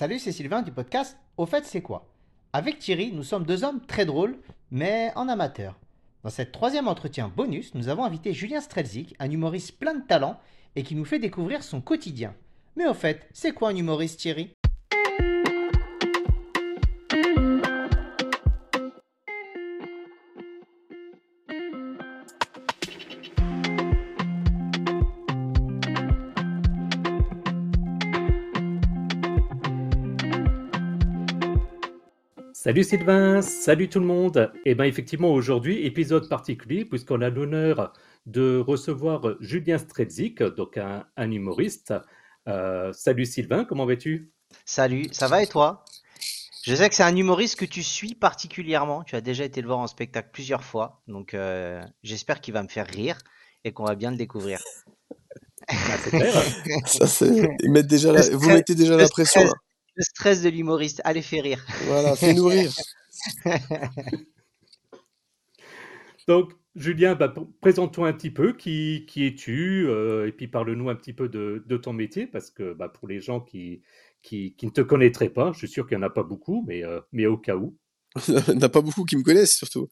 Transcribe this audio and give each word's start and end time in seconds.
Salut, 0.00 0.18
c'est 0.18 0.32
Sylvain 0.32 0.62
du 0.62 0.72
podcast 0.72 1.18
Au 1.36 1.44
fait, 1.44 1.66
c'est 1.66 1.82
quoi? 1.82 2.08
Avec 2.54 2.78
Thierry, 2.78 3.12
nous 3.12 3.22
sommes 3.22 3.44
deux 3.44 3.64
hommes 3.64 3.82
très 3.86 4.06
drôles, 4.06 4.38
mais 4.70 5.12
en 5.14 5.28
amateur. 5.28 5.78
Dans 6.24 6.30
cette 6.30 6.52
troisième 6.52 6.88
entretien 6.88 7.28
bonus, 7.28 7.74
nous 7.74 7.90
avons 7.90 8.04
invité 8.04 8.32
Julien 8.32 8.62
Strelzik, 8.62 9.14
un 9.18 9.30
humoriste 9.30 9.78
plein 9.78 9.92
de 9.92 10.00
talent 10.00 10.40
et 10.74 10.84
qui 10.84 10.94
nous 10.94 11.04
fait 11.04 11.18
découvrir 11.18 11.62
son 11.62 11.82
quotidien. 11.82 12.34
Mais 12.76 12.88
au 12.88 12.94
fait, 12.94 13.28
c'est 13.34 13.52
quoi 13.52 13.68
un 13.68 13.76
humoriste 13.76 14.20
Thierry? 14.20 14.54
Salut 32.70 32.84
Sylvain, 32.84 33.42
salut 33.42 33.88
tout 33.88 33.98
le 33.98 34.06
monde. 34.06 34.52
Et 34.64 34.70
eh 34.70 34.74
bien 34.76 34.84
effectivement 34.84 35.32
aujourd'hui, 35.32 35.84
épisode 35.84 36.28
particulier 36.28 36.84
puisqu'on 36.84 37.20
a 37.20 37.28
l'honneur 37.28 37.92
de 38.26 38.60
recevoir 38.64 39.34
Julien 39.40 39.76
Strelzik, 39.76 40.40
donc 40.40 40.78
un, 40.78 41.04
humoriste. 41.18 41.92
Euh, 42.46 42.92
salut 42.92 43.26
Sylvain, 43.26 43.64
comment 43.64 43.86
vas-tu? 43.86 44.30
Salut, 44.64 45.06
ça 45.10 45.26
va 45.26 45.42
et 45.42 45.48
toi? 45.48 45.84
Je 46.62 46.76
sais 46.76 46.88
que 46.88 46.94
c'est 46.94 47.02
un 47.02 47.16
humoriste 47.16 47.58
que 47.58 47.64
tu 47.64 47.82
suis 47.82 48.14
particulièrement. 48.14 49.02
Tu 49.02 49.16
as 49.16 49.20
déjà 49.20 49.42
été 49.42 49.60
le 49.60 49.66
voir 49.66 49.80
en 49.80 49.88
spectacle 49.88 50.28
plusieurs 50.32 50.62
fois, 50.62 51.02
donc 51.08 51.34
euh, 51.34 51.82
j'espère 52.04 52.40
qu'il 52.40 52.54
va 52.54 52.62
me 52.62 52.68
faire 52.68 52.86
rire 52.86 53.18
et 53.64 53.72
qu'on 53.72 53.84
va 53.84 53.96
bien 53.96 54.12
le 54.12 54.16
découvrir. 54.16 54.60
Ah, 55.66 55.74
c'est 56.04 56.10
clair. 56.10 56.34
Ça, 56.86 57.26
déjà 57.82 58.12
Vous 58.32 58.48
mettez 58.48 58.76
déjà 58.76 58.96
la 58.96 59.08
pression. 59.08 59.42
Là. 59.42 59.50
Le 60.00 60.04
stress 60.04 60.40
de 60.40 60.48
l'humoriste. 60.48 61.02
Allez, 61.04 61.20
fais 61.20 61.42
rire. 61.42 61.62
Voilà, 61.84 62.16
fais 62.16 62.32
nourrir. 62.32 62.72
Donc, 66.26 66.54
Julien, 66.74 67.14
bah, 67.14 67.34
présente-toi 67.60 68.08
un 68.08 68.14
petit 68.14 68.30
peu. 68.30 68.54
Qui, 68.54 69.04
qui 69.06 69.26
es-tu 69.26 69.86
euh, 69.86 70.26
Et 70.26 70.32
puis 70.32 70.48
parle-nous 70.48 70.88
un 70.88 70.94
petit 70.94 71.12
peu 71.12 71.28
de, 71.28 71.62
de, 71.66 71.76
ton 71.76 71.92
métier, 71.92 72.26
parce 72.26 72.50
que 72.50 72.72
bah, 72.72 72.88
pour 72.88 73.08
les 73.08 73.20
gens 73.20 73.42
qui, 73.42 73.82
qui, 74.22 74.54
qui, 74.56 74.64
ne 74.64 74.70
te 74.70 74.80
connaîtraient 74.80 75.28
pas, 75.28 75.52
je 75.52 75.58
suis 75.58 75.68
sûr 75.68 75.86
qu'il 75.86 75.98
n'y 75.98 76.02
en 76.02 76.06
a 76.06 76.10
pas 76.10 76.22
beaucoup, 76.22 76.64
mais, 76.66 76.82
euh, 76.82 77.00
mais 77.12 77.26
au 77.26 77.36
cas 77.36 77.56
où. 77.56 77.76
Il 78.26 78.34
n'y 78.36 78.56
en 78.56 78.62
a 78.62 78.70
pas 78.70 78.80
beaucoup 78.80 79.04
qui 79.04 79.18
me 79.18 79.22
connaissent, 79.22 79.54
surtout. 79.54 79.90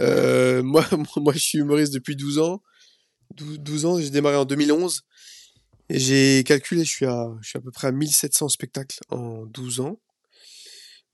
Euh, 0.00 0.62
moi, 0.62 0.84
moi, 1.16 1.32
je 1.32 1.40
suis 1.40 1.58
humoriste 1.58 1.92
depuis 1.92 2.14
12 2.14 2.38
ans. 2.38 2.62
12, 3.34 3.58
12 3.58 3.86
ans, 3.86 3.98
j'ai 3.98 4.10
démarré 4.10 4.36
en 4.36 4.44
2011. 4.44 5.02
J'ai 5.90 6.44
calculé, 6.44 6.84
je 6.84 6.90
suis, 6.90 7.06
à, 7.06 7.30
je 7.40 7.48
suis 7.48 7.58
à 7.58 7.62
peu 7.62 7.70
près 7.70 7.88
à 7.88 7.92
1700 7.92 8.48
spectacles 8.48 8.98
en 9.08 9.46
12 9.46 9.80
ans. 9.80 10.00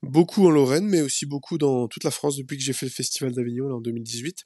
Beaucoup 0.02 0.46
en 0.46 0.50
Lorraine, 0.50 0.86
mais 0.86 1.00
aussi 1.00 1.26
beaucoup 1.26 1.58
dans 1.58 1.88
toute 1.88 2.04
la 2.04 2.10
France 2.10 2.36
depuis 2.36 2.56
que 2.56 2.62
j'ai 2.62 2.72
fait 2.72 2.86
le 2.86 2.92
Festival 2.92 3.32
d'Avignon 3.32 3.72
en 3.72 3.80
2018. 3.80 4.44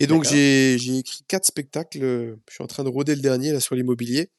Et 0.00 0.06
donc 0.06 0.24
j'ai 0.24 0.74
écrit 0.74 1.24
quatre 1.26 1.46
spectacles. 1.46 2.00
Je 2.48 2.54
suis 2.54 2.62
en 2.62 2.66
train 2.66 2.84
de 2.84 2.88
roder 2.88 3.14
le 3.14 3.22
dernier 3.22 3.52
là 3.52 3.60
sur 3.60 3.74
l'immobilier. 3.74 4.30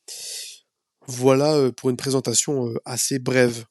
Voilà 1.08 1.56
euh, 1.56 1.72
pour 1.72 1.89
une 1.89 1.97
présentation 1.97 2.69
euh, 2.69 2.75
assez 2.86 3.19
brève. 3.19 3.66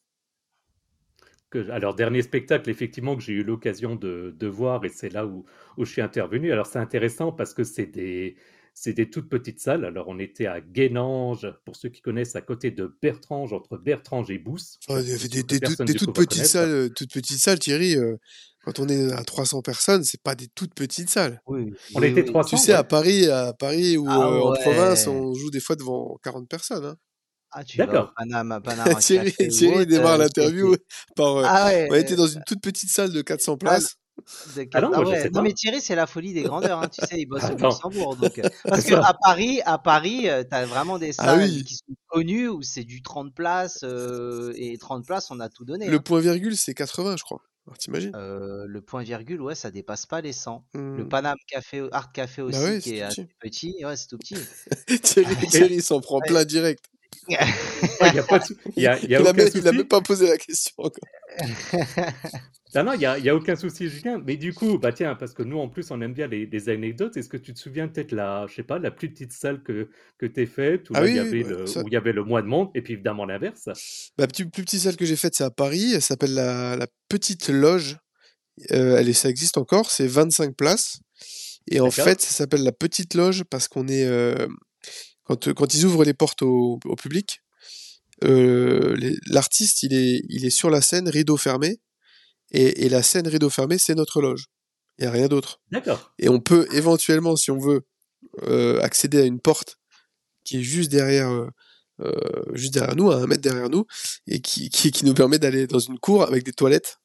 alors, 1.71 1.95
dernier 1.95 2.23
spectacle, 2.23 2.71
effectivement, 2.71 3.17
que 3.17 3.23
j'ai 3.23 3.33
eu 3.33 3.43
l'occasion 3.43 3.97
de, 3.97 4.35
de, 4.39 4.47
voir, 4.47 4.85
et 4.85 4.89
c'est 4.89 5.09
là 5.09 5.27
où, 5.27 5.45
où, 5.77 5.85
je 5.85 5.91
suis 5.91 6.03
intervenu. 6.03 6.53
Alors, 6.53 6.67
c'est 6.67 6.79
intéressant 6.79 7.33
parce 7.33 7.55
que 7.55 7.65
c'est 7.65 7.87
des, 7.87 8.37
c'est 8.75 8.93
des 8.93 9.09
toutes 9.09 9.29
petites 9.29 9.61
salles. 9.61 9.85
Alors, 9.85 10.09
on 10.09 10.19
était 10.19 10.47
à 10.47 10.61
Guénange, 10.61 11.47
pour 11.65 11.77
ceux 11.77 11.89
qui 11.89 12.03
connaissent, 12.03 12.35
à 12.35 12.43
côté 12.43 12.73
de 12.73 12.95
Bertrange, 13.01 13.53
entre 13.53 13.79
Bertrange 13.79 14.31
et 14.31 14.39
Bousse. 14.39 14.79
il 14.89 15.09
y 15.09 15.13
avait 15.13 15.29
des, 15.29 15.45
toutes, 15.45 16.13
petites 16.13 16.45
salles, 16.45 16.69
euh, 16.69 16.89
toutes 16.89 17.13
petites 17.13 17.39
salles, 17.39 17.61
Thierry. 17.61 17.97
Euh, 17.97 18.17
quand 18.65 18.81
on 18.81 18.89
est 18.89 19.13
à 19.13 19.23
300 19.23 19.63
personnes, 19.63 20.03
c'est 20.03 20.21
pas 20.21 20.35
des 20.35 20.49
toutes 20.49 20.75
petites 20.75 21.09
salles. 21.09 21.41
Oui, 21.47 21.73
on 21.95 22.03
était 22.03 22.25
300. 22.25 22.57
Tu 22.57 22.63
sais, 22.63 22.73
à 22.73 22.83
Paris, 22.83 23.29
à 23.29 23.53
Paris 23.53 23.97
ou 23.97 24.07
ah 24.09 24.29
euh, 24.29 24.41
en 24.41 24.53
province, 24.55 25.07
on 25.07 25.35
joue 25.35 25.51
des 25.51 25.61
fois 25.61 25.77
devant 25.77 26.19
40 26.25 26.49
personnes. 26.49 26.85
Hein. 26.85 26.97
Ah, 27.53 27.63
D'accord. 27.77 28.13
Thierry, 28.99 29.33
Thierry 29.33 29.87
démarre 29.87 30.19
l'interview 30.19 30.75
par. 31.15 31.45
Ah 31.45 31.71
on 31.91 31.95
était 31.95 32.17
dans 32.17 32.27
une 32.27 32.43
toute 32.45 32.61
petite 32.61 32.91
salle 32.91 33.13
de 33.13 33.23
400 33.23 33.59
places. 33.59 33.97
Ah 34.73 34.81
non, 34.81 34.91
non, 34.91 35.43
mais 35.43 35.53
Thierry, 35.53 35.81
c'est 35.81 35.95
la 35.95 36.07
folie 36.07 36.33
des 36.33 36.43
grandeurs. 36.43 36.81
Hein. 36.81 36.89
Tu 36.89 37.05
sais, 37.05 37.21
il 37.21 37.27
bosse 37.27 37.45
au 37.45 37.57
Luxembourg. 37.57 38.17
Donc, 38.17 38.39
euh, 38.39 38.49
parce 38.65 38.85
qu'à 38.85 39.17
Paris, 39.23 39.61
à 39.65 39.79
Paris, 39.79 40.29
euh, 40.29 40.45
tu 40.45 40.55
as 40.55 40.67
vraiment 40.67 40.99
des 40.99 41.11
ah 41.19 41.37
salles 41.37 41.65
qui 41.65 41.75
sont 41.75 41.95
connues 42.09 42.49
où 42.49 42.63
c'est 42.63 42.85
du 42.85 43.03
30 43.03 43.35
places. 43.35 43.81
Euh, 43.83 44.53
et 44.57 44.79
30 44.79 45.05
places, 45.05 45.31
on 45.31 45.41
a 45.41 45.49
tout 45.49 45.65
donné. 45.65 45.89
Le 45.89 45.97
hein. 45.97 46.01
point 46.01 46.21
virgule, 46.21 46.57
c'est 46.57 46.75
80, 46.75 47.17
je 47.19 47.25
crois. 47.25 47.43
T'imagines 47.79 48.13
Le 48.15 48.81
point 48.81 49.03
virgule, 49.03 49.41
ouais, 49.41 49.55
ça 49.55 49.71
dépasse 49.71 50.07
pas 50.07 50.21
les 50.21 50.33
100. 50.33 50.67
Le 50.75 50.81
mmh. 51.05 51.09
Paname 51.09 51.37
Café, 51.49 51.89
Art 51.93 52.13
Café 52.13 52.43
bah 52.43 52.49
aussi, 52.49 52.81
qui 52.81 52.97
est 52.97 53.03
assez 53.03 53.27
petit. 53.41 53.75
Ouais, 53.83 53.97
c'est 53.97 54.09
tout 54.09 54.19
petit. 54.19 54.37
Thierry, 55.03 55.35
Thierry 55.49 55.81
s'en 55.83 56.01
prend 56.01 56.21
plein 56.21 56.45
direct. 56.45 56.85
il 57.29 58.19
a 58.19 58.23
pas 58.23 58.41
il 58.77 58.87
a, 58.87 58.99
il 59.03 59.15
a 59.15 59.33
même, 59.33 59.49
il 59.55 59.63
même 59.63 59.85
pas 59.85 60.01
posé 60.01 60.29
la 60.29 60.37
question 60.37 60.75
encore. 60.79 61.09
non, 62.75 62.93
il 62.93 62.99
n'y 62.99 63.29
a, 63.29 63.37
aucun 63.37 63.57
souci, 63.57 63.89
Julien. 63.89 64.21
Mais 64.25 64.37
du 64.37 64.53
coup, 64.53 64.79
bah 64.79 64.93
tiens, 64.93 65.15
parce 65.15 65.33
que 65.33 65.43
nous, 65.43 65.59
en 65.59 65.69
plus, 65.69 65.91
on 65.91 66.01
aime 66.01 66.13
bien 66.13 66.27
les, 66.27 66.69
anecdotes. 66.69 67.17
Est-ce 67.17 67.29
que 67.29 67.37
tu 67.37 67.55
te 67.55 67.59
souviens 67.59 67.89
peut-être 67.89 68.13
la, 68.13 68.47
je 68.49 68.55
sais 68.55 68.63
pas, 68.63 68.79
la 68.79 68.91
plus 68.91 69.11
petite 69.11 69.33
salle 69.33 69.63
que, 69.63 69.89
que 70.19 70.27
tu 70.27 70.43
as 70.43 70.47
faite, 70.47 70.91
où, 70.91 70.95
ah 70.97 71.07
il 71.07 71.17
y 71.17 71.19
avait 71.19 71.43
le, 71.43 71.65
où 71.79 71.87
il 71.87 71.93
y 71.93 71.97
avait 71.97 72.13
le 72.13 72.25
mois 72.25 72.43
de 72.43 72.47
monde, 72.47 72.71
et 72.75 72.83
puis 72.83 72.95
évidemment 72.95 73.25
l'inverse 73.25 73.69
La 74.19 74.27
plus, 74.27 74.49
plus 74.49 74.65
petite 74.65 74.81
salle 74.81 74.97
que 74.97 75.05
j'ai 75.05 75.17
faite, 75.17 75.35
c'est 75.37 75.45
à 75.45 75.51
Paris. 75.51 75.93
Elle 75.95 76.03
s'appelle 76.03 76.35
la, 76.35 76.77
la, 76.77 76.87
Petite 77.09 77.49
Loge. 77.49 77.99
Euh, 78.71 78.97
elle 78.97 79.15
ça 79.15 79.29
existe 79.29 79.59
encore. 79.59 79.91
C'est 79.91 80.07
25 80.07 80.57
places. 80.57 81.01
Et 81.71 81.81
en 81.81 81.91
fait, 81.91 82.21
ça 82.21 82.31
s'appelle 82.31 82.63
la 82.63 82.73
Petite 82.73 83.15
Loge 83.15 83.45
parce 83.45 83.69
qu'on 83.69 83.89
est. 83.89 84.05
Euh, 84.05 84.47
quand, 85.25 85.53
quand 85.53 85.75
ils 85.75 85.85
ouvrent 85.85 86.05
les 86.05 86.15
portes 86.15 86.43
au, 86.43 86.79
au 86.85 86.97
public, 86.97 87.41
euh, 88.23 88.97
l'artiste, 89.27 89.83
il 89.83 89.95
est, 89.95 90.23
il 90.29 90.45
est 90.45 90.51
sur 90.51 90.71
la 90.71 90.81
scène, 90.81 91.09
rideau 91.09 91.37
fermé, 91.37 91.81
et, 92.53 92.89
la 92.89 93.03
scène 93.03 93.27
rideau 93.27 93.51
fermé, 93.51 93.79
c'est 93.79 93.97
notre 93.97 94.23
loge. 94.23 94.47
Il 94.99 95.03
n'y 95.03 95.09
a 95.09 95.11
rien 95.11 95.27
d'autre. 95.27 95.61
D'accord. 95.73 96.13
Et 96.21 96.29
on 96.29 96.39
peut 96.39 96.69
éventuellement, 96.73 97.35
si 97.35 97.51
on 97.51 97.59
veut, 97.59 97.83
euh, 98.45 98.81
accéder 98.81 99.21
à 99.21 99.25
une 99.25 99.41
porte 99.41 99.79
qui 100.45 100.59
est 100.59 100.63
juste 100.63 100.91
derrière, 100.91 101.31
euh, 102.01 102.45
juste 102.53 102.75
derrière 102.75 102.95
nous, 102.95 103.11
à 103.11 103.17
un 103.17 103.27
mètre 103.27 103.43
derrière 103.43 103.71
nous, 103.71 103.87
et 104.29 104.41
qui, 104.41 104.71
qui, 104.71 104.93
qui 104.93 105.05
nous 105.05 105.15
permet 105.15 105.41
d'aller 105.41 105.67
dans 105.67 105.81
une 105.81 105.99
cour 105.99 106.23
avec 106.23 106.45
des 106.45 106.53
toilettes. 106.53 106.99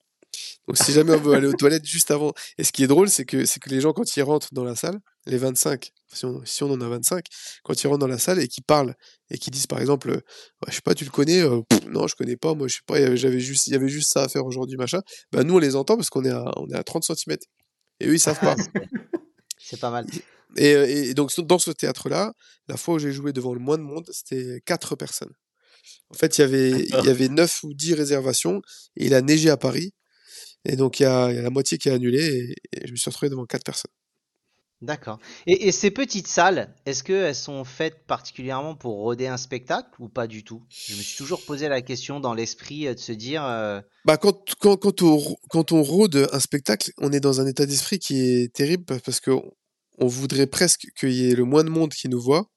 Donc 0.70 0.78
si 0.78 0.92
jamais 0.92 1.14
on 1.14 1.20
veut 1.20 1.34
aller 1.34 1.48
aux 1.48 1.54
toilettes 1.54 1.88
juste 1.88 2.12
avant. 2.12 2.32
Et 2.60 2.64
ce 2.64 2.72
qui 2.72 2.84
est 2.84 2.88
drôle, 2.88 3.10
c'est 3.10 3.26
que, 3.26 3.44
c'est 3.46 3.60
que 3.60 3.72
les 3.72 3.82
gens, 3.82 3.92
quand 3.92 4.16
ils 4.16 4.22
rentrent 4.22 4.54
dans 4.54 4.64
la 4.64 4.76
salle, 4.76 5.00
les 5.26 5.40
25, 5.40 5.90
si 6.14 6.26
on, 6.26 6.46
si 6.46 6.62
on 6.62 6.70
en 6.70 6.80
a 6.80 6.88
25, 6.88 7.26
quand 7.64 7.84
ils 7.84 7.88
rentrent 7.88 7.98
dans 7.98 8.06
la 8.08 8.20
salle 8.20 8.40
et 8.40 8.48
qu'ils 8.48 8.64
parlent 8.64 8.94
et 9.32 9.40
qu'ils 9.40 9.52
disent 9.52 9.66
par 9.66 9.80
exemple, 9.80 10.22
je 10.68 10.76
sais 10.76 10.82
pas, 10.82 10.94
tu 10.94 11.06
le 11.06 11.10
connais, 11.10 11.42
euh, 11.42 11.62
non, 11.88 12.06
je 12.06 12.16
connais 12.16 12.38
pas, 12.38 12.54
moi 12.54 12.68
je 12.68 12.76
sais 12.76 12.82
pas, 12.86 13.16
j'avais 13.16 13.40
juste, 13.40 13.66
il 13.66 13.74
y 13.74 13.76
avait 13.76 13.90
juste 13.90 14.14
ça 14.14 14.22
à 14.22 14.30
faire 14.30 14.46
aujourd'hui, 14.46 14.78
machin. 14.78 15.02
Bah 15.32 15.44
nous 15.44 15.56
on 15.56 15.60
les 15.60 15.76
entend 15.76 15.96
parce 15.96 16.12
qu'on 16.12 16.24
est 16.24 16.30
à, 16.30 16.46
on 16.58 16.70
est 16.70 16.78
à 16.78 16.84
30 16.84 17.04
cm. 17.04 17.38
Et 18.00 18.08
eux 18.08 18.14
ils 18.14 18.20
savent 18.20 18.40
pas. 18.40 18.56
C'est 19.58 19.80
pas 19.80 19.90
mal. 19.90 20.06
Et, 20.56 20.70
et, 20.70 21.14
donc 21.16 21.32
dans 21.40 21.58
ce 21.58 21.72
théâtre-là, 21.72 22.34
la 22.68 22.78
fois 22.78 22.94
où 22.94 23.00
j'ai 23.00 23.12
joué 23.12 23.34
devant 23.34 23.56
le 23.56 23.60
moins 23.60 23.80
de 23.80 23.84
monde, 23.84 24.08
c'était 24.12 24.62
4 24.66 24.96
personnes. 24.96 25.34
En 26.12 26.18
fait, 26.18 26.38
il 26.38 26.42
y 26.42 26.44
avait, 26.44 26.72
il 26.72 27.06
y 27.06 27.10
avait 27.10 27.30
9 27.30 27.64
ou 27.64 27.74
10 27.74 27.96
réservations 27.96 28.62
et 28.96 29.08
il 29.08 29.16
a 29.16 29.22
neigé 29.22 29.50
à 29.50 29.58
Paris. 29.58 29.94
Et 30.66 30.76
donc 30.76 31.00
il 31.00 31.04
y 31.04 31.06
a, 31.06 31.32
y 31.32 31.38
a 31.38 31.42
la 31.42 31.50
moitié 31.50 31.78
qui 31.78 31.90
a 31.90 31.94
annulé 31.94 32.56
et, 32.74 32.78
et 32.78 32.88
je 32.88 32.92
me 32.92 32.98
suis 32.98 33.10
retrouvé 33.10 33.30
devant 33.30 33.46
4 33.46 33.64
personnes. 33.64 33.92
D'accord. 34.82 35.20
Et, 35.46 35.74
ces 35.74 35.92
petites 35.92 36.28
salles, 36.28 36.74
est-ce 36.86 37.04
qu'elles 37.04 37.36
sont 37.36 37.66
faites 37.66 38.06
particulièrement 38.08 38.76
pour 38.76 38.96
roder 38.96 39.28
un 39.28 39.36
spectacle 39.36 39.90
ou 40.00 40.08
pas 40.08 40.26
du 40.26 40.46
tout? 40.46 40.64
Je 40.70 40.96
me 40.96 41.02
suis 41.02 41.18
toujours 41.18 41.44
posé 41.46 41.68
la 41.68 41.82
question 41.82 42.22
dans 42.22 42.34
l'esprit 42.34 42.88
euh, 42.88 42.94
de 42.94 43.00
se 43.00 43.12
dire. 43.12 43.44
Euh, 43.44 43.82
bah 44.06 44.16
quand, 44.16 44.56
quand, 44.62 44.78
quand, 44.78 45.02
on, 45.02 45.36
quand 45.50 45.74
on 45.74 45.84
rôde 45.84 46.30
un 46.32 46.40
spectacle, 46.40 46.92
on 46.98 47.12
est 47.12 47.20
dans 47.20 47.42
un 47.42 47.48
état 47.48 47.66
d'esprit 47.66 48.00
qui 48.00 48.22
est 48.22 48.54
terrible 48.54 48.86
parce 48.86 49.20
que 49.20 49.32
on 49.98 50.08
voudrait 50.08 50.48
presque 50.48 50.88
qu'il 50.98 51.12
y 51.12 51.30
ait 51.30 51.36
le 51.36 51.44
moins 51.44 51.66
de 51.66 51.70
monde 51.70 51.94
qui 51.94 52.08
nous 52.08 52.22
voit, 52.22 52.50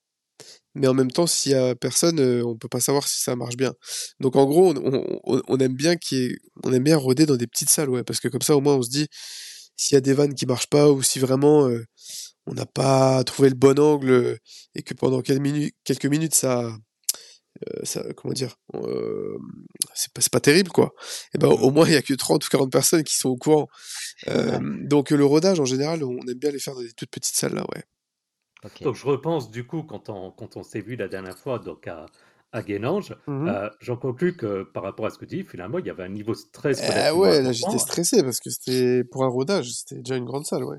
mais 0.75 0.87
en 0.89 0.95
même 0.95 1.11
temps, 1.11 1.27
s'il 1.27 1.53
y 1.53 1.55
a 1.55 1.75
personne, 1.75 2.19
euh, 2.21 2.45
on 2.45 2.57
peut 2.57 2.69
pas 2.69 2.81
savoir 2.81 3.07
si 3.07 3.23
ça 3.23 3.37
marche 3.37 3.57
bien. 3.57 3.75
Donc 4.21 4.37
en 4.37 4.47
gros, 4.47 4.75
on, 4.75 5.43
on, 5.49 5.59
aime 5.59 5.75
bien 5.75 5.97
qui 5.97 6.37
on 6.65 6.73
aime 6.73 6.85
bien 6.85 6.97
rôder 6.97 7.27
dans 7.27 7.37
des 7.37 7.47
petites 7.47 7.71
salles, 7.71 7.91
ouais, 7.91 8.05
parce 8.05 8.21
que 8.21 8.29
comme 8.29 8.43
ça 8.43 8.57
au 8.57 8.61
moins 8.61 8.77
on 8.77 8.83
se 8.83 8.91
dit 8.91 9.09
s'il 9.77 9.95
y 9.97 9.99
a 9.99 10.01
des 10.01 10.15
vannes 10.15 10.35
qui 10.35 10.47
marchent 10.47 10.69
pas 10.69 10.91
ou 10.91 11.03
si 11.03 11.19
vraiment 11.19 11.69
euh, 11.69 11.85
on 12.47 12.55
n'a 12.55 12.67
pas 12.67 13.23
trouvé 13.25 13.49
le 13.49 13.55
bon 13.55 13.79
angle 13.79 14.11
euh, 14.11 14.37
et 14.75 14.83
que 14.83 14.95
pendant 14.95 15.23
quelques 15.23 15.41
minutes, 15.41 15.75
quelques 15.85 16.07
minutes 16.07 16.35
ça, 16.35 16.77
euh, 17.69 17.85
ça 17.85 18.05
comment 18.17 18.35
dire, 18.35 18.57
c'est 19.95 20.13
pas, 20.13 20.23
pas 20.33 20.41
terrible 20.41 20.71
quoi. 20.71 20.93
Et 21.35 21.39
ben 21.39 21.49
au 21.49 21.71
moins 21.71 21.87
il 21.87 21.95
y 21.95 21.97
a 21.97 22.03
que 22.03 22.15
30 22.15 22.45
ou 22.45 22.49
40 22.49 22.73
personnes 22.73 23.05
qui 23.05 23.17
sont 23.17 23.31
au 23.31 23.37
courant. 23.37 23.69
donc 24.83 25.11
le 25.11 25.25
rodage 25.25 25.61
en 25.61 25.65
général, 25.65 26.05
on 26.05 26.19
aime 26.29 26.39
bien 26.39 26.51
les 26.51 26.59
faire 26.59 26.75
dans 26.75 26.83
des 26.83 26.93
toutes 26.93 27.11
petites 27.11 27.37
salles 27.37 27.55
là, 27.55 27.65
ouais. 27.75 27.83
Donc 28.83 28.95
je 28.95 29.07
repense 29.07 29.51
du 29.51 29.67
coup 29.67 29.83
quand 29.83 30.09
on, 30.09 30.31
quand 30.31 30.57
on 30.57 30.63
s'est 30.63 30.81
vu 30.81 30.97
la 30.97 31.09
dernière 31.09 31.37
fois 31.37 31.59
donc 31.59 31.87
à, 31.89 32.07
à 32.53 32.63
Guénange, 32.63 33.15
mmh 33.27 33.49
euh, 33.49 33.69
j'en 33.81 33.97
conclus 33.97 34.37
que 34.37 34.63
par 34.63 34.83
rapport 34.83 35.07
à 35.07 35.11
ce 35.11 35.19
que 35.19 35.25
tu 35.25 35.37
dis, 35.37 35.45
finalement, 35.45 35.79
il 35.79 35.87
y 35.87 35.91
avait 35.91 36.05
un 36.05 36.09
niveau 36.09 36.33
de 36.33 36.39
stress. 36.39 36.83
Ah 36.95 37.15
ouais, 37.15 37.43
là 37.43 37.53
j'étais 37.53 37.79
stressé 37.79 38.23
parce 38.23 38.41
que 38.41 38.51
c'était 38.51 39.05
pour 39.05 39.25
un 39.25 39.29
rodage, 39.29 39.73
c'était 39.73 39.97
déjà 39.97 40.17
une 40.17 40.25
grande 40.25 40.47
salle, 40.47 40.65
ouais. 40.65 40.79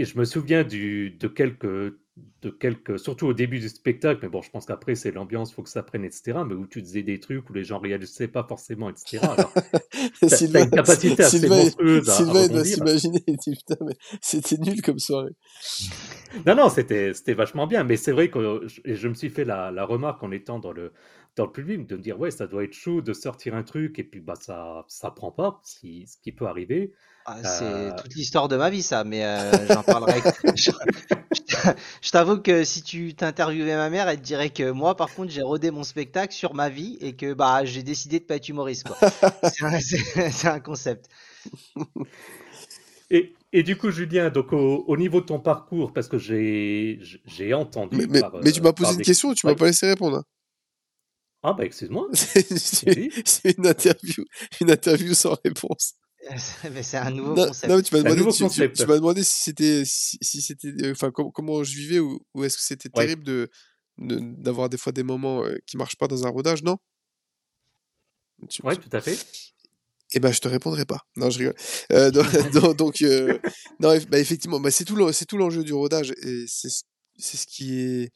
Et 0.00 0.06
je 0.06 0.16
me 0.18 0.24
souviens 0.24 0.64
du, 0.64 1.10
de 1.10 1.28
quelques 1.28 1.92
de 2.40 2.48
quelques, 2.48 2.98
surtout 2.98 3.26
au 3.26 3.34
début 3.34 3.58
du 3.58 3.68
spectacle, 3.68 4.20
mais 4.22 4.30
bon, 4.30 4.40
je 4.40 4.50
pense 4.50 4.64
qu'après 4.64 4.94
c'est 4.94 5.10
l'ambiance, 5.10 5.52
faut 5.52 5.62
que 5.62 5.68
ça 5.68 5.82
prenne, 5.82 6.04
etc. 6.04 6.38
Mais 6.46 6.54
où 6.54 6.66
tu 6.66 6.80
disais 6.80 7.02
des 7.02 7.20
trucs 7.20 7.48
où 7.50 7.52
les 7.52 7.64
gens 7.64 7.78
réalissaient 7.78 8.28
pas 8.28 8.44
forcément, 8.44 8.88
etc. 8.88 9.18
Alors, 9.22 9.52
Sylvain, 10.26 10.64
une 10.64 10.70
capacité 10.70 11.22
assez 11.22 11.38
Sylvain, 11.38 11.56
monstrueuse 11.56 12.08
à, 12.08 12.12
Sylvain 12.14 12.48
doit 12.48 12.64
s'imaginer, 12.64 13.20
putain, 13.26 13.76
mais 13.86 13.94
c'était 14.22 14.56
nul 14.56 14.80
comme 14.80 14.98
soirée. 14.98 15.32
non, 16.46 16.56
non, 16.56 16.70
c'était 16.70 17.12
c'était 17.12 17.34
vachement 17.34 17.66
bien, 17.66 17.84
mais 17.84 17.98
c'est 17.98 18.12
vrai 18.12 18.30
que 18.30 18.62
je, 18.66 18.94
je 18.94 19.08
me 19.08 19.14
suis 19.14 19.28
fait 19.28 19.44
la, 19.44 19.70
la, 19.70 19.84
remarque 19.84 20.22
en 20.22 20.30
étant 20.30 20.58
dans 20.58 20.72
le 20.72 20.92
dans 21.36 21.46
le 21.46 21.52
public 21.52 21.86
de 21.86 21.96
me 21.96 22.02
dire 22.02 22.18
ouais, 22.18 22.30
ça 22.30 22.46
doit 22.46 22.64
être 22.64 22.74
chaud 22.74 23.00
de 23.00 23.12
sortir 23.12 23.54
un 23.54 23.62
truc 23.62 23.98
et 23.98 24.04
puis 24.04 24.20
bah 24.20 24.34
ça 24.38 24.84
ça 24.88 25.10
prend 25.10 25.30
pas, 25.30 25.60
ce 25.64 25.78
qui, 25.78 26.06
ce 26.06 26.16
qui 26.22 26.32
peut 26.32 26.46
arriver. 26.46 26.92
Ah, 27.26 27.38
c'est 27.44 27.64
euh. 27.64 27.90
toute 27.96 28.14
l'histoire 28.14 28.48
de 28.48 28.56
ma 28.56 28.70
vie, 28.70 28.82
ça, 28.82 29.04
mais 29.04 29.24
euh, 29.24 29.52
j'en 29.68 29.82
parlerai. 29.82 30.20
je, 30.56 32.10
t'avoue 32.10 32.38
que 32.38 32.64
si 32.64 32.82
tu 32.82 33.14
t'interviewais 33.14 33.76
ma 33.76 33.90
mère, 33.90 34.08
elle 34.08 34.18
te 34.18 34.24
dirait 34.24 34.50
que 34.50 34.70
moi, 34.70 34.96
par 34.96 35.14
contre, 35.14 35.30
j'ai 35.30 35.42
rodé 35.42 35.70
mon 35.70 35.84
spectacle 35.84 36.32
sur 36.32 36.54
ma 36.54 36.70
vie 36.70 36.96
et 37.00 37.14
que 37.14 37.34
bah 37.34 37.64
j'ai 37.64 37.82
décidé 37.82 38.20
de 38.20 38.24
pas 38.24 38.36
être 38.36 38.48
humoriste. 38.48 38.88
c'est 40.30 40.48
un, 40.48 40.60
concept. 40.60 41.08
Et, 43.10 43.34
et, 43.52 43.62
du 43.62 43.76
coup, 43.76 43.90
Julien, 43.90 44.30
donc 44.30 44.52
au, 44.52 44.96
niveau 44.96 45.20
de 45.20 45.26
ton 45.26 45.40
parcours, 45.40 45.92
parce 45.92 46.08
que 46.08 46.18
j'ai 46.18 47.00
j'ai 47.26 47.52
entendu. 47.52 47.96
Mais, 48.08 48.22
mais, 48.42 48.52
tu 48.52 48.62
m'as 48.62 48.72
posé 48.72 48.94
une 48.94 49.02
question, 49.02 49.34
tu 49.34 49.46
m'as 49.46 49.54
pas 49.54 49.66
laissé 49.66 49.86
répondre. 49.86 50.24
Ah 51.42 51.54
bah 51.54 51.64
excuse-moi. 51.64 52.08
c'est 52.12 53.56
une 53.56 53.66
interview, 53.66 54.24
une 54.60 54.70
interview 54.70 55.14
sans 55.14 55.36
réponse. 55.44 55.94
c'est 56.82 56.96
un 56.98 57.10
nouveau 57.10 57.34
concept. 57.34 57.72
Non, 57.72 57.80
tu 57.80 57.94
m'as 57.94 58.02
demandé, 58.02 58.70
tu, 58.74 58.86
m'as 58.86 58.96
demandé 58.96 59.24
si 59.24 59.42
c'était, 59.42 59.82
si, 59.86 60.42
c'était, 60.42 60.68
euh, 60.82 60.92
enfin, 60.92 61.10
comment 61.10 61.64
je 61.64 61.74
vivais 61.74 61.98
ou, 61.98 62.20
ou 62.34 62.44
est-ce 62.44 62.58
que 62.58 62.62
c'était 62.62 62.90
terrible 62.90 63.24
de, 63.24 63.48
d'avoir 63.98 64.68
des 64.68 64.76
fois 64.76 64.92
des 64.92 65.02
moments 65.02 65.44
euh, 65.44 65.56
qui 65.66 65.76
marchent 65.76 65.96
pas 65.96 66.08
dans 66.08 66.26
un 66.26 66.30
rodage, 66.30 66.62
non? 66.62 66.76
Oui, 68.62 68.78
tout 68.78 68.94
à 68.94 69.00
fait. 69.00 69.18
Eh 70.12 70.20
ben, 70.20 70.32
je 70.32 70.40
te 70.40 70.48
répondrai 70.48 70.84
pas. 70.84 71.00
Non, 71.16 71.30
je 71.30 71.38
rigole. 71.38 71.54
Euh, 71.92 72.10
donc, 72.10 73.00
non, 73.80 73.96
bah, 74.08 74.18
effectivement, 74.18 74.60
bah, 74.60 74.70
c'est 74.70 74.84
tout, 74.84 75.12
c'est 75.12 75.26
tout 75.26 75.36
l'enjeu 75.36 75.64
du 75.64 75.72
rodage 75.72 76.12
et 76.22 76.44
c'est, 76.48 76.68
c'est 77.16 77.36
ce 77.36 77.46
qui 77.46 77.80
est, 77.80 78.12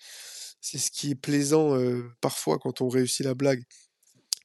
c'est 0.64 0.78
ce 0.78 0.90
qui 0.90 1.10
est 1.10 1.14
plaisant 1.14 1.76
parfois 2.20 2.58
quand 2.58 2.80
on 2.80 2.88
réussit 2.88 3.24
la 3.26 3.34
blague 3.34 3.62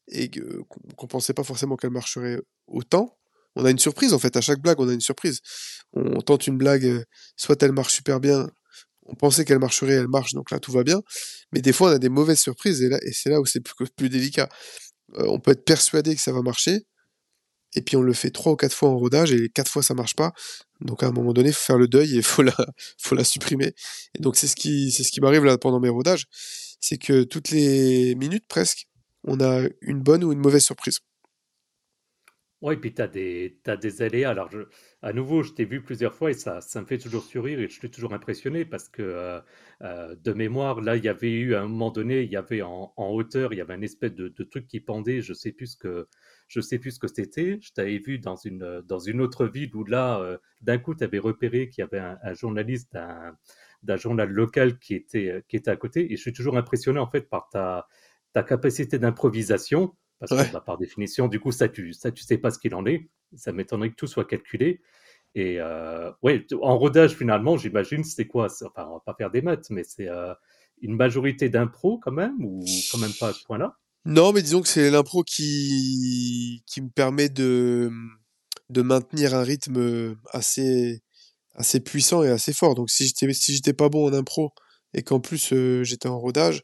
et 0.09 0.29
qu'on 0.29 1.07
pensait 1.07 1.33
pas 1.33 1.43
forcément 1.43 1.77
qu'elle 1.77 1.91
marcherait 1.91 2.39
autant 2.67 3.19
on 3.55 3.65
a 3.65 3.71
une 3.71 3.79
surprise 3.79 4.13
en 4.13 4.19
fait. 4.19 4.35
À 4.37 4.41
chaque 4.41 4.61
blague, 4.61 4.79
on 4.79 4.87
a 4.87 4.93
une 4.93 5.01
surprise. 5.01 5.41
On 5.93 6.21
tente 6.21 6.47
une 6.47 6.57
blague, 6.57 7.03
soit 7.35 7.61
elle 7.63 7.71
marche 7.71 7.93
super 7.93 8.19
bien, 8.19 8.49
on 9.05 9.15
pensait 9.15 9.43
qu'elle 9.45 9.59
marcherait, 9.59 9.93
elle 9.93 10.07
marche, 10.07 10.33
donc 10.33 10.51
là 10.51 10.59
tout 10.59 10.71
va 10.71 10.83
bien. 10.83 11.01
Mais 11.51 11.61
des 11.61 11.73
fois, 11.73 11.89
on 11.89 11.93
a 11.93 11.99
des 11.99 12.09
mauvaises 12.09 12.39
surprises 12.39 12.81
et, 12.81 13.11
c'est 13.11 13.29
là 13.29 13.41
où 13.41 13.45
c'est 13.45 13.61
plus, 13.61 14.09
délicat. 14.09 14.49
On 15.17 15.39
peut 15.39 15.51
être 15.51 15.65
persuadé 15.65 16.15
que 16.15 16.21
ça 16.21 16.31
va 16.31 16.41
marcher, 16.41 16.85
et 17.75 17.81
puis 17.81 17.95
on 17.97 18.01
le 18.01 18.13
fait 18.13 18.31
trois 18.31 18.53
ou 18.53 18.55
quatre 18.55 18.73
fois 18.73 18.89
en 18.89 18.97
rodage 18.97 19.31
et 19.31 19.49
quatre 19.49 19.71
fois 19.71 19.83
ça 19.83 19.93
marche 19.93 20.15
pas. 20.15 20.33
Donc 20.81 21.03
à 21.03 21.07
un 21.07 21.11
moment 21.11 21.33
donné, 21.33 21.51
faut 21.51 21.65
faire 21.65 21.77
le 21.77 21.87
deuil 21.87 22.17
et 22.17 22.21
faut 22.21 22.43
la, 22.43 22.55
faut 22.97 23.15
la 23.15 23.23
supprimer. 23.23 23.73
Et 24.17 24.21
donc 24.21 24.35
c'est 24.35 24.47
ce 24.47 24.55
qui, 24.55 24.91
c'est 24.91 25.03
ce 25.03 25.11
qui 25.11 25.21
m'arrive 25.21 25.45
là 25.45 25.57
pendant 25.57 25.79
mes 25.79 25.89
rodages, 25.89 26.25
c'est 26.79 26.97
que 26.97 27.23
toutes 27.23 27.49
les 27.51 28.15
minutes 28.15 28.45
presque, 28.47 28.87
on 29.23 29.39
a 29.41 29.67
une 29.81 30.01
bonne 30.01 30.23
ou 30.23 30.31
une 30.31 30.39
mauvaise 30.39 30.63
surprise. 30.63 30.99
Oui, 32.61 32.75
puis 32.75 32.93
tu 32.93 33.01
as 33.01 33.07
des, 33.07 33.57
t'as 33.63 33.77
des 33.77 34.01
aléas. 34.01 34.31
Alors, 34.31 34.49
à 35.01 35.13
nouveau, 35.13 35.43
je 35.43 35.53
t'ai 35.53 35.63
vu 35.63 35.81
plusieurs 35.81 36.13
fois 36.13 36.29
et 36.31 36.33
ça, 36.33 36.59
ça 36.59 36.81
me 36.81 36.85
fait 36.85 36.97
toujours 36.97 37.23
sourire 37.23 37.57
et 37.59 37.69
je 37.69 37.73
suis 37.73 37.89
toujours 37.89 38.13
impressionné 38.13 38.65
parce 38.65 38.89
que 38.89 39.01
euh, 39.01 39.39
euh, 39.81 40.13
de 40.21 40.33
mémoire, 40.33 40.81
là, 40.81 40.97
il 40.97 41.03
y 41.05 41.07
avait 41.07 41.31
eu 41.31 41.55
à 41.55 41.61
un 41.61 41.67
moment 41.69 41.89
donné, 41.89 42.23
il 42.23 42.29
y 42.31 42.35
avait 42.35 42.61
en, 42.61 42.91
en 42.97 43.07
hauteur, 43.11 43.53
il 43.53 43.57
y 43.57 43.61
avait 43.61 43.73
un 43.75 43.81
espèce 43.81 44.13
de, 44.13 44.27
de 44.27 44.43
truc 44.43 44.67
qui 44.67 44.81
pendait. 44.81 45.21
Je 45.21 45.33
sais 45.33 45.53
plus 45.53 45.67
ce 45.67 45.77
que, 45.77 46.07
je 46.49 46.59
sais 46.59 46.79
plus 46.79 46.91
ce 46.91 46.99
que 46.99 47.07
c'était. 47.07 47.59
Je 47.61 47.71
t'avais 47.71 47.99
vu 47.99 48.19
dans 48.19 48.35
une, 48.35 48.81
dans 48.85 48.99
une 48.99 49.21
autre 49.21 49.45
ville 49.45 49.73
où 49.75 49.85
là, 49.85 50.19
euh, 50.19 50.37
d'un 50.61 50.79
coup, 50.79 50.93
tu 50.95 51.05
avais 51.05 51.19
repéré 51.19 51.69
qu'il 51.69 51.81
y 51.81 51.85
avait 51.85 51.99
un, 51.99 52.17
un 52.21 52.33
journaliste 52.33 52.91
d'un, 52.91 53.37
d'un 53.83 53.95
journal 53.95 54.29
local 54.29 54.77
qui 54.79 54.95
était, 54.95 55.45
qui 55.47 55.55
était 55.55 55.71
à 55.71 55.77
côté. 55.77 56.11
Et 56.11 56.17
je 56.17 56.21
suis 56.21 56.33
toujours 56.33 56.57
impressionné 56.57 56.99
en 56.99 57.07
fait 57.09 57.29
par 57.29 57.47
ta, 57.49 57.87
ta 58.33 58.43
capacité 58.43 58.99
d'improvisation 58.99 59.95
parce 60.19 60.31
que 60.31 60.51
bah, 60.51 60.61
par 60.61 60.77
définition, 60.77 61.27
du 61.27 61.39
coup, 61.39 61.51
ça 61.51 61.69
tu, 61.69 61.93
ça, 61.93 62.11
tu 62.11 62.23
sais 62.23 62.37
pas 62.37 62.51
ce 62.51 62.59
qu'il 62.59 62.75
en 62.75 62.85
est. 62.85 63.07
Ça 63.35 63.53
m'étonnerait 63.53 63.91
que 63.91 63.95
tout 63.95 64.07
soit 64.07 64.25
calculé. 64.25 64.81
Et 65.35 65.61
euh, 65.61 66.11
ouais, 66.23 66.45
en 66.61 66.77
rodage, 66.77 67.15
finalement, 67.15 67.55
j'imagine, 67.57 68.03
c'est 68.03 68.27
quoi? 68.27 68.47
Enfin, 68.65 68.87
on 68.89 68.95
va 68.95 68.99
pas 69.05 69.13
faire 69.13 69.31
des 69.31 69.41
maths, 69.41 69.69
mais 69.69 69.83
c'est 69.83 70.09
euh, 70.09 70.33
une 70.81 70.95
majorité 70.95 71.49
d'impro 71.49 71.99
quand 71.99 72.11
même, 72.11 72.43
ou 72.43 72.65
quand 72.91 72.97
même 72.97 73.13
pas 73.17 73.29
à 73.29 73.33
ce 73.33 73.43
point-là? 73.45 73.77
Non, 74.05 74.31
mais 74.31 74.41
disons 74.41 74.61
que 74.61 74.67
c'est 74.67 74.89
l'impro 74.89 75.23
qui, 75.23 76.63
qui 76.65 76.81
me 76.81 76.89
permet 76.89 77.29
de, 77.29 77.91
de 78.69 78.81
maintenir 78.81 79.35
un 79.35 79.43
rythme 79.43 80.15
assez, 80.31 81.01
assez 81.55 81.79
puissant 81.79 82.23
et 82.23 82.29
assez 82.29 82.53
fort. 82.53 82.75
Donc 82.75 82.89
si 82.89 83.07
j'étais 83.07 83.31
si 83.33 83.53
j'étais 83.53 83.73
pas 83.73 83.89
bon 83.89 84.09
en 84.09 84.13
impro 84.13 84.53
et 84.93 85.03
qu'en 85.03 85.19
plus 85.19 85.53
euh, 85.53 85.83
j'étais 85.83 86.07
en 86.07 86.17
rodage, 86.17 86.63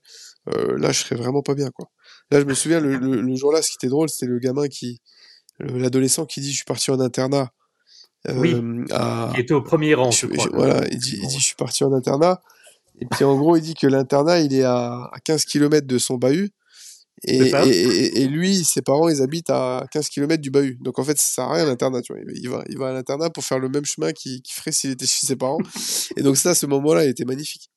euh, 0.50 0.78
là 0.78 0.92
je 0.92 1.00
serais 1.02 1.16
vraiment 1.16 1.42
pas 1.42 1.56
bien 1.56 1.70
quoi. 1.72 1.90
Là, 2.32 2.40
je 2.40 2.46
me 2.46 2.54
souviens, 2.54 2.80
le, 2.80 2.98
le, 2.98 3.36
jour-là, 3.36 3.62
ce 3.62 3.70
qui 3.70 3.76
était 3.76 3.88
drôle, 3.88 4.10
c'était 4.10 4.26
le 4.26 4.40
gamin 4.40 4.68
qui, 4.68 5.00
l'adolescent 5.60 6.26
qui 6.26 6.42
dit, 6.42 6.52
je 6.52 6.58
suis 6.58 6.66
parti 6.66 6.90
en 6.92 7.00
internat. 7.00 7.52
Euh, 8.28 8.34
oui, 8.38 8.56
qui 9.36 9.42
était 9.42 9.54
au 9.54 9.62
premier 9.62 9.94
rang, 9.94 10.10
je, 10.10 10.26
crois. 10.26 10.50
voilà, 10.52 10.88
il 10.92 10.98
dit, 10.98 11.20
il 11.22 11.28
dit, 11.28 11.38
je 11.38 11.44
suis 11.44 11.56
parti 11.56 11.84
en 11.84 11.94
internat. 11.94 12.42
Et 13.00 13.06
puis, 13.06 13.24
en 13.24 13.38
gros, 13.38 13.56
il 13.58 13.62
dit 13.62 13.76
que 13.76 13.86
l'internat, 13.86 14.40
il 14.40 14.54
est 14.56 14.64
à, 14.64 15.12
15 15.24 15.46
km 15.46 15.86
de 15.86 15.98
son 16.00 16.16
bahut. 16.16 16.52
Et, 17.28 17.50
et, 17.50 18.22
et, 18.22 18.28
lui, 18.28 18.64
ses 18.64 18.82
parents, 18.82 19.10
ils 19.10 19.22
habitent 19.22 19.50
à 19.50 19.86
15 19.92 20.10
km 20.10 20.42
du 20.42 20.52
bahut. 20.52 20.78
Donc 20.82 21.00
en 21.00 21.04
fait, 21.04 21.18
ça 21.18 21.26
sert 21.26 21.44
à 21.46 21.54
rien 21.56 21.66
l'internat. 21.66 22.02
Tu 22.02 22.14
vois. 22.14 22.22
Il 22.36 22.50
va, 22.50 22.64
il 22.70 22.78
va 22.78 22.90
à 22.90 22.94
l'internat 22.94 23.30
pour 23.30 23.44
faire 23.44 23.60
le 23.60 23.70
même 23.70 23.86
chemin 23.86 24.12
qu'il 24.12 24.42
ferait 24.48 24.72
s'il 24.72 24.92
était 24.92 25.08
chez 25.08 25.26
ses 25.26 25.36
parents. 25.36 25.58
Et 26.18 26.22
donc 26.22 26.38
ça, 26.38 26.52
à 26.52 26.56
ce 26.56 26.66
moment-là, 26.68 27.06
il 27.06 27.10
était 27.10 27.26
magnifique. 27.26 27.72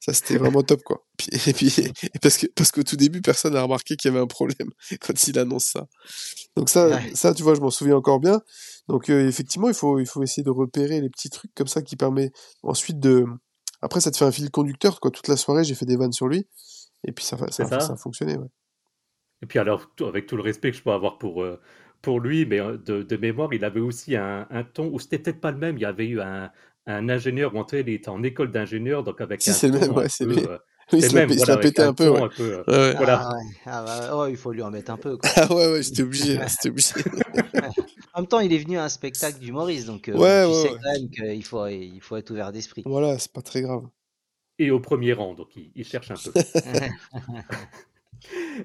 Ça, 0.00 0.14
c'était 0.14 0.36
vraiment 0.38 0.62
top, 0.62 0.82
quoi. 0.82 1.04
Et 1.46 1.52
puis, 1.52 1.92
parce 2.22 2.38
que, 2.38 2.46
parce 2.48 2.72
qu'au 2.72 2.82
tout 2.82 2.96
début, 2.96 3.20
personne 3.20 3.52
n'a 3.52 3.62
remarqué 3.62 3.96
qu'il 3.96 4.10
y 4.10 4.14
avait 4.14 4.22
un 4.22 4.26
problème 4.26 4.70
quand 5.00 5.28
il 5.28 5.38
annonce 5.38 5.66
ça. 5.66 5.86
Donc 6.56 6.68
ça, 6.68 7.00
ça, 7.14 7.34
tu 7.34 7.42
vois, 7.42 7.54
je 7.54 7.60
m'en 7.60 7.70
souviens 7.70 7.96
encore 7.96 8.18
bien. 8.18 8.40
Donc, 8.88 9.08
euh, 9.08 9.28
effectivement, 9.28 9.68
il 9.68 9.74
faut, 9.74 10.00
il 10.00 10.06
faut 10.06 10.22
essayer 10.22 10.42
de 10.42 10.50
repérer 10.50 11.00
les 11.00 11.10
petits 11.10 11.30
trucs 11.30 11.54
comme 11.54 11.68
ça 11.68 11.82
qui 11.82 11.96
permet 11.96 12.32
ensuite 12.62 12.98
de, 12.98 13.24
après, 13.82 14.00
ça 14.00 14.10
te 14.10 14.16
fait 14.16 14.24
un 14.24 14.32
fil 14.32 14.50
conducteur, 14.50 15.00
quoi. 15.00 15.10
Toute 15.10 15.28
la 15.28 15.36
soirée, 15.36 15.64
j'ai 15.64 15.74
fait 15.74 15.86
des 15.86 15.96
vannes 15.96 16.12
sur 16.12 16.28
lui. 16.28 16.46
Et 17.06 17.12
puis, 17.12 17.24
ça, 17.24 17.36
ça, 17.50 17.66
ça, 17.66 17.92
a 17.92 17.96
fonctionné, 17.96 18.36
ouais. 18.36 18.48
Et 19.42 19.46
puis, 19.46 19.58
alors, 19.58 19.90
avec 20.00 20.26
tout 20.26 20.36
le 20.36 20.42
respect 20.42 20.70
que 20.70 20.76
je 20.76 20.82
peux 20.82 20.90
avoir 20.90 21.18
pour, 21.18 21.42
euh, 21.42 21.60
pour 22.02 22.20
lui, 22.20 22.46
mais 22.46 22.60
euh, 22.60 22.76
de, 22.76 23.02
de, 23.02 23.16
mémoire, 23.16 23.52
il 23.52 23.64
avait 23.64 23.80
aussi 23.80 24.16
un, 24.16 24.46
un 24.50 24.64
ton 24.64 24.90
où 24.92 24.98
c'était 24.98 25.18
peut-être 25.18 25.40
pas 25.40 25.50
le 25.50 25.58
même. 25.58 25.76
Il 25.76 25.82
y 25.82 25.86
avait 25.86 26.06
eu 26.06 26.20
un, 26.20 26.50
un 26.86 27.08
ingénieur, 27.08 27.54
ou 27.54 27.58
en 27.58 27.64
tout 27.64 27.76
cas, 27.76 27.82
il 27.82 27.88
était 27.88 28.08
en 28.08 28.22
école 28.22 28.50
d'ingénieur, 28.50 29.04
donc 29.04 29.20
avec 29.20 29.42
si, 29.42 29.50
un 29.50 29.52
c'est 29.52 29.68
le 29.68 29.78
même, 29.78 29.92
ouais, 29.92 30.08
c'est 30.08 30.24
le 30.24 30.38
euh, 30.50 30.58
oui, 30.92 31.00
il 31.08 31.14
même, 31.14 31.30
voilà, 31.30 31.56
pété 31.58 31.82
un, 31.82 31.94
peu, 31.94 32.08
ouais. 32.08 32.20
un 32.20 32.28
peu 32.28 32.64
euh, 32.68 32.94
voilà. 32.96 33.22
Ah, 33.22 33.34
ouais. 33.34 33.42
Ah, 33.66 33.84
bah, 33.84 34.10
oh, 34.14 34.26
il 34.26 34.36
faut 34.36 34.50
lui 34.52 34.62
en 34.62 34.70
mettre 34.70 34.90
un 34.90 34.96
peu. 34.96 35.16
Quoi. 35.16 35.30
Ah 35.36 35.52
ouais, 35.52 35.72
ouais, 35.72 35.82
j'étais 35.82 36.02
obligé, 36.02 36.38
j'étais 36.48 36.68
obligé. 36.68 36.94
en 38.12 38.20
même 38.20 38.26
temps, 38.26 38.40
il 38.40 38.52
est 38.52 38.58
venu 38.58 38.76
à 38.76 38.84
un 38.84 38.88
spectacle 38.88 39.38
d'humoriste, 39.38 39.86
donc 39.86 40.08
euh, 40.08 40.16
ouais, 40.16 40.48
tu 40.48 40.68
sais 40.68 40.74
quand 40.82 40.92
même 40.92 41.10
qu'il 41.10 41.44
faut, 41.44 41.66
il 41.68 42.00
faut 42.00 42.16
être 42.16 42.30
ouvert 42.30 42.50
d'esprit. 42.50 42.82
Voilà, 42.84 43.18
c'est 43.18 43.32
pas 43.32 43.42
très 43.42 43.62
grave. 43.62 43.84
Et 44.58 44.70
au 44.70 44.80
premier 44.80 45.12
rang, 45.12 45.34
donc 45.34 45.54
il, 45.56 45.70
il 45.74 45.84
cherche 45.84 46.10
un 46.10 46.14
peu. 46.14 46.32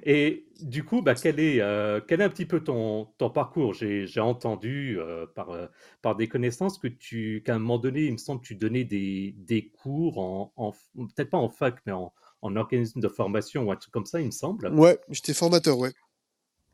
Et 0.03 0.47
du 0.61 0.83
coup, 0.83 1.01
bah, 1.01 1.15
quel, 1.15 1.39
est, 1.39 1.61
euh, 1.61 2.01
quel 2.05 2.21
est 2.21 2.23
un 2.23 2.29
petit 2.29 2.45
peu 2.45 2.63
ton, 2.63 3.07
ton 3.17 3.29
parcours? 3.29 3.73
J'ai 3.73 4.19
entendu 4.19 4.99
euh, 4.99 5.25
par, 5.25 5.51
euh, 5.51 5.67
par 6.01 6.15
des 6.15 6.27
connaissances 6.27 6.77
que 6.77 6.87
tu, 6.87 7.43
qu'à 7.45 7.55
un 7.55 7.59
moment 7.59 7.77
donné, 7.77 8.05
il 8.05 8.13
me 8.13 8.17
semble 8.17 8.41
que 8.41 8.47
tu 8.47 8.55
donnais 8.55 8.83
des, 8.83 9.35
des 9.37 9.69
cours, 9.69 10.17
en, 10.17 10.53
en 10.55 10.71
peut-être 10.71 11.29
pas 11.29 11.37
en 11.37 11.49
fac, 11.49 11.79
mais 11.85 11.91
en, 11.91 12.13
en, 12.41 12.55
organisme 12.55 12.99
de 12.99 13.07
formation 13.07 13.63
ou 13.63 13.71
un 13.71 13.75
truc 13.75 13.93
comme 13.93 14.05
ça, 14.05 14.19
il 14.21 14.27
me 14.27 14.31
semble. 14.31 14.67
Ouais, 14.73 14.99
j'étais 15.09 15.33
formateur, 15.33 15.77
ouais. 15.77 15.91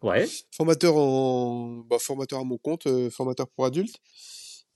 Ouais. 0.01 0.27
Formateur, 0.51 0.97
en, 0.97 1.83
bah, 1.89 1.97
formateur 1.99 2.39
à 2.39 2.43
mon 2.43 2.57
compte, 2.57 2.87
formateur 3.09 3.47
pour 3.49 3.65
adultes. 3.65 3.97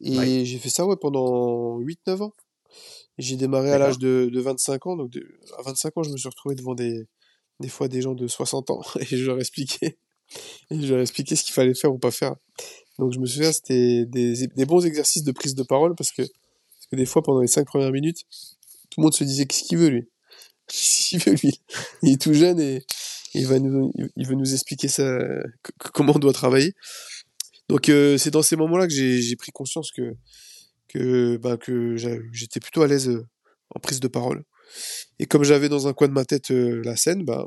Et 0.01 0.45
j'ai 0.45 0.57
fait 0.57 0.69
ça 0.69 0.85
ouais, 0.85 0.97
pendant 0.97 1.79
8-9 1.79 2.24
ans. 2.24 2.33
J'ai 3.17 3.38
démarré 3.38 3.71
à 3.71 3.77
l'âge 3.77 3.97
de, 3.97 4.29
de, 4.31 4.41
25 4.41 4.88
ans. 4.88 4.95
Donc 4.97 5.13
à 5.57 5.62
25 5.62 5.97
ans, 5.97 6.03
je 6.03 6.09
me 6.12 6.17
suis 6.17 6.27
retrouvé 6.27 6.55
devant 6.55 6.75
des, 6.75 7.07
des 7.59 7.69
fois 7.69 7.88
des 7.88 8.01
gens 8.01 8.13
de 8.13 8.27
60 8.27 8.69
ans 8.71 8.81
et 9.00 9.05
je 9.05 9.25
leur 9.25 9.39
expliquais 9.39 9.97
je 10.71 10.93
leur 10.93 11.01
expliquais 11.01 11.35
ce 11.35 11.43
qu'il 11.43 11.53
fallait 11.53 11.75
faire 11.75 11.93
ou 11.93 12.00
pas 12.00 12.12
faire. 12.12 12.35
Donc 12.97 13.13
je 13.13 13.19
me 13.19 13.25
souviens 13.25 13.51
c'était 13.51 14.05
des, 14.05 14.65
bons 14.65 14.85
exercices 14.85 15.24
de 15.24 15.31
prise 15.31 15.55
de 15.55 15.63
parole 15.63 15.95
parce 15.95 16.12
que 16.12 16.21
parce 16.21 16.88
que 16.91 16.95
des 16.95 17.05
fois 17.05 17.21
pendant 17.21 17.41
les 17.41 17.47
cinq 17.47 17.65
premières 17.65 17.91
minutes 17.91 18.24
tout 18.89 19.01
le 19.01 19.03
monde 19.03 19.13
se 19.13 19.24
disait 19.24 19.45
qu'est-ce 19.45 19.63
qu'il 19.63 19.77
veut 19.77 19.89
lui? 19.89 20.09
Qu'est-ce 20.67 21.09
qu'il 21.09 21.19
veut 21.19 21.35
lui? 21.35 21.62
Il 22.01 22.13
est 22.13 22.21
tout 22.21 22.33
jeune 22.33 22.59
et 22.59 22.83
il 23.35 23.45
va 23.45 23.59
nous, 23.59 23.93
il 24.15 24.25
veut 24.25 24.33
nous 24.35 24.53
expliquer 24.53 24.88
ça, 24.88 25.19
comment 25.93 26.13
on 26.15 26.19
doit 26.19 26.33
travailler. 26.33 26.74
Donc 27.69 27.85
c'est 27.85 28.31
dans 28.31 28.41
ces 28.41 28.55
moments-là 28.55 28.88
que 28.88 28.93
j'ai 28.93 29.35
pris 29.35 29.51
conscience 29.51 29.91
que 29.91 30.15
que 30.88 31.38
bah, 31.38 31.57
que 31.57 31.95
j'étais 32.31 32.59
plutôt 32.59 32.81
à 32.81 32.88
l'aise 32.88 33.12
en 33.75 33.79
prise 33.79 34.00
de 34.00 34.07
parole. 34.07 34.43
Et 35.19 35.25
comme 35.25 35.43
j'avais 35.43 35.69
dans 35.69 35.88
un 35.88 35.93
coin 35.93 36.07
de 36.07 36.13
ma 36.13 36.25
tête 36.25 36.50
la 36.50 36.95
scène, 36.95 37.24
bah 37.24 37.45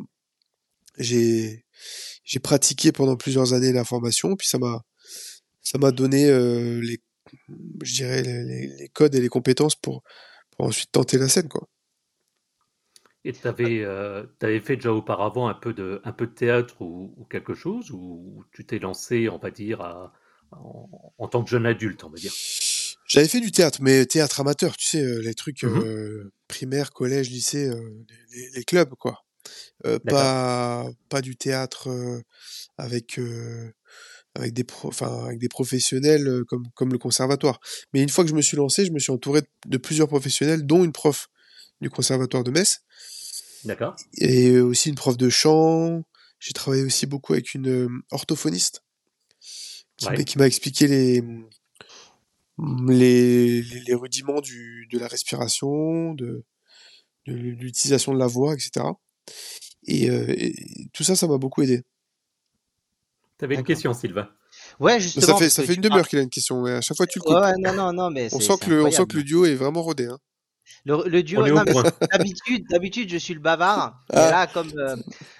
j'ai 0.98 1.64
j'ai 2.24 2.40
pratiqué 2.40 2.92
pendant 2.92 3.16
plusieurs 3.16 3.52
années 3.52 3.72
la 3.72 3.84
formation, 3.84 4.36
puis 4.36 4.48
ça 4.48 4.58
m'a 4.58 4.82
ça 5.62 5.78
m'a 5.78 5.90
donné 5.90 6.26
les 6.80 7.00
je 7.82 7.94
dirais 7.94 8.22
les, 8.22 8.88
codes 8.92 9.14
et 9.14 9.20
les 9.20 9.28
compétences 9.28 9.76
pour, 9.76 10.02
ensuite 10.58 10.90
tenter 10.92 11.18
la 11.18 11.28
scène 11.28 11.48
quoi. 11.48 11.68
Et 13.24 13.32
tu 13.32 13.46
avais, 13.46 13.84
avais, 13.84 14.60
fait 14.60 14.76
déjà 14.76 14.92
auparavant 14.92 15.48
un 15.48 15.54
peu 15.54 15.74
de, 15.74 16.00
un 16.04 16.12
peu 16.12 16.26
de 16.26 16.32
théâtre 16.32 16.80
ou, 16.80 17.26
quelque 17.28 17.52
chose, 17.52 17.90
ou 17.90 18.44
tu 18.52 18.64
t'es 18.64 18.78
lancé, 18.78 19.28
on 19.28 19.38
va 19.38 19.50
dire, 19.50 19.80
à, 19.82 20.12
en, 20.52 21.28
tant 21.28 21.42
que 21.42 21.50
jeune 21.50 21.66
adulte, 21.66 22.04
on 22.04 22.10
va 22.10 22.16
dire? 22.16 22.32
J'avais 23.08 23.28
fait 23.28 23.40
du 23.40 23.50
théâtre, 23.50 23.78
mais 23.82 24.06
théâtre 24.06 24.40
amateur, 24.40 24.76
tu 24.76 24.86
sais, 24.86 25.20
les 25.20 25.34
trucs 25.34 25.62
mmh 25.62 26.30
primaire, 26.46 26.92
collège, 26.92 27.28
lycée, 27.28 27.70
les, 28.32 28.50
les, 28.54 28.64
clubs, 28.64 28.94
quoi. 28.98 29.22
pas, 30.06 30.88
pas 31.10 31.20
du 31.20 31.36
théâtre 31.36 31.90
avec, 32.78 33.20
avec, 34.34 34.54
des 34.54 34.64
enfin, 34.84 35.26
avec 35.26 35.38
des 35.38 35.48
professionnels 35.48 36.44
comme, 36.48 36.66
comme 36.74 36.90
le 36.90 36.96
conservatoire. 36.96 37.60
Mais 37.92 38.02
une 38.02 38.08
fois 38.08 38.24
que 38.24 38.30
je 38.30 38.34
me 38.34 38.40
suis 38.40 38.56
lancé, 38.56 38.86
je 38.86 38.92
me 38.92 38.98
suis 38.98 39.12
entouré 39.12 39.42
de 39.66 39.76
plusieurs 39.76 40.08
professionnels, 40.08 40.64
dont 40.64 40.84
une 40.84 40.92
prof 40.92 41.28
du 41.82 41.90
conservatoire 41.90 42.44
de 42.44 42.50
Metz. 42.50 42.80
D'accord. 43.64 43.96
Et 44.14 44.58
aussi 44.58 44.88
une 44.88 44.94
prof 44.94 45.16
de 45.16 45.28
chant. 45.28 46.02
J'ai 46.38 46.52
travaillé 46.52 46.84
aussi 46.84 47.06
beaucoup 47.06 47.32
avec 47.32 47.54
une 47.54 48.02
orthophoniste 48.10 48.82
qui, 49.96 50.38
m'a 50.38 50.46
expliqué 50.46 50.86
les, 50.86 51.22
les, 52.88 53.62
les, 53.62 53.94
rudiments 53.94 54.40
du, 54.40 54.88
de 54.90 54.98
la 54.98 55.08
respiration, 55.08 56.14
de, 56.14 56.44
de 57.26 57.32
l'utilisation 57.32 58.12
de 58.12 58.18
la 58.18 58.26
voix, 58.26 58.54
etc. 58.54 58.86
Et, 59.86 60.88
tout 60.92 61.04
ça, 61.04 61.16
ça 61.16 61.26
m'a 61.26 61.38
beaucoup 61.38 61.62
aidé. 61.62 61.82
Tu 63.38 63.44
avais 63.44 63.54
une 63.54 63.64
question, 63.64 63.92
Sylvain 63.94 64.28
Ouais, 64.80 64.98
justement. 64.98 65.26
Ça 65.26 65.36
fait, 65.36 65.50
ça 65.50 65.62
fait 65.62 65.74
une 65.74 65.80
demi-heure 65.80 66.08
qu'il 66.08 66.18
a 66.18 66.22
une 66.22 66.30
question. 66.30 66.64
À 66.64 66.80
chaque 66.80 66.96
fois, 66.96 67.06
tu 67.06 67.18
le 67.18 67.22
coupes. 67.22 67.34
Ouais, 67.34 67.52
non, 67.58 67.72
non, 67.74 67.92
non, 67.92 68.10
mais 68.10 68.28
on, 68.32 68.40
sent 68.40 68.54
que 68.60 68.70
le, 68.70 68.84
on 68.84 68.90
sent 68.90 69.06
que 69.06 69.16
le 69.16 69.22
duo 69.22 69.44
est 69.44 69.54
vraiment 69.54 69.82
rodé. 69.82 70.06
Hein. 70.06 70.18
Le, 70.84 71.22
duo, 71.22 71.42
d'habitude, 72.12 72.66
d'habitude, 72.70 73.10
je 73.10 73.18
suis 73.18 73.34
le 73.34 73.40
bavard. 73.40 74.02
Et 74.12 74.16
ah. 74.16 74.30
là, 74.30 74.46
comme, 74.46 74.70
euh, 74.78 74.96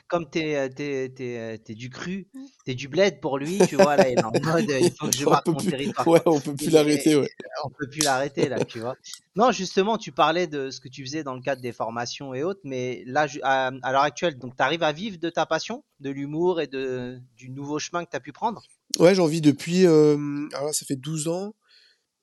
comme 0.08 0.28
t'es, 0.28 0.56
euh, 0.56 0.68
t'es, 0.68 1.12
t'es, 1.14 1.58
t'es, 1.64 1.74
du 1.74 1.90
cru, 1.90 2.28
t'es 2.64 2.74
du 2.74 2.88
bled 2.88 3.20
pour 3.20 3.38
lui, 3.38 3.58
tu 3.66 3.76
vois, 3.76 3.96
là, 3.96 4.08
il 4.08 4.18
est 4.18 4.24
en 4.24 4.32
mode, 4.42 4.68
il 4.68 4.92
faut 4.92 5.08
que 5.08 5.16
je 5.16 5.24
marque 5.24 5.46
mon 5.46 5.54
territoire. 5.54 6.06
Ouais, 6.06 6.20
on 6.26 6.40
peut 6.40 6.54
plus 6.54 6.70
l'arrêter, 6.70 7.16
ouais. 7.16 7.30
On 7.64 7.70
peut 7.70 7.88
plus 7.88 8.02
l'arrêter, 8.02 8.48
là, 8.48 8.64
tu 8.64 8.80
vois. 8.80 8.96
Non, 9.36 9.52
justement, 9.52 9.96
tu 9.96 10.12
parlais 10.12 10.46
de 10.46 10.70
ce 10.70 10.80
que 10.80 10.88
tu 10.88 11.04
faisais 11.04 11.22
dans 11.22 11.34
le 11.34 11.40
cadre 11.40 11.62
des 11.62 11.72
formations 11.72 12.34
et 12.34 12.42
autres, 12.42 12.60
mais 12.64 13.02
là, 13.06 13.26
à, 13.42 13.70
à 13.82 13.92
l'heure 13.92 14.02
actuelle, 14.02 14.38
donc, 14.38 14.56
t'arrives 14.56 14.82
à 14.82 14.92
vivre 14.92 15.18
de 15.18 15.30
ta 15.30 15.46
passion, 15.46 15.84
de 16.00 16.10
l'humour 16.10 16.60
et 16.60 16.66
de, 16.66 17.20
du 17.36 17.48
nouveau 17.50 17.78
chemin 17.78 18.04
que 18.04 18.10
t'as 18.10 18.20
pu 18.20 18.32
prendre? 18.32 18.62
Ouais, 18.98 19.14
j'en 19.14 19.26
vis 19.26 19.40
depuis, 19.40 19.86
euh, 19.86 20.48
alors 20.52 20.66
là, 20.66 20.72
ça 20.72 20.84
fait 20.84 20.96
12 20.96 21.28
ans, 21.28 21.54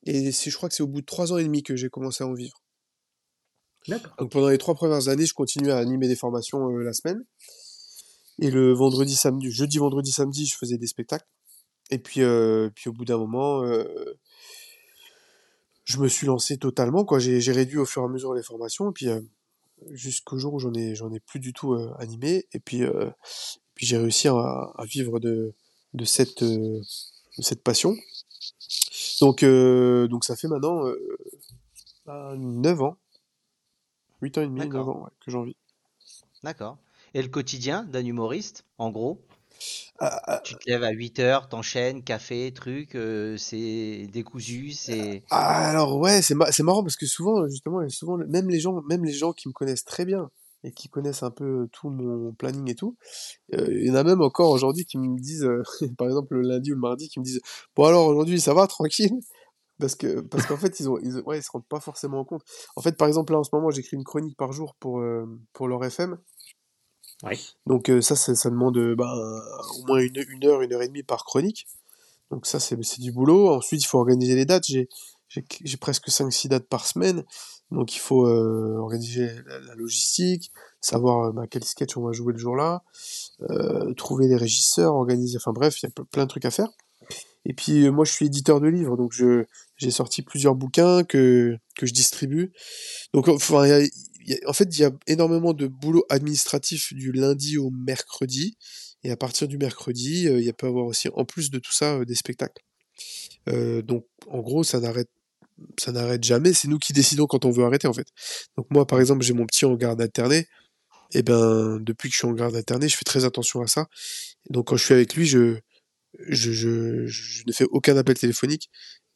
et 0.06 0.32
c'est, 0.32 0.52
je 0.52 0.58
crois 0.58 0.70
que 0.70 0.76
c'est 0.76 0.84
au 0.84 0.88
bout 0.88 1.02
de 1.02 1.06
3 1.06 1.34
ans 1.34 1.38
et 1.38 1.44
demi 1.44 1.64
que 1.64 1.76
j'ai 1.76 1.90
commencé 1.90 2.24
à 2.24 2.28
en 2.28 2.34
vivre. 2.34 2.62
Donc 3.88 4.32
pendant 4.32 4.50
les 4.50 4.58
trois 4.58 4.76
premières 4.76 5.10
années, 5.10 5.26
je 5.26 5.34
continuais 5.34 5.72
à 5.72 5.78
animer 5.78 6.08
des 6.08 6.16
formations 6.16 6.70
euh, 6.70 6.84
la 6.84 6.94
semaine. 6.94 7.24
Et 8.40 8.52
le 8.52 8.74
vendredi, 8.74 9.16
samedi, 9.16 9.52
jeudi, 9.52 9.78
vendredi, 9.78 10.12
samedi, 10.12 10.46
je 10.46 10.58
faisais 10.58 10.78
des 10.78 10.88
spectacles. 10.88 11.28
Et 11.92 12.00
puis, 12.00 12.22
euh, 12.22 12.70
puis 12.74 12.90
au 12.90 12.94
bout 12.94 13.06
d'un 13.06 13.18
moment, 13.18 13.64
euh, 13.64 13.86
je 15.84 16.00
me 16.00 16.08
suis 16.08 16.28
lancé 16.28 16.58
totalement. 16.58 17.06
J'ai, 17.20 17.52
réduit 17.52 17.78
au 17.78 17.86
fur 17.86 18.02
et 18.02 18.06
à 18.06 18.08
mesure 18.08 18.34
les 18.34 18.44
formations. 18.44 18.90
Et 18.90 18.94
puis 18.94 19.08
jusqu'au 19.92 20.38
jour 20.38 20.54
où 20.56 20.60
j'en 20.60 20.74
ai, 20.74 20.96
j'en 20.96 21.12
ai 21.14 21.20
plus 21.20 21.40
du 21.40 21.54
tout 21.54 21.76
animé. 22.00 22.48
Et 22.54 22.60
puis, 22.60 22.82
puis 23.76 23.86
j'ai 23.86 23.98
réussi 23.98 24.28
à, 24.28 24.74
vivre 24.86 25.20
de, 25.20 25.54
de, 25.94 26.06
cette, 26.06 26.44
de 26.44 26.82
cette 27.40 27.62
passion. 27.62 27.96
Donc, 29.22 29.46
donc 29.46 30.26
ça 30.26 30.36
fait 30.36 30.48
maintenant 30.48 30.84
9 32.08 32.82
ans 32.82 32.98
8 34.22 34.38
ans 34.38 34.42
et 34.42 34.48
demi, 34.48 34.68
9 34.68 34.88
ans 34.88 35.10
que 35.24 35.32
j'en 35.32 35.44
vis. 35.44 35.56
D'accord. 36.44 36.78
Et 37.14 37.22
le 37.22 37.30
quotidien 37.30 37.84
d'un 37.84 38.06
humoriste, 38.06 38.66
en 38.78 38.92
gros? 38.92 39.22
Ah, 40.00 40.22
ah, 40.26 40.42
Tu 40.44 40.56
te 40.56 40.70
lèves 40.70 40.84
à 40.84 40.92
8 40.92 41.20
heures, 41.20 41.48
t'enchaînes, 41.48 42.04
café, 42.04 42.52
truc, 42.54 42.96
euh, 42.96 43.38
c'est 43.38 44.08
décousu, 44.12 44.72
c'est. 44.72 45.24
Ah, 45.32 45.70
alors 45.70 45.98
ouais, 45.98 46.22
c'est 46.22 46.36
marrant 46.36 46.84
parce 46.84 46.98
que 46.98 47.06
souvent, 47.06 47.48
justement, 47.48 47.88
souvent, 47.90 48.18
même 48.18 48.50
les 48.50 48.60
gens, 48.60 48.82
même 48.84 49.06
les 49.06 49.14
gens 49.14 49.32
qui 49.32 49.48
me 49.48 49.54
connaissent 49.54 49.86
très 49.86 50.06
bien 50.06 50.30
et 50.66 50.72
qui 50.72 50.90
connaissent 50.90 51.24
un 51.24 51.32
peu 51.32 51.70
tout 51.72 51.90
mon 51.90 52.34
planning 52.34 52.70
et 52.70 52.76
tout, 52.76 52.98
euh, 53.54 53.68
il 53.70 53.88
y 53.88 53.92
en 53.92 53.96
a 53.96 54.04
même 54.04 54.22
encore 54.22 54.52
aujourd'hui 54.52 54.86
qui 54.86 54.98
me 54.98 55.18
disent, 55.20 55.46
euh, 55.46 55.64
par 55.98 56.08
exemple 56.08 56.36
le 56.36 56.42
lundi 56.42 56.72
ou 56.72 56.76
le 56.76 56.82
mardi, 56.82 57.08
qui 57.08 57.20
me 57.20 57.24
disent, 57.24 57.42
bon 57.76 57.86
alors 57.86 58.08
aujourd'hui 58.08 58.42
ça 58.42 58.54
va, 58.54 58.68
tranquille? 58.68 59.14
Parce 59.80 59.96
que 59.96 60.22
parce 60.22 60.46
qu'en 60.46 60.58
fait, 60.58 60.80
ils 60.80 60.90
ont, 60.90 60.98
ils, 61.00 61.20
ouais, 61.26 61.40
ils 61.40 61.44
se 61.44 61.52
rendent 61.52 61.68
pas 61.68 61.82
forcément 61.82 62.24
compte. 62.24 62.44
En 62.76 62.82
fait, 62.82 62.98
par 62.98 63.08
exemple, 63.08 63.34
là, 63.34 63.40
en 63.40 63.44
ce 63.44 63.50
moment, 63.54 63.70
j'écris 63.72 63.98
une 63.98 64.06
chronique 64.06 64.38
par 64.38 64.54
jour 64.54 64.76
pour, 64.80 65.00
euh, 65.00 65.26
pour 65.54 65.68
leur 65.68 65.84
FM. 65.84 66.18
Donc, 67.66 67.90
euh, 67.90 68.02
ça, 68.02 68.16
ça, 68.16 68.50
demande 68.50 68.78
euh, 68.78 68.96
bah, 68.96 69.14
au 69.80 69.86
moins 69.88 70.00
une, 70.00 70.24
une, 70.30 70.46
heure, 70.46 70.62
une 70.62 70.74
heure 70.74 70.82
et 70.82 70.88
demie 70.88 71.04
par 71.04 71.26
chronique. 71.26 71.68
Donc, 72.32 72.46
ça, 72.46 72.60
c'est 72.60 72.78
du 73.00 73.12
boulot. 73.12 73.50
Ensuite, 73.50 73.84
il 73.84 73.88
faut 73.88 74.00
organiser 74.00 74.36
les 74.36 74.46
dates. 74.46 74.66
J'ai 74.66 74.88
presque 75.80 76.08
5-6 76.08 76.48
dates 76.48 76.68
par 76.68 76.88
semaine. 76.88 77.26
Donc, 77.72 77.96
il 77.96 78.00
faut 78.00 78.26
organiser 78.26 79.30
la, 79.46 79.76
logistique, 79.76 80.52
savoir 80.80 81.34
bah, 81.34 81.48
quel 81.50 81.66
sketch 81.66 81.98
on 81.98 82.04
va 82.04 82.14
jouer 82.14 82.32
le 82.32 82.40
jour-là, 82.40 82.84
trouver 83.98 84.28
les 84.28 84.38
régisseurs, 84.38 84.96
organiser. 84.96 85.38
Enfin, 85.38 85.52
bref, 85.52 85.82
il 85.82 85.88
y 85.88 85.90
a 85.90 86.04
plein 86.06 86.24
de 86.24 86.30
trucs 86.30 86.46
à 86.46 86.52
faire. 86.52 86.70
Et 87.46 87.54
puis 87.54 87.90
moi 87.92 88.06
je 88.06 88.12
suis 88.12 88.26
éditeur 88.26 88.60
de 88.60 88.68
livres, 88.68 88.98
donc 88.98 89.12
je 89.14 89.46
j'ai 89.78 89.92
sorti 89.92 90.22
plusieurs 90.22 90.56
bouquins 90.56 91.04
que 91.04 91.58
que 91.76 91.86
je 91.86 91.94
distribue. 91.94 92.52
Donc 93.14 93.28
en 93.28 93.38
fait 93.38 94.78
il 94.78 94.80
y 94.80 94.84
a 94.84 94.92
énormément 95.08 95.54
de 95.54 95.68
boulot 95.68 96.06
administratif 96.10 96.94
du 96.94 97.12
lundi 97.12 97.58
au 97.58 97.70
mercredi, 97.72 98.58
et 99.04 99.12
à 99.12 99.18
partir 99.18 99.48
du 99.48 99.58
mercredi 99.58 100.24
il 100.26 100.44
y 100.44 100.50
a 100.50 100.54
peut 100.54 100.68
avoir 100.68 100.86
aussi 100.86 101.10
en 101.14 101.26
plus 101.26 101.50
de 101.52 101.60
tout 101.60 101.74
ça 101.74 102.04
des 102.06 102.16
spectacles. 102.16 102.62
Euh, 103.50 103.82
donc 103.82 104.06
en 104.28 104.40
gros 104.42 104.64
ça 104.64 104.80
n'arrête 104.80 105.10
ça 105.80 105.92
n'arrête 105.92 106.24
jamais, 106.24 106.54
c'est 106.54 106.68
nous 106.68 106.80
qui 106.80 106.92
décidons 106.94 107.28
quand 107.28 107.46
on 107.46 107.52
veut 107.52 107.64
arrêter 107.64 107.88
en 107.88 107.94
fait. 107.94 108.08
Donc 108.58 108.68
moi 108.72 108.86
par 108.88 109.00
exemple 109.00 109.24
j'ai 109.24 109.34
mon 109.34 109.46
petit 109.46 109.66
en 109.66 109.76
garde 109.76 110.02
alternée, 110.02 110.48
et 111.14 111.24
ben 111.24 111.80
depuis 111.82 112.10
que 112.10 112.14
je 112.14 112.20
suis 112.20 112.28
en 112.28 112.34
garde 112.34 112.56
alternée 112.56 112.90
je 112.90 112.98
fais 112.98 113.06
très 113.06 113.26
attention 113.26 113.62
à 113.62 113.68
ça. 113.68 113.88
donc 114.50 114.68
quand 114.68 114.78
je 114.78 114.86
suis 114.86 114.94
avec 114.94 115.16
lui 115.16 115.26
je, 115.26 115.60
je, 116.30 116.52
je, 116.52 117.44
ne 117.48 117.54
fais 117.54 117.66
aucun 117.72 117.98
appel 117.98 118.18
téléphonique 118.18 118.70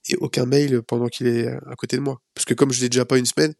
et 0.07 0.15
aucun 0.17 0.45
mail 0.45 0.81
pendant 0.81 1.07
qu'il 1.07 1.27
est 1.27 1.47
à 1.47 1.75
côté 1.77 1.97
de 1.97 2.01
moi. 2.01 2.21
Parce 2.33 2.45
que 2.45 2.53
comme 2.53 2.71
je 2.71 2.81
l'ai 2.81 2.89
déjà 2.89 3.05
pas 3.05 3.17
une 3.17 3.25
semaine 3.25 3.53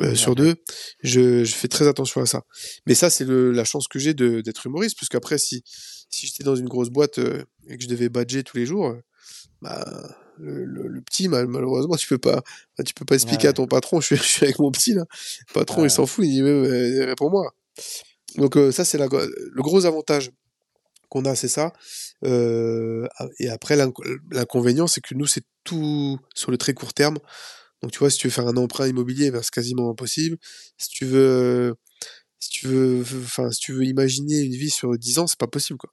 euh, 0.00 0.14
sur 0.14 0.34
deux, 0.34 0.54
je, 1.02 1.44
je, 1.44 1.54
fais 1.54 1.68
très 1.68 1.88
attention 1.88 2.20
à 2.20 2.26
ça. 2.26 2.42
Mais 2.86 2.94
ça, 2.94 3.10
c'est 3.10 3.26
la 3.28 3.64
chance 3.64 3.88
que 3.88 3.98
j'ai 3.98 4.14
d'être 4.14 4.66
humoriste, 4.66 4.96
parce 4.98 5.08
qu'après, 5.08 5.38
si, 5.38 5.62
si 6.08 6.26
j'étais 6.26 6.44
dans 6.44 6.54
une 6.54 6.68
grosse 6.68 6.90
boîte 6.90 7.18
euh, 7.18 7.44
et 7.66 7.76
que 7.76 7.82
je 7.82 7.88
devais 7.88 8.08
badger 8.08 8.44
tous 8.44 8.56
les 8.56 8.64
jours, 8.64 8.86
euh, 8.86 9.00
bah, 9.60 9.84
le, 10.38 10.64
le, 10.64 11.02
petit, 11.02 11.28
malheureusement, 11.28 11.96
tu 11.96 12.06
peux 12.06 12.18
pas, 12.18 12.42
tu 12.86 12.94
peux 12.94 13.04
pas 13.04 13.16
expliquer 13.16 13.48
à 13.48 13.52
ton 13.52 13.66
patron, 13.66 14.00
je 14.00 14.06
suis, 14.06 14.16
je 14.16 14.22
suis, 14.22 14.44
avec 14.44 14.58
mon 14.60 14.70
petit 14.70 14.94
là. 14.94 15.04
Le 15.48 15.52
patron, 15.52 15.84
il 15.84 15.90
s'en 15.90 16.06
fout, 16.06 16.24
il 16.24 16.30
dit, 16.30 17.00
réponds-moi. 17.02 17.52
Donc 18.36 18.56
ça, 18.72 18.84
c'est 18.84 18.98
le 18.98 19.62
gros 19.62 19.84
avantage 19.84 20.30
qu'on 21.12 21.26
a, 21.26 21.36
c'est 21.36 21.48
ça. 21.48 21.72
Euh, 22.24 23.06
et 23.38 23.50
après, 23.50 23.76
l'inconvénient, 24.30 24.86
c'est 24.86 25.02
que 25.02 25.14
nous, 25.14 25.26
c'est 25.26 25.44
tout 25.62 26.18
sur 26.34 26.50
le 26.50 26.56
très 26.56 26.72
court 26.72 26.94
terme. 26.94 27.18
Donc, 27.82 27.92
tu 27.92 27.98
vois, 27.98 28.10
si 28.10 28.18
tu 28.18 28.28
veux 28.28 28.32
faire 28.32 28.46
un 28.46 28.56
emprunt 28.56 28.88
immobilier, 28.88 29.30
ben, 29.30 29.42
c'est 29.42 29.52
quasiment 29.52 29.90
impossible. 29.90 30.38
Si 30.78 30.88
tu 30.88 31.04
veux, 31.04 31.74
si 32.38 32.48
tu 32.50 32.66
veux, 32.66 33.02
enfin, 33.22 33.50
si 33.50 33.60
tu 33.60 33.72
veux 33.72 33.84
imaginer 33.84 34.40
une 34.40 34.54
vie 34.54 34.70
sur 34.70 34.96
10 34.96 35.18
ans, 35.18 35.26
c'est 35.26 35.38
pas 35.38 35.46
possible, 35.46 35.78
quoi. 35.78 35.90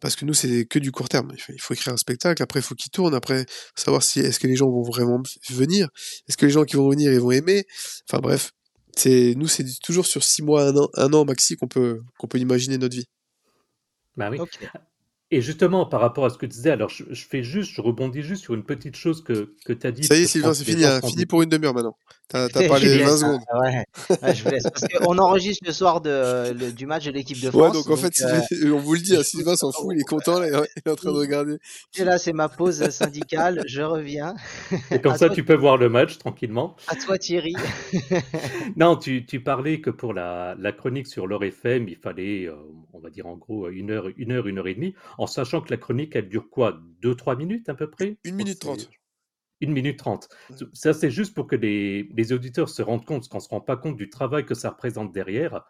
Parce 0.00 0.16
que 0.16 0.26
nous, 0.26 0.34
c'est 0.34 0.66
que 0.66 0.78
du 0.78 0.92
court 0.92 1.08
terme. 1.08 1.32
Il 1.48 1.60
faut, 1.60 1.72
écrire 1.72 1.94
un 1.94 1.96
spectacle. 1.96 2.42
Après, 2.42 2.60
il 2.60 2.62
faut 2.62 2.74
qu'il 2.74 2.90
tourne. 2.90 3.14
Après, 3.14 3.46
savoir 3.74 4.02
si 4.02 4.20
est-ce 4.20 4.38
que 4.38 4.46
les 4.46 4.56
gens 4.56 4.68
vont 4.68 4.82
vraiment 4.82 5.22
venir? 5.48 5.88
Est-ce 6.28 6.36
que 6.36 6.46
les 6.46 6.52
gens 6.52 6.64
qui 6.64 6.76
vont 6.76 6.90
venir, 6.90 7.10
ils 7.12 7.20
vont 7.20 7.30
aimer? 7.30 7.64
Enfin, 8.08 8.20
bref. 8.20 8.52
C'est, 8.96 9.34
nous, 9.36 9.48
c'est 9.48 9.64
toujours 9.82 10.06
sur 10.06 10.22
6 10.22 10.42
mois, 10.42 10.64
un 10.68 10.76
an, 10.76 10.88
un 10.94 11.12
an 11.14 11.24
maxi 11.24 11.56
qu'on 11.56 11.68
peut, 11.68 12.00
qu'on 12.18 12.28
peut 12.28 12.38
imaginer 12.38 12.76
notre 12.76 12.96
vie. 12.96 13.06
Bah 14.16 14.28
oui. 14.30 14.38
Et 15.32 15.40
justement, 15.40 15.86
par 15.86 16.02
rapport 16.02 16.26
à 16.26 16.30
ce 16.30 16.36
que 16.36 16.44
tu 16.44 16.52
disais, 16.52 16.72
alors 16.72 16.90
je, 16.90 17.04
fais 17.14 17.42
juste, 17.42 17.72
je 17.72 17.80
rebondis 17.80 18.20
juste 18.20 18.42
sur 18.42 18.52
une 18.52 18.64
petite 18.64 18.96
chose 18.96 19.24
que, 19.24 19.54
que 19.64 19.72
tu 19.72 19.86
as 19.86 19.90
dit. 19.90 20.04
Ça 20.04 20.14
y 20.14 20.24
est, 20.24 20.26
Sylvain, 20.26 20.52
c'est 20.52 20.62
fini, 20.62 20.84
hein, 20.84 21.00
fini 21.00 21.24
pour 21.24 21.40
une 21.40 21.48
demi-heure 21.48 21.72
maintenant. 21.72 21.96
T'as 22.28 22.44
as 22.44 22.48
parlé 22.68 22.98
20 22.98 23.16
secondes. 23.16 23.40
Ouais. 23.60 24.34
je 24.34 24.44
vous 24.44 24.50
laisse. 24.50 24.62
Parce 24.64 24.86
qu'on 24.88 25.18
enregistre 25.18 25.64
le 25.66 25.72
soir 25.72 26.00
de, 26.00 26.70
du 26.70 26.86
match 26.86 27.04
de 27.04 27.12
l'équipe 27.12 27.40
de 27.40 27.50
France. 27.50 27.62
Ouais, 27.62 27.72
donc 27.72 27.90
en 27.90 27.96
fait, 27.96 28.12
euh, 28.22 28.72
on 28.74 28.78
vous 28.78 28.94
le 28.94 29.00
dit, 29.00 29.16
hein, 29.16 29.22
Sylvain 29.24 29.56
s'en 29.56 29.72
fout, 29.72 29.94
il 29.94 30.00
est 30.00 30.04
content, 30.04 30.38
là, 30.38 30.48
il 30.48 30.82
est 30.84 30.90
en 30.90 30.96
train 30.96 31.12
de 31.12 31.18
regarder. 31.18 31.56
Et 31.96 32.04
là, 32.04 32.18
c'est 32.18 32.32
ma 32.32 32.48
pause 32.48 32.88
syndicale, 32.90 33.62
je 33.66 33.82
reviens. 33.82 34.34
Et 34.90 35.00
comme 35.00 35.16
ça, 35.16 35.28
tu 35.28 35.44
peux 35.44 35.56
voir 35.56 35.76
le 35.76 35.88
match 35.88 36.18
tranquillement. 36.18 36.76
À 36.88 36.96
toi, 36.96 37.18
Thierry. 37.18 37.54
non, 38.76 38.96
tu, 38.96 39.26
tu, 39.26 39.40
parlais 39.40 39.80
que 39.80 39.90
pour 39.90 40.12
la, 40.12 40.56
la 40.58 40.72
chronique 40.72 41.06
sur 41.06 41.26
l'ORFM, 41.26 41.88
il 41.88 41.96
fallait, 41.96 42.46
euh, 42.46 42.54
on 42.92 42.98
va 42.98 43.10
dire 43.10 43.26
en 43.26 43.36
gros, 43.36 43.68
une 43.68 43.90
heure, 43.90 44.08
une 44.16 44.32
heure, 44.32 44.46
une 44.46 44.58
heure 44.58 44.68
et 44.68 44.74
demie 44.74 44.94
en 45.22 45.28
sachant 45.28 45.60
que 45.60 45.70
la 45.70 45.76
chronique, 45.76 46.16
elle 46.16 46.28
dure 46.28 46.50
quoi? 46.50 46.80
Deux, 47.00 47.14
trois 47.14 47.36
minutes 47.36 47.68
à 47.68 47.74
peu 47.74 47.88
près? 47.88 48.18
Une 48.24 48.34
minute 48.34 48.58
trente. 48.58 48.90
Une 49.60 49.72
minute 49.72 49.96
trente. 49.96 50.28
Ça, 50.72 50.92
c'est 50.92 51.12
juste 51.12 51.32
pour 51.32 51.46
que 51.46 51.54
les, 51.54 52.32
auditeurs 52.32 52.68
se 52.68 52.82
rendent 52.82 53.04
compte, 53.04 53.28
qu'on 53.28 53.36
ne 53.36 53.42
se 53.42 53.48
rend 53.48 53.60
pas 53.60 53.76
compte 53.76 53.96
du 53.96 54.10
travail 54.10 54.44
que 54.44 54.54
ça 54.54 54.70
représente 54.70 55.12
derrière. 55.12 55.64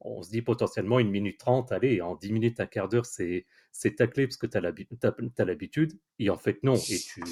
On 0.00 0.22
se 0.22 0.30
dit 0.30 0.40
potentiellement 0.40 0.98
une 0.98 1.10
minute 1.10 1.38
trente, 1.38 1.72
allez, 1.72 2.00
en 2.00 2.16
dix 2.16 2.32
minutes, 2.32 2.58
un 2.58 2.66
quart 2.66 2.88
d'heure, 2.88 3.04
c'est, 3.04 3.44
c'est 3.70 3.96
taclé 3.96 4.26
parce 4.26 4.38
que 4.38 4.46
tu 4.46 4.56
as 4.56 5.44
l'habitude. 5.44 5.98
Et 6.18 6.30
en 6.30 6.38
fait, 6.38 6.62
non. 6.62 6.76
Et 6.76 6.98
tu, 6.98 7.22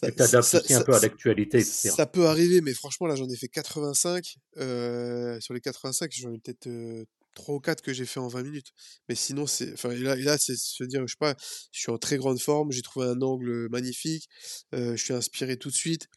t'adaptes 0.00 0.54
aussi 0.54 0.72
un 0.72 0.82
peu 0.82 0.94
à 0.94 1.00
l'actualité, 1.00 1.60
Ça 1.60 2.06
peut 2.06 2.28
arriver, 2.28 2.62
mais 2.62 2.72
franchement, 2.72 3.06
là, 3.06 3.14
j'en 3.14 3.28
ai 3.28 3.36
fait 3.36 3.48
85. 3.48 4.36
Euh, 4.56 5.38
sur 5.40 5.52
les 5.52 5.60
85, 5.60 6.10
j'en 6.12 6.32
ai 6.32 6.38
peut-être 6.38 6.66
euh, 6.66 7.04
3 7.34 7.54
ou 7.54 7.60
4 7.60 7.82
que 7.82 7.92
j'ai 7.92 8.06
fait 8.06 8.20
en 8.20 8.28
20 8.28 8.42
minutes. 8.42 8.72
Mais 9.08 9.14
sinon, 9.14 9.46
c'est. 9.46 9.72
Enfin, 9.72 9.94
là, 9.94 10.16
là 10.16 10.38
c'est 10.38 10.56
se 10.56 10.84
dire, 10.84 11.02
je 11.06 11.12
sais 11.12 11.18
pas, 11.18 11.34
je 11.72 11.80
suis 11.80 11.90
en 11.90 11.98
très 11.98 12.16
grande 12.16 12.40
forme, 12.40 12.72
j'ai 12.72 12.82
trouvé 12.82 13.06
un 13.06 13.20
angle 13.22 13.68
magnifique, 13.70 14.28
je 14.72 14.96
suis 14.96 15.14
inspiré 15.14 15.56
tout 15.56 15.70
de 15.70 15.74
suite. 15.74 16.08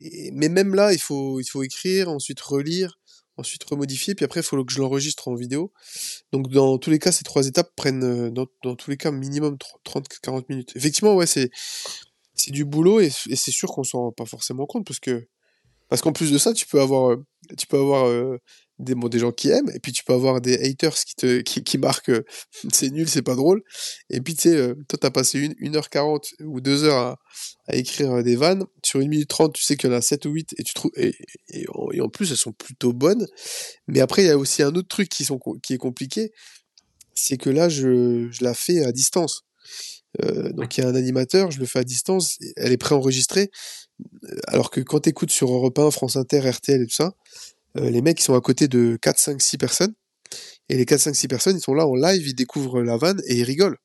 Mais 0.00 0.48
même 0.48 0.74
là, 0.74 0.92
il 0.92 1.00
faut, 1.00 1.40
il 1.40 1.46
faut 1.46 1.62
écrire, 1.62 2.10
ensuite 2.10 2.40
relire, 2.40 2.98
ensuite 3.36 3.64
remodifier, 3.64 4.14
puis 4.14 4.24
après, 4.24 4.40
il 4.40 4.42
faut 4.42 4.62
que 4.64 4.72
je 4.72 4.78
l'enregistre 4.78 5.28
en 5.28 5.34
vidéo. 5.34 5.72
Donc, 6.32 6.48
dans 6.50 6.78
tous 6.78 6.90
les 6.90 6.98
cas, 6.98 7.12
ces 7.12 7.24
trois 7.24 7.46
étapes 7.46 7.70
prennent, 7.76 8.30
dans, 8.30 8.46
dans 8.62 8.76
tous 8.76 8.90
les 8.90 8.96
cas, 8.96 9.10
minimum 9.10 9.56
30-40 9.84 10.44
minutes. 10.48 10.72
Effectivement, 10.76 11.14
ouais, 11.14 11.26
c'est, 11.26 11.50
c'est 12.34 12.50
du 12.50 12.64
boulot 12.64 13.00
et, 13.00 13.10
c'est 13.10 13.50
sûr 13.50 13.70
qu'on 13.70 13.84
s'en 13.84 14.00
rend 14.00 14.12
pas 14.12 14.26
forcément 14.26 14.66
compte 14.66 14.86
parce 14.86 15.00
que, 15.00 15.26
parce 15.88 16.02
qu'en 16.02 16.12
plus 16.12 16.32
de 16.32 16.38
ça, 16.38 16.52
tu 16.52 16.66
peux 16.66 16.80
avoir, 16.80 17.16
tu 17.56 17.66
peux 17.66 17.78
avoir 17.78 18.38
des, 18.78 18.94
des 18.94 19.18
gens 19.18 19.32
qui 19.32 19.50
aiment, 19.50 19.70
et 19.72 19.78
puis 19.78 19.92
tu 19.92 20.02
peux 20.04 20.12
avoir 20.12 20.40
des 20.40 20.54
haters 20.54 20.94
qui 20.94 21.14
te 21.14 21.40
qui, 21.40 21.62
qui 21.62 21.78
marquent 21.78 22.10
euh, 22.10 22.24
c'est 22.72 22.90
nul, 22.90 23.08
c'est 23.08 23.22
pas 23.22 23.36
drôle. 23.36 23.62
Et 24.10 24.20
puis 24.20 24.34
tu 24.34 24.42
sais, 24.42 24.56
euh, 24.56 24.74
toi 24.88 24.98
t'as 25.00 25.10
passé 25.10 25.38
une, 25.38 25.52
1h40 25.52 26.42
ou 26.44 26.60
2 26.60 26.84
heures 26.84 26.98
à, 26.98 27.18
à, 27.68 27.76
écrire 27.76 28.12
euh, 28.12 28.22
des 28.22 28.36
vannes. 28.36 28.64
Sur 28.84 29.00
1 29.00 29.06
minute 29.06 29.28
30, 29.28 29.54
tu 29.54 29.62
sais 29.62 29.76
qu'il 29.76 29.90
y 29.90 29.92
en 29.92 29.96
a 29.96 30.00
7 30.00 30.26
ou 30.26 30.30
8 30.30 30.54
et 30.58 30.62
tu 30.64 30.74
trouves 30.74 30.92
et, 30.96 31.14
et, 31.50 31.66
en 32.00 32.08
plus 32.08 32.30
elles 32.30 32.36
sont 32.36 32.52
plutôt 32.52 32.92
bonnes. 32.92 33.26
Mais 33.86 34.00
après 34.00 34.24
il 34.24 34.26
y 34.26 34.30
a 34.30 34.38
aussi 34.38 34.62
un 34.62 34.74
autre 34.74 34.88
truc 34.88 35.08
qui, 35.08 35.24
sont, 35.24 35.38
qui 35.62 35.74
est 35.74 35.78
compliqué, 35.78 36.32
c'est 37.14 37.36
que 37.36 37.50
là 37.50 37.68
je, 37.68 38.28
je 38.30 38.44
la 38.44 38.54
fais 38.54 38.84
à 38.84 38.92
distance. 38.92 39.42
Donc 40.52 40.78
il 40.78 40.82
y 40.82 40.84
a 40.84 40.88
un 40.88 40.94
animateur, 40.94 41.50
je 41.50 41.58
le 41.58 41.66
fais 41.66 41.80
à 41.80 41.84
distance, 41.84 42.38
elle 42.56 42.70
est 42.70 42.76
préenregistrée. 42.76 43.50
Alors 44.46 44.70
que 44.70 44.80
quand 44.80 45.00
tu 45.00 45.08
écoutes 45.08 45.32
sur 45.32 45.52
Europe 45.52 45.76
1, 45.76 45.90
France 45.90 46.14
Inter, 46.16 46.48
RTL 46.50 46.82
et 46.82 46.86
tout 46.86 46.94
ça, 46.94 47.14
euh, 47.76 47.90
les 47.90 48.02
mecs, 48.02 48.20
ils 48.20 48.24
sont 48.24 48.34
à 48.34 48.40
côté 48.40 48.68
de 48.68 48.98
4, 49.00 49.18
5, 49.18 49.40
6 49.40 49.58
personnes. 49.58 49.94
Et 50.68 50.76
les 50.76 50.86
4, 50.86 51.00
5, 51.00 51.14
6 51.14 51.28
personnes, 51.28 51.56
ils 51.56 51.62
sont 51.62 51.74
là 51.74 51.86
en 51.86 51.94
live, 51.94 52.26
ils 52.26 52.34
découvrent 52.34 52.82
la 52.82 52.96
vanne 52.96 53.20
et 53.26 53.36
ils 53.36 53.44
rigolent. 53.44 53.78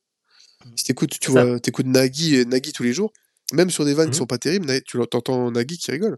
Mmh. 0.66 0.70
Si 0.76 0.84
t'écoutes, 0.86 1.20
tu 1.20 1.32
vois, 1.32 1.60
t'écoutes 1.60 1.88
Nagui, 1.88 2.38
euh, 2.38 2.46
Nagui 2.46 2.72
tous 2.72 2.84
les 2.84 2.94
jours, 2.94 3.12
même 3.54 3.70
sur 3.70 3.86
des 3.86 3.94
vannes 3.94 4.10
qui 4.10 4.16
mmh. 4.16 4.20
sont 4.20 4.28
pas 4.28 4.38
terribles, 4.38 4.82
tu 4.84 4.98
entends 5.00 5.52
Nagui 5.52 5.78
qui 5.78 5.92
rigole. 5.92 6.18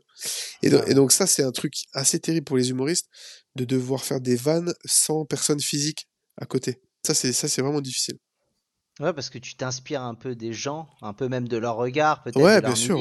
Et, 0.62 0.70
donc 0.70 1.12
ça, 1.12 1.28
c'est 1.28 1.44
un 1.44 1.52
truc 1.52 1.74
assez 1.94 2.20
terrible 2.20 2.46
pour 2.46 2.58
les 2.58 2.70
humoristes 2.70 3.08
de 3.56 3.66
devoir 3.66 4.04
faire 4.04 4.22
des 4.22 4.36
vannes 4.36 4.74
sans 4.86 5.26
personne 5.26 5.60
physique 5.60 6.08
à 6.38 6.46
côté. 6.46 6.82
Ça, 7.06 7.14
c'est 7.14 7.34
ça, 7.34 7.48
c'est 7.48 7.62
vraiment 7.62 7.82
difficile. 7.82 8.18
Ouais, 9.00 9.14
parce 9.14 9.30
que 9.30 9.40
tu 9.40 9.56
t'inspires 9.56 10.04
un 10.04 10.14
peu 10.14 10.36
des 10.36 10.54
gens, 10.54 10.90
un 11.02 11.14
peu 11.14 11.28
même 11.28 11.48
de 11.48 11.58
leur 11.58 11.78
regard, 11.78 12.22
peut-être. 12.22 12.40
Ouais, 12.40 12.62
bien 12.62 12.76
sûr. 12.76 13.00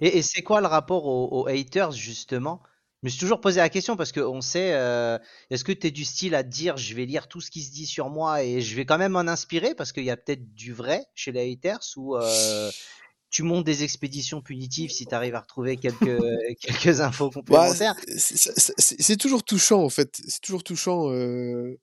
Et, 0.00 0.20
c'est 0.20 0.42
quoi 0.42 0.60
le 0.60 0.66
rapport 0.66 1.06
aux 1.06 1.46
haters, 1.48 1.92
justement? 1.92 2.60
Me 3.04 3.10
suis 3.10 3.20
toujours 3.20 3.40
posé 3.40 3.60
la 3.60 3.68
question 3.68 3.96
parce 3.96 4.12
qu'on 4.12 4.40
sait, 4.40 4.72
euh, 4.72 5.18
est-ce 5.50 5.62
que 5.62 5.72
tu 5.72 5.86
es 5.86 5.90
du 5.90 6.04
style 6.04 6.34
à 6.34 6.42
dire 6.42 6.78
je 6.78 6.94
vais 6.94 7.04
lire 7.04 7.28
tout 7.28 7.40
ce 7.40 7.50
qui 7.50 7.62
se 7.62 7.70
dit 7.70 7.86
sur 7.86 8.08
moi 8.08 8.42
et 8.42 8.62
je 8.62 8.74
vais 8.74 8.86
quand 8.86 8.96
même 8.96 9.12
m'en 9.12 9.20
inspirer 9.20 9.74
parce 9.74 9.92
qu'il 9.92 10.04
y 10.04 10.10
a 10.10 10.16
peut-être 10.16 10.54
du 10.54 10.72
vrai 10.72 11.04
chez 11.14 11.30
les 11.30 11.52
haters 11.52 11.82
ou 11.96 12.16
euh, 12.16 12.70
tu 13.30 13.42
montes 13.42 13.64
des 13.64 13.82
expéditions 13.82 14.40
punitives 14.40 14.90
si 14.90 15.06
tu 15.06 15.14
arrives 15.14 15.34
à 15.34 15.40
retrouver 15.40 15.76
quelques, 15.76 15.98
quelques 16.60 17.00
infos 17.00 17.28
bah, 17.28 17.34
complémentaires? 17.34 17.94
C'est 18.16 19.16
toujours 19.18 19.44
touchant 19.44 19.82
en 19.82 19.90
fait, 19.90 20.20
c'est 20.26 20.40
toujours 20.40 20.64
touchant. 20.64 21.10
Euh, 21.12 21.78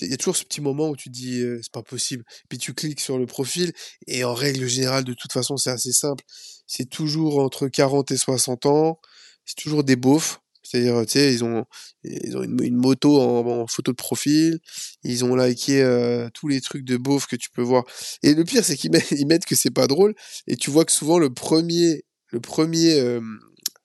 il 0.00 0.10
y 0.10 0.14
a 0.14 0.16
toujours 0.16 0.36
ce 0.36 0.44
petit 0.44 0.60
moment 0.60 0.88
où 0.88 0.96
tu 0.96 1.10
dis 1.10 1.42
c'est 1.62 1.72
pas 1.72 1.82
possible. 1.82 2.24
Puis 2.48 2.58
tu 2.58 2.72
cliques 2.72 3.00
sur 3.00 3.18
le 3.18 3.26
profil 3.26 3.72
et 4.06 4.24
en 4.24 4.34
règle 4.34 4.66
générale, 4.66 5.04
de 5.04 5.14
toute 5.14 5.32
façon, 5.32 5.56
c'est 5.56 5.70
assez 5.70 5.92
simple. 5.92 6.22
C'est 6.66 6.88
toujours 6.88 7.38
entre 7.38 7.68
40 7.68 8.10
et 8.10 8.16
60 8.16 8.66
ans. 8.66 9.00
C'est 9.46 9.56
toujours 9.56 9.84
des 9.84 9.96
beaufs. 9.96 10.40
C'est-à-dire, 10.66 11.04
tu 11.06 11.12
sais, 11.12 11.32
ils 11.32 11.44
ont, 11.44 11.64
ils 12.04 12.36
ont 12.36 12.42
une, 12.42 12.76
moto 12.76 13.20
en, 13.20 13.66
photo 13.66 13.92
de 13.92 13.96
profil, 13.96 14.58
ils 15.02 15.24
ont 15.24 15.36
liké 15.36 15.82
euh, 15.82 16.28
tous 16.34 16.48
les 16.48 16.60
trucs 16.60 16.84
de 16.84 16.96
beauf 16.96 17.26
que 17.26 17.36
tu 17.36 17.50
peux 17.50 17.62
voir. 17.62 17.84
Et 18.22 18.34
le 18.34 18.44
pire, 18.44 18.64
c'est 18.64 18.76
qu'ils 18.76 18.90
mettent, 18.90 19.10
ils 19.12 19.26
mettent 19.26 19.46
que 19.46 19.54
c'est 19.54 19.70
pas 19.70 19.86
drôle, 19.86 20.14
et 20.46 20.56
tu 20.56 20.70
vois 20.70 20.84
que 20.84 20.92
souvent 20.92 21.18
le 21.18 21.32
premier, 21.32 22.04
le 22.32 22.40
premier, 22.40 22.98
euh, 22.98 23.20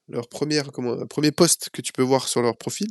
leur 0.07 0.27
première, 0.27 0.71
comment, 0.71 1.05
premier 1.07 1.31
post 1.31 1.69
que 1.71 1.81
tu 1.81 1.93
peux 1.93 2.03
voir 2.03 2.27
sur 2.27 2.41
leur 2.41 2.57
profil, 2.57 2.87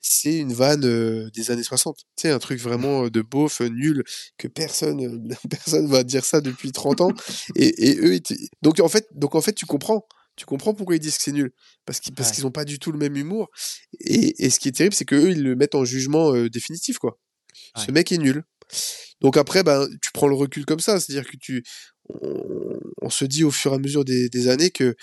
c'est 0.00 0.36
une 0.36 0.52
vanne 0.52 0.84
euh, 0.84 1.30
des 1.30 1.50
années 1.50 1.62
60. 1.62 1.96
Tu 1.96 2.04
sais, 2.16 2.30
un 2.30 2.38
truc 2.38 2.60
vraiment 2.60 3.08
de 3.08 3.20
beauf, 3.22 3.60
nul, 3.60 4.04
que 4.36 4.48
personne, 4.48 5.28
personne 5.50 5.86
va 5.86 6.04
dire 6.04 6.24
ça 6.24 6.40
depuis 6.40 6.72
30 6.72 7.00
ans. 7.00 7.10
Et, 7.56 7.90
et 7.90 7.98
eux, 8.00 8.20
donc 8.62 8.80
en 8.80 8.88
fait, 8.88 9.06
donc 9.12 9.34
en 9.34 9.40
fait, 9.40 9.52
tu 9.52 9.66
comprends 9.66 10.06
tu 10.38 10.46
comprends 10.46 10.72
pourquoi 10.72 10.94
ils 10.94 11.00
disent 11.00 11.18
que 11.18 11.24
c'est 11.24 11.32
nul? 11.32 11.52
Parce 11.84 11.98
qu'ils 11.98 12.14
parce 12.14 12.30
qu'ils 12.30 12.46
ont 12.46 12.52
pas 12.52 12.64
du 12.64 12.78
tout 12.78 12.92
le 12.92 12.98
même 12.98 13.16
humour. 13.16 13.48
Et, 13.98 14.44
et 14.44 14.50
ce 14.50 14.60
qui 14.60 14.68
est 14.68 14.72
terrible, 14.72 14.94
c'est 14.94 15.04
qu'eux, 15.04 15.32
ils 15.32 15.42
le 15.42 15.56
mettent 15.56 15.74
en 15.74 15.84
jugement 15.84 16.32
euh, 16.32 16.48
définitif, 16.48 16.98
quoi. 16.98 17.18
Ce 17.76 17.90
mec 17.90 18.12
est 18.12 18.18
nul. 18.18 18.44
Donc 19.20 19.36
après, 19.36 19.64
ben, 19.64 19.88
tu 20.00 20.10
prends 20.12 20.28
le 20.28 20.36
recul 20.36 20.64
comme 20.64 20.78
ça. 20.78 21.00
C'est-à-dire 21.00 21.28
que 21.28 21.36
tu, 21.36 21.64
on, 23.02 23.10
se 23.10 23.24
dit 23.24 23.42
au 23.42 23.50
fur 23.50 23.72
et 23.72 23.74
à 23.74 23.78
mesure 23.78 24.04
des, 24.04 24.28
des 24.28 24.48
années 24.48 24.70
que 24.70 24.94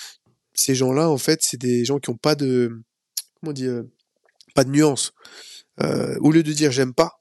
ces 0.54 0.74
gens-là, 0.74 1.10
en 1.10 1.18
fait, 1.18 1.40
c'est 1.42 1.58
des 1.58 1.84
gens 1.84 2.00
qui 2.00 2.10
ont 2.10 2.18
pas 2.18 2.36
de, 2.36 2.72
comment 3.42 3.52
dire, 3.52 3.72
euh, 3.72 3.92
pas 4.56 4.64
de 4.64 4.70
nuance. 4.70 5.12
Euh, 5.82 6.16
au 6.22 6.32
lieu 6.32 6.44
de 6.44 6.54
dire 6.54 6.72
j'aime 6.72 6.94
pas, 6.94 7.12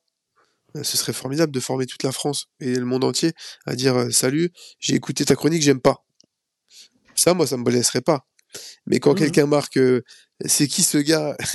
ce 0.80 0.96
serait 0.96 1.12
formidable 1.12 1.52
de 1.52 1.60
former 1.60 1.86
toute 1.86 2.04
la 2.04 2.12
France 2.12 2.46
et 2.60 2.74
le 2.76 2.84
monde 2.84 3.02
entier 3.02 3.32
à 3.66 3.74
dire 3.74 4.12
salut, 4.12 4.50
j'ai 4.78 4.94
écouté 4.94 5.24
ta 5.24 5.34
chronique, 5.34 5.62
j'aime 5.62 5.80
pas. 5.80 6.04
Ça, 7.16 7.34
moi, 7.34 7.46
ça 7.46 7.56
me 7.56 7.64
blesserait 7.64 8.00
pas. 8.00 8.26
Mais 8.86 9.00
quand 9.00 9.14
mmh 9.14 9.18
quelqu'un 9.18 9.46
marque 9.46 9.78
c'est 10.46 10.66
qui 10.66 10.82
ce 10.82 10.98
gars 10.98 11.36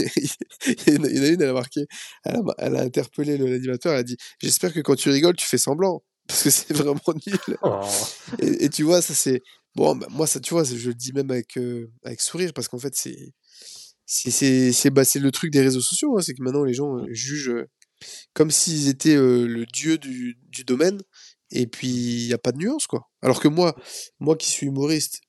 Il 0.87 0.93
y 0.93 0.97
en 0.97 1.03
a 1.03 1.09
une, 1.09 1.41
elle 1.41 1.49
a 1.49 1.53
marqué, 1.53 1.85
elle 2.23 2.75
a, 2.75 2.81
interpellé 2.81 3.37
l'animateur, 3.37 3.93
elle 3.93 3.99
a 3.99 4.03
dit 4.03 4.17
J'espère 4.41 4.73
que 4.73 4.79
quand 4.79 4.95
tu 4.95 5.09
rigoles, 5.09 5.35
tu 5.35 5.45
fais 5.45 5.57
semblant, 5.57 6.03
parce 6.27 6.43
que 6.43 6.49
c'est 6.49 6.73
vraiment 6.73 6.99
nul. 7.27 7.57
Oh. 7.61 7.81
Et, 8.39 8.69
tu 8.69 8.83
vois, 8.83 9.01
ça 9.01 9.13
c'est. 9.13 9.41
Bon, 9.75 9.95
bah, 9.95 10.07
moi, 10.09 10.27
ça, 10.27 10.39
tu 10.39 10.53
vois, 10.53 10.63
je 10.63 10.87
le 10.87 10.93
dis 10.93 11.13
même 11.13 11.29
avec, 11.31 11.59
avec 12.03 12.21
sourire, 12.21 12.53
parce 12.53 12.67
qu'en 12.67 12.79
fait, 12.79 12.95
c'est. 12.95 13.33
C'est 14.05 14.89
bah, 14.89 15.03
le 15.15 15.29
truc 15.29 15.51
des 15.51 15.61
réseaux 15.61 15.81
sociaux, 15.81 16.17
hein, 16.17 16.21
c'est 16.21 16.33
que 16.33 16.41
maintenant 16.41 16.63
les 16.63 16.73
gens 16.73 16.97
jugent 17.09 17.67
comme 18.33 18.49
s'ils 18.49 18.87
étaient 18.87 19.15
le 19.17 19.65
dieu 19.65 19.99
du, 19.99 20.39
du 20.47 20.63
domaine, 20.63 20.99
et 21.51 21.67
puis 21.67 21.87
il 21.87 22.27
n'y 22.27 22.33
a 22.33 22.39
pas 22.39 22.51
de 22.51 22.57
nuance, 22.57 22.87
quoi. 22.87 23.07
Alors 23.21 23.39
que 23.39 23.47
moi, 23.47 23.75
moi 24.19 24.35
qui 24.35 24.49
suis 24.49 24.65
humoriste, 24.65 25.19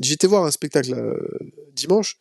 J'étais 0.00 0.26
voir 0.26 0.44
un 0.44 0.50
spectacle 0.50 0.94
dimanche, 1.72 2.16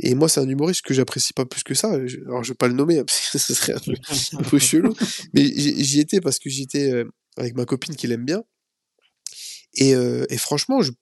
et 0.00 0.14
moi 0.14 0.28
c'est 0.28 0.40
un 0.40 0.48
humoriste 0.48 0.82
que 0.82 0.94
j'apprécie 0.94 1.32
pas 1.32 1.46
plus 1.46 1.62
que 1.62 1.74
ça. 1.74 1.92
Alors 2.26 2.42
je 2.42 2.52
vais 2.52 2.56
pas 2.56 2.68
le 2.68 2.74
nommer, 2.74 2.96
parce 3.04 3.30
que 3.30 3.38
ce 3.38 3.54
serait 3.54 3.74
un 3.74 4.42
peu, 4.42 4.58
chelou, 4.58 4.94
mais 5.34 5.44
j'y 5.44 6.00
étais 6.00 6.20
parce 6.20 6.38
que 6.38 6.50
j'étais 6.50 7.04
avec 7.36 7.54
ma 7.54 7.64
copine 7.64 7.94
qui 7.94 8.06
l'aime 8.06 8.24
bien. 8.24 8.42
Et, 9.74 9.92
et 9.92 10.38
franchement, 10.38 10.82
je 10.82 10.92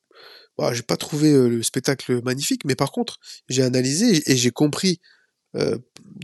bah, 0.59 0.73
j'ai 0.73 0.83
pas 0.83 0.97
trouvé 0.97 1.33
le 1.33 1.62
spectacle 1.62 2.23
magnifique, 2.23 2.64
mais 2.64 2.75
par 2.75 2.90
contre, 2.90 3.19
j'ai 3.49 3.62
analysé 3.62 4.23
et, 4.31 4.37
j'ai 4.37 4.51
compris, 4.51 5.01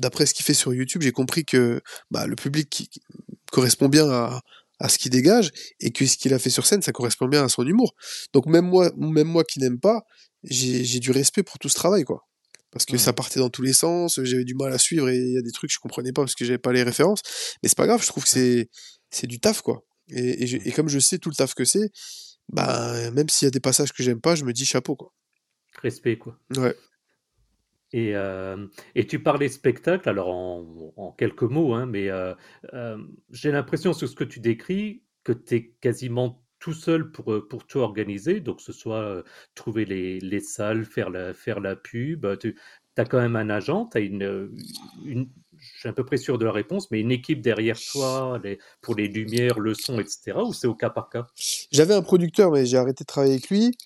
d'après 0.01 0.27
ce 0.27 0.35
qu'il 0.35 0.45
fait 0.45 0.55
sur 0.55 0.75
YouTube, 0.75 1.03
j'ai 1.03 1.13
compris 1.13 1.45
que 1.45 1.81
bah, 2.11 2.27
le 2.27 2.37
public 2.37 2.69
qui 2.69 2.91
correspond 3.51 3.89
bien 3.89 4.09
à, 4.09 4.41
à 4.83 4.89
ce 4.89 4.99
qu'il 4.99 5.13
dégage 5.13 5.53
et 5.81 5.93
que 5.93 6.05
ce 6.05 6.19
qu'il 6.19 6.35
a 6.35 6.39
fait 6.39 6.51
sur 6.51 6.67
scène, 6.67 6.83
ça 6.83 6.93
correspond 6.93 7.29
bien 7.29 7.45
à 7.45 7.49
son 7.49 7.65
humour. 7.65 7.95
Donc 8.33 8.47
même 8.47 8.67
moi, 8.67 8.91
même 8.97 9.29
moi 9.29 9.45
qui 9.45 9.61
n'aime 9.61 9.79
pas, 9.79 10.03
j'ai 10.43 10.99
du 10.99 11.13
respect 11.13 11.45
pour 11.45 11.59
tout 11.59 11.69
ce 11.69 11.77
travail, 11.77 12.05
quoi. 12.05 12.27
Parce 12.73 12.85
que 12.87 12.99
ça 12.99 13.13
partait 13.13 13.39
dans 13.39 13.51
tous 13.51 13.63
les 13.63 13.75
sens, 13.75 14.19
j'avais 14.23 14.45
du 14.45 14.55
mal 14.55 14.73
à 14.73 14.79
suivre 14.79 15.09
et 15.09 15.17
il 15.17 15.33
y 15.35 15.39
a 15.39 15.43
des 15.43 15.53
trucs 15.53 15.71
que 15.71 15.75
je 15.75 15.79
comprenais 15.79 16.13
pas 16.13 16.23
parce 16.23 16.35
que 16.35 16.45
j'avais 16.45 16.59
pas 16.59 16.73
les 16.73 16.83
références. 16.83 17.21
Mais 17.63 17.69
c'est 17.69 17.77
pas 17.77 17.87
grave, 17.87 18.03
je 18.03 18.09
trouve 18.09 18.25
que 18.25 18.31
c'est 18.31 18.71
c'est 19.11 19.27
du 19.27 19.39
taf, 19.39 19.63
quoi. 19.63 19.85
Et, 20.09 20.69
et, 20.69 20.73
comme 20.73 20.89
je 20.89 20.99
sais 20.99 21.19
tout 21.19 21.29
le 21.29 21.35
taf 21.35 21.55
que 21.55 21.65
c'est, 21.65 21.91
bah, 22.49 23.11
même 23.13 23.29
s'il 23.29 23.47
y 23.47 23.49
a 23.49 23.51
des 23.51 23.61
passages 23.61 23.93
que 23.93 24.03
j'aime 24.03 24.21
pas, 24.21 24.35
je 24.35 24.45
me 24.45 24.53
dis 24.53 24.65
chapeau, 24.65 24.97
quoi. 24.97 25.13
Respect, 25.83 26.19
quoi. 26.19 26.39
Ouais. 26.57 26.75
Et, 27.93 28.17
euh, 28.17 28.67
et 28.95 29.07
tu 29.07 29.23
parlais 29.23 29.49
spectacle, 29.49 30.09
alors 30.09 30.29
en, 30.29 30.93
en 30.97 31.13
quelques 31.13 31.43
mots, 31.43 31.75
hein, 31.75 31.87
mais 31.87 32.11
euh, 32.11 32.35
euh, 32.73 32.97
j'ai 33.31 33.51
l'impression 33.51 33.93
sur 33.93 34.09
ce 34.09 34.15
que 34.15 34.25
tu 34.25 34.41
décris 34.41 35.03
que 35.25 35.33
tu 35.33 35.55
es 35.55 35.69
quasiment 35.81 36.43
tout 36.59 36.73
seul 36.73 37.11
pour, 37.11 37.49
pour 37.49 37.67
tout 37.67 37.79
organiser, 37.79 38.41
donc 38.41 38.59
que 38.59 38.63
ce 38.63 38.73
soit 38.73 39.23
trouver 39.55 39.85
les, 39.85 40.21
les, 40.21 40.41
salles, 40.41 40.85
faire 40.85 41.11
la, 41.11 41.35
faire 41.35 41.61
la 41.61 41.75
pub, 41.77 42.27
tu 42.39 42.57
as 42.97 43.05
quand 43.05 43.21
même 43.21 43.37
un 43.37 43.51
agent, 43.51 43.87
tu 43.87 43.99
as 43.99 44.01
une, 44.01 44.53
une, 45.05 45.29
je 45.59 45.81
suis 45.81 45.93
peu 45.93 46.05
près 46.05 46.17
sûr 46.17 46.39
de 46.39 46.45
la 46.45 46.53
réponse, 46.53 46.91
mais 46.91 47.01
une 47.01 47.13
équipe 47.13 47.41
derrière 47.41 47.79
toi 47.93 48.41
les, 48.43 48.59
pour 48.81 48.95
les 48.95 49.09
lumières, 49.09 49.61
le 49.61 49.75
son, 49.75 49.99
etc., 49.99 50.33
ou 50.45 50.53
c'est 50.53 50.67
au 50.67 50.75
cas 50.75 50.91
par 50.91 51.09
cas? 51.09 51.27
J'avais 51.71 51.95
un 51.95 52.03
producteur, 52.03 52.51
mais 52.51 52.67
j'ai 52.67 52.77
arrêté 52.77 53.05
de 53.05 53.07
travailler 53.07 53.35
avec 53.35 53.49
lui. 53.49 53.77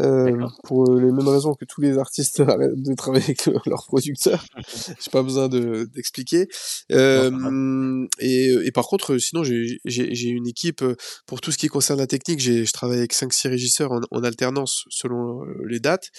Euh, 0.00 0.44
pour 0.64 0.96
les 0.96 1.12
mêmes 1.12 1.28
raisons 1.28 1.54
que 1.54 1.64
tous 1.64 1.80
les 1.80 1.96
artistes 1.96 2.40
arrêtent 2.46 2.82
de 2.82 2.94
travailler 2.94 3.24
avec 3.24 3.46
leurs 3.66 3.86
producteurs. 3.86 4.44
j'ai 5.00 5.10
pas 5.12 5.22
besoin 5.22 5.48
de, 5.48 5.88
d'expliquer. 5.94 6.48
Euh, 6.90 8.06
et, 8.18 8.52
et, 8.64 8.72
par 8.72 8.86
contre, 8.86 9.16
sinon, 9.18 9.44
j'ai, 9.44 10.28
une 10.28 10.48
équipe 10.48 10.84
pour 11.26 11.40
tout 11.40 11.52
ce 11.52 11.58
qui 11.58 11.68
concerne 11.68 12.00
la 12.00 12.08
technique. 12.08 12.40
Je 12.40 12.70
travaille 12.72 12.98
avec 12.98 13.14
5-6 13.14 13.48
régisseurs 13.48 13.92
en, 13.92 14.00
en, 14.10 14.24
alternance 14.24 14.84
selon 14.88 15.44
les 15.64 15.78
dates. 15.78 16.10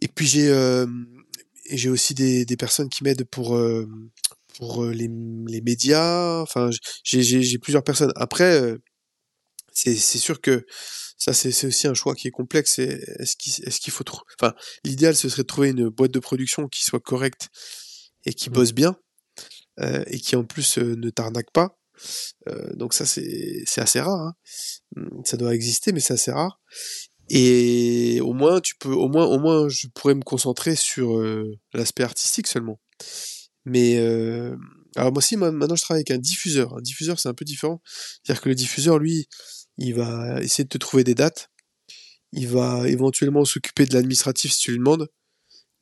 Et 0.00 0.08
puis 0.08 0.26
j'ai 0.26 0.48
euh, 0.48 0.86
j'ai 1.70 1.88
aussi 1.88 2.12
des, 2.14 2.44
des, 2.44 2.56
personnes 2.56 2.88
qui 2.88 3.04
m'aident 3.04 3.24
pour 3.24 3.54
euh, 3.54 3.86
pour 4.58 4.84
les, 4.86 5.08
les 5.46 5.60
médias. 5.60 6.40
Enfin, 6.40 6.70
j'ai, 7.04 7.58
plusieurs 7.58 7.84
personnes. 7.84 8.12
Après, 8.16 8.76
c'est, 9.72 9.94
c'est 9.94 10.18
sûr 10.18 10.40
que 10.40 10.66
ça 11.22 11.32
c'est 11.32 11.66
aussi 11.68 11.86
un 11.86 11.94
choix 11.94 12.16
qui 12.16 12.26
est 12.26 12.32
complexe. 12.32 12.80
Est-ce 12.80 13.36
qu'il 13.36 13.64
est 13.64 13.90
faut 13.90 14.04
enfin 14.40 14.54
l'idéal 14.82 15.14
ce 15.14 15.28
serait 15.28 15.42
de 15.42 15.46
trouver 15.46 15.68
une 15.68 15.88
boîte 15.88 16.10
de 16.10 16.18
production 16.18 16.66
qui 16.66 16.82
soit 16.82 16.98
correcte 16.98 17.48
et 18.24 18.34
qui 18.34 18.50
mmh. 18.50 18.52
bosse 18.52 18.72
bien 18.72 18.96
euh, 19.78 20.02
et 20.08 20.18
qui 20.18 20.34
en 20.34 20.42
plus 20.42 20.78
euh, 20.78 20.96
ne 20.96 21.10
t'arnaque 21.10 21.52
pas. 21.52 21.78
Euh, 22.48 22.74
donc 22.74 22.92
ça 22.92 23.06
c'est 23.06 23.64
assez 23.76 24.00
rare. 24.00 24.20
Hein. 24.20 24.34
Mmh, 24.96 25.20
ça 25.24 25.36
doit 25.36 25.54
exister 25.54 25.92
mais 25.92 26.00
c'est 26.00 26.14
assez 26.14 26.32
rare. 26.32 26.60
Et 27.28 28.18
au 28.20 28.32
moins 28.32 28.60
tu 28.60 28.74
peux 28.74 28.92
au 28.92 29.08
moins 29.08 29.26
au 29.26 29.38
moins 29.38 29.68
je 29.68 29.86
pourrais 29.94 30.16
me 30.16 30.22
concentrer 30.22 30.74
sur 30.74 31.22
l'aspect 31.72 32.02
artistique 32.02 32.48
seulement. 32.48 32.80
Mais 33.64 33.96
alors 34.96 35.12
moi 35.12 35.18
aussi 35.18 35.36
maintenant 35.36 35.76
je 35.76 35.82
travaille 35.82 36.00
avec 36.00 36.10
un 36.10 36.18
diffuseur. 36.18 36.76
Un 36.78 36.82
diffuseur 36.82 37.20
c'est 37.20 37.28
un 37.28 37.34
peu 37.34 37.44
différent. 37.44 37.80
C'est-à-dire 38.24 38.42
que 38.42 38.48
le 38.48 38.56
diffuseur 38.56 38.98
lui 38.98 39.28
il 39.78 39.94
va 39.94 40.40
essayer 40.42 40.64
de 40.64 40.68
te 40.68 40.78
trouver 40.78 41.04
des 41.04 41.14
dates, 41.14 41.50
il 42.32 42.48
va 42.48 42.88
éventuellement 42.88 43.44
s'occuper 43.44 43.86
de 43.86 43.94
l'administratif 43.94 44.52
si 44.52 44.60
tu 44.60 44.70
lui 44.72 44.78
demandes, 44.78 45.08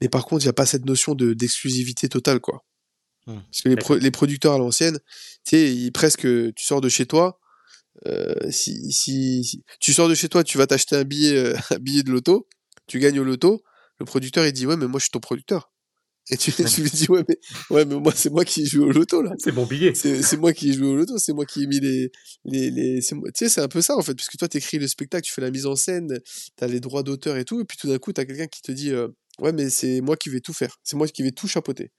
mais 0.00 0.09
par 0.09 0.24
contre, 0.24 0.44
il 0.44 0.46
n'y 0.46 0.50
a 0.50 0.55
pas 0.55 0.66
cette 0.66 0.87
notion 0.87 1.14
de 1.14 1.35
d'exclusivité 1.35 2.09
totale, 2.09 2.40
quoi. 2.40 2.64
Mmh. 3.26 3.38
Parce 3.50 3.62
que 3.62 3.68
les, 3.68 4.00
les 4.00 4.11
producteurs 4.11 4.55
à 4.55 4.59
l'ancienne, 4.59 4.98
tu 5.44 5.57
sais, 5.57 5.90
presque, 5.92 6.22
tu 6.22 6.64
sors 6.64 6.81
de 6.81 6.88
chez 6.88 7.07
toi, 7.07 7.40
euh, 8.07 8.50
si, 8.50 8.92
si, 8.92 9.62
tu 9.81 9.92
sors 9.92 10.09
de 10.09 10.14
chez 10.14 10.29
toi, 10.29 10.42
tu 10.44 10.59
vas 10.59 10.66
t'acheter 10.66 10.96
un 10.96 11.05
billet, 11.05 11.37
euh, 11.37 11.57
un 11.70 11.79
billet 11.79 12.03
de 12.03 12.11
loto, 12.11 12.48
tu 12.87 12.98
gagnes 12.98 13.20
au 13.20 13.24
loto, 13.24 13.62
le 13.98 14.07
producteur 14.07 14.46
il 14.46 14.53
dit 14.53 14.66
ouais 14.66 14.76
mais 14.76 14.87
moi 14.87 14.98
je 14.98 15.05
suis 15.05 15.11
ton 15.11 15.20
producteur. 15.20 15.69
Et 16.30 16.36
tu, 16.36 16.52
lui 16.52 16.90
dis, 16.90 17.06
ouais, 17.08 17.24
mais, 17.28 17.38
ouais, 17.70 17.84
mais 17.84 17.96
moi, 17.96 18.12
c'est 18.14 18.30
moi 18.30 18.44
qui 18.44 18.66
joue 18.66 18.84
au 18.84 18.92
loto, 18.92 19.22
là. 19.22 19.32
C'est 19.38 19.52
mon 19.52 19.66
billet. 19.66 19.94
C'est 19.94 20.36
moi 20.36 20.52
qui 20.52 20.72
joue 20.72 20.86
au 20.86 20.96
loto, 20.96 21.18
c'est 21.18 21.32
moi 21.32 21.44
qui 21.44 21.64
ai 21.64 21.66
mis 21.66 21.80
les, 21.80 22.10
les, 22.44 22.70
les 22.70 23.00
tu 23.00 23.16
sais, 23.34 23.48
c'est 23.48 23.60
un 23.60 23.68
peu 23.68 23.80
ça, 23.80 23.96
en 23.96 24.02
fait, 24.02 24.14
puisque 24.14 24.36
toi, 24.36 24.48
t'écris 24.48 24.78
le 24.78 24.86
spectacle, 24.86 25.26
tu 25.26 25.32
fais 25.32 25.40
la 25.40 25.50
mise 25.50 25.66
en 25.66 25.76
scène, 25.76 26.20
t'as 26.56 26.66
les 26.66 26.80
droits 26.80 27.02
d'auteur 27.02 27.36
et 27.36 27.44
tout, 27.44 27.60
et 27.60 27.64
puis 27.64 27.76
tout 27.78 27.88
d'un 27.88 27.98
coup, 27.98 28.12
t'as 28.12 28.24
quelqu'un 28.24 28.46
qui 28.46 28.62
te 28.62 28.70
dit, 28.70 28.90
euh, 28.90 29.08
ouais, 29.40 29.52
mais 29.52 29.70
c'est 29.70 30.00
moi 30.00 30.16
qui 30.16 30.28
vais 30.28 30.40
tout 30.40 30.52
faire. 30.52 30.76
C'est 30.84 30.96
moi 30.96 31.08
qui 31.08 31.22
vais 31.22 31.32
tout 31.32 31.48
chapeauter. 31.48 31.90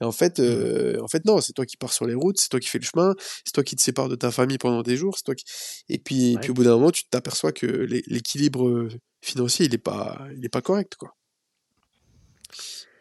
Et 0.00 0.04
en 0.04 0.12
fait, 0.12 0.38
mmh. 0.38 0.42
euh, 0.42 1.02
en 1.02 1.08
fait, 1.08 1.24
non, 1.24 1.40
c'est 1.40 1.52
toi 1.52 1.66
qui 1.66 1.76
pars 1.76 1.92
sur 1.92 2.06
les 2.06 2.14
routes, 2.14 2.38
c'est 2.38 2.48
toi 2.48 2.60
qui 2.60 2.68
fais 2.68 2.78
le 2.78 2.84
chemin, 2.84 3.14
c'est 3.44 3.52
toi 3.52 3.62
qui 3.62 3.76
te 3.76 3.82
sépares 3.82 4.08
de 4.08 4.16
ta 4.16 4.30
famille 4.30 4.58
pendant 4.58 4.82
des 4.82 4.96
jours, 4.96 5.16
c'est 5.16 5.24
toi 5.24 5.34
qui, 5.34 5.44
et 5.88 5.98
puis, 5.98 6.32
et 6.32 6.38
puis 6.38 6.50
au 6.50 6.54
bout 6.54 6.64
d'un 6.64 6.74
moment, 6.74 6.90
tu 6.90 7.04
t'aperçois 7.08 7.52
que 7.52 7.66
l'équilibre 7.66 8.88
financier, 9.22 9.66
il 9.66 9.74
est 9.74 9.78
pas, 9.78 10.26
il 10.36 10.44
est 10.44 10.48
pas 10.50 10.62
correct, 10.62 10.94
quoi. 10.96 11.14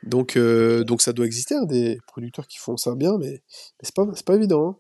Donc, 0.06 0.38
euh, 0.38 0.84
donc 0.84 1.02
ça 1.02 1.14
doit 1.14 1.26
exister, 1.26 1.56
hein, 1.56 1.66
des 1.66 2.00
producteurs 2.08 2.48
qui 2.48 2.60
font 2.60 2.78
ça 2.78 2.96
bien, 2.96 3.18
mais, 3.18 3.32
mais 3.32 3.42
c'est 3.82 3.96
pas, 3.96 4.06
pas 4.26 4.36
évident. 4.36 4.80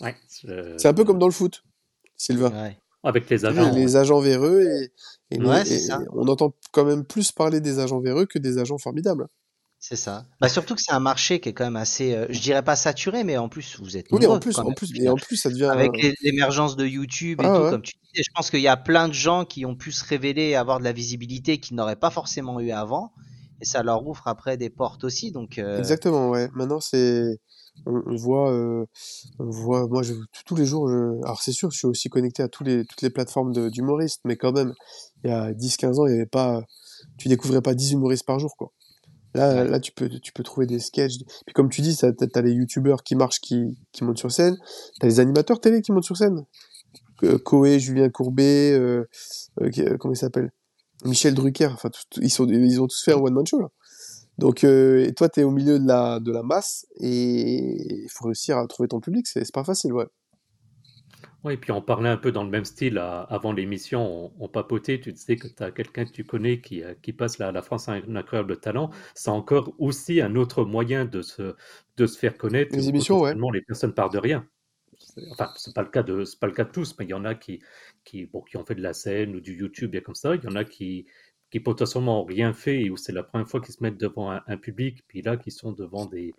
Hein. 0.00 0.12
C'est 0.28 0.86
un 0.86 0.94
peu 0.94 1.04
comme 1.04 1.18
dans 1.18 1.26
le 1.26 1.32
foot, 1.32 1.64
Sylvain. 2.16 2.72
Avec 3.02 3.28
les 3.28 3.44
agents. 3.44 3.70
Les, 3.72 3.96
agents 3.96 4.20
véreux, 4.20 4.62
et, 4.62 4.90
on 5.40 6.28
entend 6.28 6.54
quand 6.72 6.84
même 6.84 7.04
plus 7.04 7.32
parler 7.32 7.60
des 7.60 7.78
agents 7.78 8.00
véreux 8.00 8.26
que 8.26 8.38
des 8.38 8.58
agents 8.58 8.78
formidables. 8.78 9.28
C'est 9.78 9.96
ça. 9.96 10.24
Bah 10.40 10.48
surtout 10.48 10.74
que 10.74 10.80
c'est 10.80 10.94
un 10.94 11.00
marché 11.00 11.40
qui 11.40 11.50
est 11.50 11.52
quand 11.52 11.64
même 11.64 11.76
assez, 11.76 12.14
euh, 12.14 12.26
je 12.30 12.40
dirais 12.40 12.62
pas 12.62 12.74
saturé, 12.74 13.22
mais 13.22 13.36
en 13.36 13.50
plus 13.50 13.78
vous 13.78 13.98
êtes. 13.98 14.06
Oui, 14.10 14.26
en 14.26 14.40
plus, 14.40 14.58
en 14.58 14.72
plus, 14.72 14.90
et 14.98 15.10
en 15.10 15.16
plus 15.16 15.36
ça 15.36 15.50
devient. 15.50 15.66
Avec 15.66 15.90
l'émergence 16.22 16.74
de 16.76 16.86
YouTube 16.86 17.42
et 17.42 17.44
ah, 17.44 17.54
tout, 17.54 17.70
comme 17.70 17.82
tu 17.82 17.92
disais, 18.02 18.22
je 18.26 18.32
pense 18.34 18.48
qu'il 18.48 18.62
y 18.62 18.68
a 18.68 18.78
plein 18.78 19.08
de 19.08 19.12
gens 19.12 19.44
qui 19.44 19.66
ont 19.66 19.76
pu 19.76 19.92
se 19.92 20.02
révéler, 20.02 20.44
et 20.44 20.56
avoir 20.56 20.78
de 20.78 20.84
la 20.84 20.92
visibilité 20.92 21.58
qu'ils 21.58 21.76
n'auraient 21.76 21.96
pas 21.96 22.08
forcément 22.08 22.60
eu 22.60 22.70
avant 22.70 23.12
et 23.64 23.66
ça 23.66 23.82
leur 23.82 24.06
ouvre 24.06 24.22
après 24.26 24.58
des 24.58 24.68
portes 24.68 25.04
aussi. 25.04 25.32
Donc 25.32 25.56
euh, 25.58 25.78
exactement, 25.78 26.28
ouais. 26.28 26.50
Maintenant 26.52 26.80
c'est 26.80 27.40
on, 27.86 28.14
voit, 28.14 28.52
euh, 28.52 28.84
on 29.38 29.48
voit, 29.50 29.88
moi 29.88 30.02
je, 30.02 30.12
tous 30.44 30.54
les 30.54 30.66
jours, 30.66 30.88
je, 30.88 31.24
alors 31.24 31.40
c'est 31.40 31.52
sûr, 31.52 31.70
je 31.70 31.78
suis 31.78 31.86
aussi 31.86 32.10
connecté 32.10 32.42
à 32.42 32.48
tous 32.48 32.62
les, 32.62 32.84
toutes 32.84 33.00
les 33.00 33.08
plateformes 33.08 33.70
d'humoristes, 33.70 34.20
mais 34.26 34.36
quand 34.36 34.52
même, 34.52 34.74
il 35.24 35.30
y 35.30 35.32
a 35.32 35.52
10-15 35.52 36.00
ans, 36.00 36.06
il 36.06 36.12
y 36.12 36.14
avait 36.14 36.26
pas, 36.26 36.62
tu 37.16 37.28
découvrais 37.28 37.62
pas 37.62 37.74
10 37.74 37.92
humoristes 37.92 38.26
par 38.26 38.38
jour, 38.38 38.54
quoi. 38.56 38.70
Là, 39.34 39.64
là, 39.64 39.80
tu 39.80 39.90
peux, 39.90 40.08
tu 40.08 40.32
peux 40.32 40.44
trouver 40.44 40.66
des 40.66 40.78
sketchs. 40.78 41.16
Puis 41.44 41.54
comme 41.54 41.68
tu 41.68 41.80
dis, 41.80 41.96
t'as 41.96 42.12
as 42.12 42.40
les 42.42 42.52
youtubeurs 42.52 43.02
qui 43.02 43.16
marchent, 43.16 43.40
qui, 43.40 43.76
qui 43.90 44.04
montent 44.04 44.18
sur 44.18 44.30
scène. 44.30 44.56
T'as 45.00 45.08
les 45.08 45.18
animateurs 45.18 45.60
télé 45.60 45.82
qui 45.82 45.90
montent 45.90 46.04
sur 46.04 46.16
scène. 46.16 46.44
Koé, 47.44 47.80
Julien 47.80 48.10
Courbet, 48.10 48.72
euh, 48.72 49.08
euh 49.60 49.96
comment 49.98 50.14
il 50.14 50.16
s'appelle? 50.16 50.52
Michel 51.04 51.34
Drucker, 51.34 51.68
enfin, 51.72 51.90
ils, 52.16 52.30
sont, 52.30 52.46
ils 52.46 52.80
ont 52.80 52.86
tous 52.86 53.02
fait 53.04 53.12
un 53.12 53.18
one-man 53.18 53.46
show, 53.46 53.60
là. 53.60 53.68
Donc, 54.38 54.64
euh, 54.64 55.06
et 55.06 55.14
toi, 55.14 55.28
tu 55.28 55.40
es 55.40 55.44
au 55.44 55.50
milieu 55.50 55.78
de 55.78 55.86
la, 55.86 56.18
de 56.18 56.32
la 56.32 56.42
masse 56.42 56.86
et 56.98 58.02
il 58.04 58.08
faut 58.10 58.26
réussir 58.26 58.58
à 58.58 58.66
trouver 58.66 58.88
ton 58.88 59.00
public, 59.00 59.26
c'est 59.26 59.48
pas 59.52 59.64
facile, 59.64 59.92
ouais. 59.92 60.06
Oui, 61.44 61.52
et 61.52 61.56
puis 61.58 61.72
on 61.72 61.82
parlait 61.82 62.08
un 62.08 62.16
peu 62.16 62.32
dans 62.32 62.42
le 62.42 62.48
même 62.48 62.64
style 62.64 62.96
avant 62.96 63.52
l'émission, 63.52 64.32
on, 64.40 64.48
papotait, 64.48 64.98
tu 64.98 65.12
disais 65.12 65.36
que 65.36 65.46
tu 65.46 65.62
as 65.62 65.70
quelqu'un 65.70 66.06
que 66.06 66.10
tu 66.10 66.24
connais 66.24 66.58
qui, 66.58 66.82
euh, 66.82 66.94
qui 67.02 67.12
passe 67.12 67.38
la, 67.38 67.52
la 67.52 67.60
France 67.60 67.88
a 67.88 67.92
un 67.92 68.16
incroyable 68.16 68.58
talent, 68.58 68.90
c'est 69.14 69.28
encore 69.28 69.74
aussi 69.78 70.22
un 70.22 70.36
autre 70.36 70.64
moyen 70.64 71.04
de 71.04 71.20
se, 71.20 71.54
de 71.98 72.06
se 72.06 72.18
faire 72.18 72.38
connaître. 72.38 72.74
Les 72.74 72.88
émissions, 72.88 73.20
ouais. 73.20 73.34
Les 73.52 73.60
personnes 73.60 73.92
partent 73.92 74.14
de 74.14 74.18
rien. 74.18 74.46
Enfin, 75.30 75.52
c'est 75.56 75.74
pas 75.74 75.84
pas 75.84 75.86
le 75.86 76.52
cas 76.52 76.64
de 76.64 76.70
tous, 76.70 76.96
mais 76.98 77.04
il 77.04 77.10
y 77.10 77.14
en 77.14 77.24
a 77.24 77.34
qui, 77.34 77.60
qui, 78.04 78.26
bon, 78.26 78.42
qui 78.42 78.56
ont 78.56 78.64
fait 78.64 78.74
de 78.74 78.82
la 78.82 78.92
scène 78.92 79.36
ou 79.36 79.40
du 79.40 79.56
YouTube, 79.56 79.94
et 79.94 80.02
comme 80.02 80.14
ça. 80.14 80.34
Il 80.34 80.42
y 80.42 80.48
en 80.48 80.56
a 80.56 80.64
qui, 80.64 81.06
qui 81.50 81.60
potentiellement 81.60 82.18
n'ont 82.18 82.24
rien 82.24 82.52
fait 82.52 82.82
et 82.82 82.90
où 82.90 82.96
c'est 82.96 83.12
la 83.12 83.22
première 83.22 83.48
fois 83.48 83.60
qu'ils 83.60 83.74
se 83.74 83.82
mettent 83.82 83.98
devant 83.98 84.30
un, 84.30 84.56
public, 84.56 85.04
puis 85.06 85.22
là, 85.22 85.36
qui 85.36 85.50
sont 85.50 85.72
devant 85.72 86.06
des, 86.06 86.34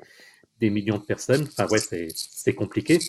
des 0.59 0.69
millions 0.69 0.97
de 0.97 1.05
personnes. 1.05 1.43
Enfin, 1.43 1.67
ouais, 1.67 1.79
c'est 1.79 2.55
compliqué. 2.55 2.99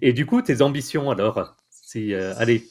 Et 0.00 0.12
du 0.12 0.26
coup, 0.26 0.42
tes 0.42 0.62
ambitions, 0.62 1.10
alors 1.10 1.56
si, 1.70 2.14
euh, 2.14 2.34
Allez, 2.36 2.64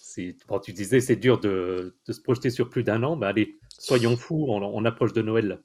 bon, 0.47 0.59
tu 0.59 0.71
disais 0.71 1.01
c'est 1.01 1.17
dur 1.17 1.41
de, 1.41 1.93
de, 2.07 2.13
se 2.13 2.21
projeter 2.21 2.49
sur 2.49 2.69
plus 2.69 2.83
d'un 2.83 3.03
an, 3.03 3.17
mais 3.17 3.25
allez, 3.25 3.59
soyons 3.77 4.15
fous, 4.15 4.45
on 4.47 4.85
approche 4.85 5.11
de 5.11 5.21
Noël. 5.21 5.61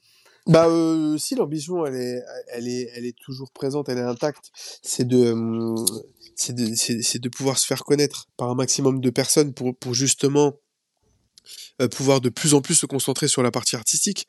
Bah 0.46 0.66
euh, 0.68 1.16
si 1.16 1.34
l'ambition 1.36 1.86
elle 1.86 1.94
est 1.96 2.22
elle 2.48 2.68
est 2.68 2.90
elle 2.94 3.06
est 3.06 3.16
toujours 3.18 3.50
présente, 3.50 3.88
elle 3.88 3.98
est 3.98 4.02
intacte, 4.02 4.50
c'est 4.82 5.06
de 5.08 5.34
c'est 6.36 6.54
de 6.54 6.74
c'est 6.74 7.18
de 7.18 7.28
pouvoir 7.30 7.58
se 7.58 7.66
faire 7.66 7.84
connaître 7.84 8.28
par 8.36 8.50
un 8.50 8.54
maximum 8.54 9.00
de 9.00 9.10
personnes 9.10 9.54
pour 9.54 9.74
pour 9.76 9.94
justement 9.94 10.58
euh, 11.80 11.88
pouvoir 11.88 12.20
de 12.20 12.28
plus 12.28 12.54
en 12.54 12.60
plus 12.60 12.74
se 12.74 12.86
concentrer 12.86 13.26
sur 13.26 13.42
la 13.42 13.50
partie 13.50 13.74
artistique. 13.76 14.26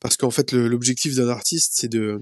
Parce 0.00 0.16
qu'en 0.16 0.30
fait 0.30 0.52
l'objectif 0.52 1.14
d'un 1.16 1.28
artiste 1.28 1.72
c'est 1.74 1.88
de 1.88 2.20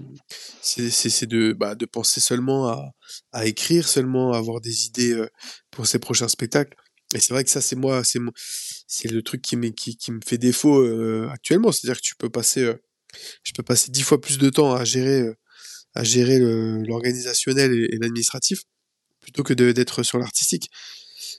c'est 0.62 1.26
de 1.26 1.52
bah, 1.52 1.74
de 1.74 1.86
penser 1.86 2.20
seulement 2.20 2.68
à 2.68 2.90
à 3.32 3.46
écrire 3.46 3.86
seulement 3.86 4.32
à 4.32 4.38
avoir 4.38 4.60
des 4.62 4.86
idées 4.86 5.12
euh, 5.12 5.28
pour 5.70 5.86
ses 5.86 5.98
prochains 5.98 6.28
spectacles. 6.28 6.76
Et 7.14 7.20
c'est 7.20 7.34
vrai 7.34 7.44
que 7.44 7.50
ça 7.50 7.60
c'est 7.60 7.76
moi 7.76 8.02
c'est 8.02 8.18
c'est 8.86 9.10
le 9.10 9.22
truc 9.22 9.42
qui 9.42 9.56
me 9.56 9.68
qui, 9.70 9.96
qui 9.96 10.10
me 10.10 10.20
fait 10.26 10.38
défaut 10.38 10.80
euh, 10.80 11.28
actuellement. 11.32 11.70
C'est-à-dire 11.72 12.00
que 12.00 12.06
tu 12.06 12.16
peux 12.16 12.30
passer 12.30 12.72
je 13.42 13.52
peux 13.52 13.62
passer 13.62 13.90
dix 13.90 14.02
fois 14.02 14.20
plus 14.20 14.38
de 14.38 14.50
temps 14.50 14.74
à 14.74 14.84
gérer, 14.84 15.20
euh, 15.20 15.34
à 15.94 16.04
gérer 16.04 16.38
l'organisationnel 16.38 17.72
et, 17.72 17.98
l'administratif 17.98 18.62
plutôt 19.20 19.42
que 19.42 19.52
d'être 19.52 20.02
sur 20.02 20.18
l'artistique. 20.18 20.70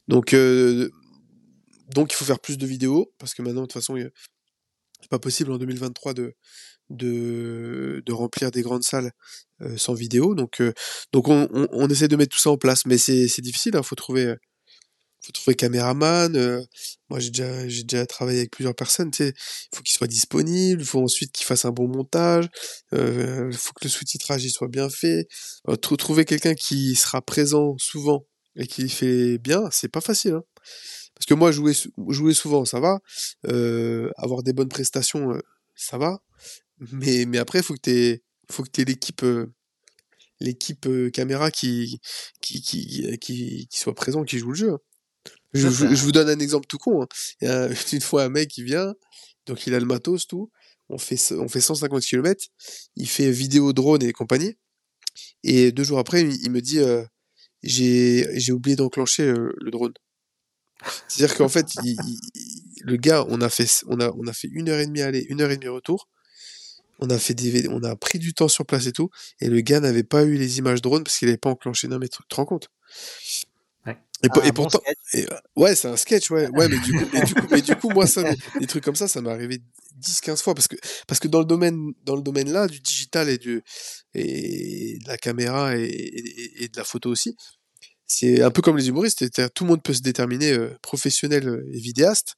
Donc, 0.08 0.34
euh, 0.34 0.90
donc 1.94 2.12
il 2.12 2.16
faut 2.16 2.26
faire 2.26 2.40
plus 2.40 2.58
de 2.58 2.66
vidéos 2.66 3.14
parce 3.18 3.34
que 3.34 3.42
maintenant 3.42 3.62
de 3.62 3.68
toute 3.68 3.74
façon 3.74 3.96
c'est 5.00 5.10
pas 5.10 5.20
possible 5.20 5.52
en 5.52 5.58
2023 5.58 6.14
de 6.14 6.34
de, 6.90 8.12
remplir 8.12 8.50
des 8.52 8.62
grandes 8.62 8.84
salles 8.84 9.12
sans 9.76 9.94
vidéo. 9.94 10.36
Donc, 10.36 10.62
donc 11.12 11.28
on, 11.28 11.48
on, 11.52 11.90
essaie 11.90 12.08
de 12.08 12.16
mettre 12.16 12.34
tout 12.34 12.42
ça 12.42 12.50
en 12.50 12.58
place, 12.58 12.86
mais 12.86 12.98
c'est 12.98 13.42
difficile. 13.42 13.74
Il 13.74 13.78
hein, 13.78 13.84
faut 13.84 13.96
trouver 13.96 14.36
faut 15.28 15.34
trouver 15.34 15.56
caméraman. 15.56 16.36
Euh, 16.36 16.64
moi, 17.10 17.20
j'ai 17.20 17.30
déjà, 17.30 17.68
j'ai 17.68 17.84
déjà 17.84 18.06
travaillé 18.06 18.40
avec 18.40 18.52
plusieurs 18.52 18.76
personnes. 18.76 19.12
Tu 19.12 19.26
sais, 19.26 19.34
il 19.72 19.76
faut 19.76 19.84
qu'il 19.84 19.96
soit 19.96 20.08
disponible. 20.08 20.82
Il 20.82 20.88
faut 20.88 21.02
ensuite 21.02 21.32
qu'il 21.32 21.46
fasse 21.46 21.66
un 21.66 21.72
bon 21.72 21.88
montage. 21.88 22.48
Euh, 22.94 23.50
il 23.52 23.58
faut 23.58 23.74
que 23.74 23.84
le 23.84 23.90
sous-titrage 23.90 24.44
il 24.44 24.50
soit 24.50 24.68
bien 24.68 24.90
fait. 24.90 25.28
Euh, 25.70 25.76
trouver 25.76 26.26
quelqu'un 26.26 26.54
qui 26.56 26.96
sera 26.96 27.22
présent 27.22 27.76
souvent 27.78 28.26
et 28.56 28.68
qui 28.68 28.90
fait 28.90 29.38
bien, 29.38 29.64
c'est 29.72 29.90
pas 29.90 30.02
facile. 30.02 30.34
Hein. 30.34 30.44
Parce 31.16 31.26
que 31.26 31.34
moi, 31.34 31.52
jouer, 31.52 31.74
jouer 32.10 32.34
souvent, 32.34 32.66
ça 32.66 32.80
va. 32.80 33.00
Euh, 33.48 34.10
avoir 34.18 34.44
des 34.44 34.54
bonnes 34.54 34.70
prestations, 34.70 35.32
ça 35.76 35.98
va. 35.98 36.20
Mais, 36.92 37.26
mais 37.26 37.38
après, 37.38 37.64
faut 37.64 37.74
que 37.74 37.82
tu 37.84 38.24
faut 38.52 38.64
que 38.64 38.82
aies 38.82 38.86
l'équipe 38.86 39.26
l'équipe 40.40 40.88
caméra 41.12 41.50
qui 41.52 42.00
qui, 42.42 42.62
qui, 42.62 43.18
qui, 43.20 43.68
qui, 43.68 43.80
soit 43.80 43.96
présent, 43.96 44.24
qui 44.24 44.38
joue 44.38 44.52
le 44.52 44.56
jeu. 44.56 44.78
Je, 45.54 45.68
vous 45.68 46.12
donne 46.12 46.30
un 46.30 46.40
exemple 46.40 46.68
tout 46.68 46.78
con. 46.78 47.04
Hein. 47.04 47.08
Il 47.42 47.48
y 47.48 47.52
a 47.52 47.70
une 47.94 48.02
fois 48.02 48.24
un 48.24 48.30
mec 48.30 48.50
qui 48.50 48.64
vient, 48.64 48.94
donc 49.46 49.66
il 49.68 49.74
a 49.74 49.80
le 49.80 49.86
matos, 49.86 50.28
tout. 50.28 50.52
On 50.90 50.98
fait, 50.98 51.34
on 51.34 51.50
fait 51.50 51.62
150 51.62 52.02
km. 52.02 52.46
Il 52.96 53.10
fait 53.10 53.30
vidéo 53.32 53.74
drone 53.74 54.04
et 54.04 54.14
compagnie. 54.14 54.56
Et 55.44 55.72
deux 55.72 55.84
jours 55.84 56.00
après, 56.00 56.22
il 56.22 56.52
me 56.52 56.62
dit 56.62 56.80
euh, 56.80 57.04
j'ai 57.64 58.52
oublié 58.52 58.76
d'enclencher 58.76 59.24
euh, 59.24 59.54
le 59.58 59.72
drone. 59.72 59.94
C'est-à-dire 61.08 61.36
qu'en 61.36 61.50
fait, 61.50 61.68
le 62.82 62.96
gars, 62.98 63.26
on 63.30 63.42
a 63.42 63.50
fait, 63.50 63.84
on 63.88 64.00
a, 64.00 64.12
on 64.12 64.28
a 64.28 64.34
fait 64.34 64.48
une 64.52 64.70
heure 64.70 64.80
et 64.80 64.86
demie 64.86 65.02
aller, 65.02 65.26
une 65.30 65.42
heure 65.42 65.52
et 65.52 65.58
demie 65.58 65.68
retour. 65.68 66.08
On 67.00 67.10
a 67.10 67.20
fait 67.20 67.34
des, 67.34 67.68
on 67.70 67.84
a 67.84 67.96
pris 67.96 68.20
du 68.20 68.34
temps 68.34 68.48
sur 68.48 68.66
place 68.66 68.88
et 68.88 68.92
tout. 68.92 69.10
Et 69.40 69.50
le 69.50 69.62
gars 69.62 69.80
n'avait 69.80 70.04
pas 70.04 70.24
eu 70.24 70.36
les 70.36 70.58
images 70.60 70.82
drone 70.82 71.04
parce 71.04 71.18
qu'il 71.18 71.28
n'avait 71.28 71.38
pas 71.38 71.50
enclenché. 71.50 71.88
Non 71.88 72.00
mais 72.00 72.08
tu 72.08 72.20
te 72.28 72.36
rends 72.36 72.46
compte? 72.46 72.70
Et, 74.24 74.52
pourtant, 74.52 74.82
euh, 75.16 75.26
ouais, 75.56 75.76
c'est 75.76 75.88
un 75.88 75.96
sketch, 75.96 76.32
ouais, 76.32 76.48
ouais, 76.50 76.68
mais 76.68 76.80
du 76.80 76.94
coup, 76.94 77.06
mais 77.14 77.22
du 77.22 77.34
coup, 77.36 77.48
mais 77.52 77.62
du 77.62 77.76
coup 77.76 77.90
moi, 77.90 78.08
ça, 78.08 78.24
des 78.60 78.66
trucs 78.66 78.84
comme 78.84 78.96
ça, 78.96 79.08
ça 79.08 79.22
m'est 79.22 79.30
arrivé 79.30 79.62
10, 79.96 80.22
15 80.22 80.42
fois 80.42 80.56
parce 80.56 80.68
que, 80.68 80.76
parce 81.08 81.20
que 81.20 81.28
dans 81.28 81.40
le 81.40 81.46
domaine, 81.46 81.94
dans 82.04 82.16
le 82.16 82.22
domaine 82.22 82.52
là, 82.52 82.68
du 82.68 82.80
digital 82.80 83.30
et 83.30 83.38
du, 83.38 83.64
et 84.16 84.98
de 85.04 85.08
la 85.08 85.18
caméra 85.18 85.78
et, 85.78 85.86
et, 85.86 86.68
de 86.68 86.78
la 86.78 86.84
photo 86.84 87.12
aussi, 87.12 87.36
c'est 88.08 88.42
un 88.42 88.52
peu 88.52 88.62
comme 88.62 88.78
les 88.78 88.88
humoristes, 88.88 89.24
tout 89.54 89.64
le 89.66 89.70
monde 89.70 89.84
peut 89.84 89.94
se 89.94 90.02
déterminer 90.02 90.54
euh, 90.54 90.76
professionnel 90.82 91.48
euh, 91.48 91.70
et 91.74 91.80
vidéaste. 91.80 92.36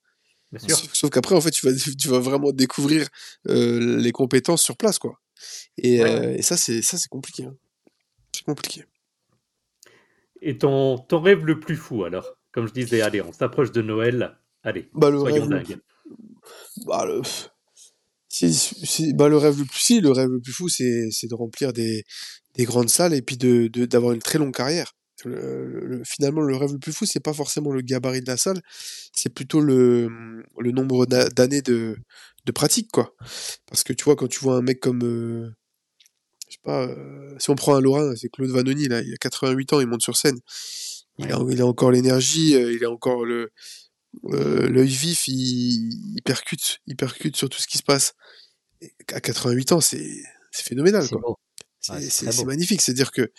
Bien 0.52 0.76
sûr. 0.76 0.88
Sauf, 0.92 1.10
qu'après, 1.10 1.36
en 1.36 1.40
fait, 1.40 1.52
tu 1.52 1.64
vas, 1.66 1.72
tu 1.76 2.08
vas 2.08 2.18
vraiment 2.18 2.50
découvrir 2.50 3.08
euh, 3.48 3.96
les 3.98 4.10
compétences 4.10 4.62
sur 4.62 4.76
place, 4.76 4.98
quoi. 4.98 5.20
Et, 5.78 6.00
et 6.00 6.42
ça, 6.42 6.56
c'est, 6.56 6.82
ça, 6.82 6.98
c'est 6.98 7.08
compliqué. 7.08 7.44
Hein. 7.44 7.56
C'est 8.34 8.44
compliqué. 8.44 8.84
Et 10.42 10.58
ton, 10.58 10.98
ton 10.98 11.20
rêve 11.20 11.44
le 11.44 11.60
plus 11.60 11.76
fou, 11.76 12.04
alors 12.04 12.36
Comme 12.52 12.66
je 12.66 12.72
disais, 12.72 13.00
allez, 13.02 13.22
on 13.22 13.32
s'approche 13.32 13.72
de 13.72 13.82
Noël. 13.82 14.36
Allez, 14.62 14.88
bah, 14.94 15.10
le 15.10 15.18
soyons 15.18 15.46
rêve 15.46 15.48
dingues. 15.48 15.78
Bah, 16.86 17.04
le... 17.06 17.22
Si, 18.28 19.12
bah, 19.14 19.28
le 19.28 19.36
rêve 19.36 19.58
le 19.58 19.64
plus 19.64 19.78
si, 19.78 20.00
le 20.00 20.10
rêve 20.10 20.28
le 20.28 20.40
plus 20.40 20.52
fou, 20.52 20.68
c'est 20.68 21.08
de 21.28 21.34
remplir 21.34 21.72
des, 21.72 22.04
des 22.54 22.64
grandes 22.64 22.88
salles 22.88 23.12
et 23.12 23.22
puis 23.22 23.36
d'avoir 23.36 23.68
de, 23.68 23.84
d'avoir 23.86 24.12
une 24.12 24.22
très 24.22 24.38
longue 24.38 24.54
carrière. 24.54 24.92
Le, 25.24 26.00
finalement, 26.06 26.40
le 26.40 26.56
rêve 26.56 26.72
le 26.72 26.78
plus 26.78 26.92
fou, 26.92 27.04
c'est 27.04 27.20
pas 27.20 27.34
forcément 27.34 27.72
le 27.72 27.82
gabarit 27.82 28.22
de 28.22 28.26
la 28.26 28.36
salle, 28.36 28.62
c'est 29.12 29.34
plutôt 29.34 29.60
le, 29.60 30.08
le 30.58 30.70
nombre 30.70 31.04
d'années 31.06 31.60
de, 31.60 31.96
de 32.46 32.52
pratique, 32.52 32.90
quoi. 32.90 33.14
Parce 33.66 33.82
que 33.82 33.92
tu 33.92 34.04
vois, 34.04 34.16
quand 34.16 34.28
tu 34.28 34.40
vois 34.40 34.56
un 34.56 34.62
mec 34.62 34.80
comme, 34.80 35.02
euh, 35.02 35.50
je 36.50 36.56
sais 36.56 36.60
pas, 36.64 36.82
euh, 36.82 37.34
si 37.38 37.48
on 37.50 37.54
prend 37.54 37.76
un 37.76 37.80
Lorrain, 37.80 38.14
c'est 38.16 38.28
Claude 38.28 38.50
Vanoni, 38.50 38.88
là, 38.88 39.00
il 39.02 39.14
a 39.14 39.16
88 39.16 39.72
ans, 39.72 39.80
il 39.80 39.86
monte 39.86 40.02
sur 40.02 40.16
scène. 40.16 40.38
Il, 41.18 41.32
a, 41.32 41.40
il 41.48 41.60
a, 41.60 41.66
encore 41.66 41.90
l'énergie, 41.92 42.56
euh, 42.56 42.72
il 42.72 42.84
a 42.84 42.90
encore 42.90 43.24
le 43.24 43.52
euh, 44.24 44.68
l'œil 44.68 44.88
vif, 44.88 45.28
il, 45.28 46.20
percute, 46.24 46.80
il 46.86 46.96
percute 46.96 47.36
sur 47.36 47.48
tout 47.48 47.60
ce 47.60 47.68
qui 47.68 47.78
se 47.78 47.82
passe. 47.82 48.14
à 49.12 49.20
88 49.20 49.72
ans, 49.72 49.80
c'est 49.80 50.04
phénoménal. 50.52 51.06
C'est 51.80 52.44
magnifique. 52.44 52.80
C'est-à-dire 52.80 53.12
que 53.12 53.30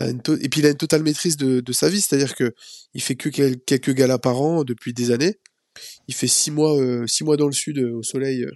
et 0.00 0.48
puis 0.48 0.60
il 0.60 0.66
a 0.66 0.70
une 0.70 0.76
totale 0.76 1.02
maîtrise 1.02 1.36
de, 1.36 1.60
de 1.60 1.72
sa 1.72 1.90
vie, 1.90 2.00
c'est-à-dire 2.00 2.34
que 2.34 2.54
il 2.94 3.02
fait 3.02 3.16
que 3.16 3.28
quelques 3.28 3.92
galas 3.92 4.18
par 4.18 4.40
an 4.40 4.64
depuis 4.64 4.94
des 4.94 5.10
années. 5.10 5.38
Il 6.08 6.14
fait 6.14 6.28
six 6.28 6.50
mois, 6.50 6.74
six 7.06 7.24
mois 7.24 7.36
dans 7.36 7.46
le 7.46 7.52
sud 7.52 7.78
au 7.78 8.02
soleil 8.02 8.46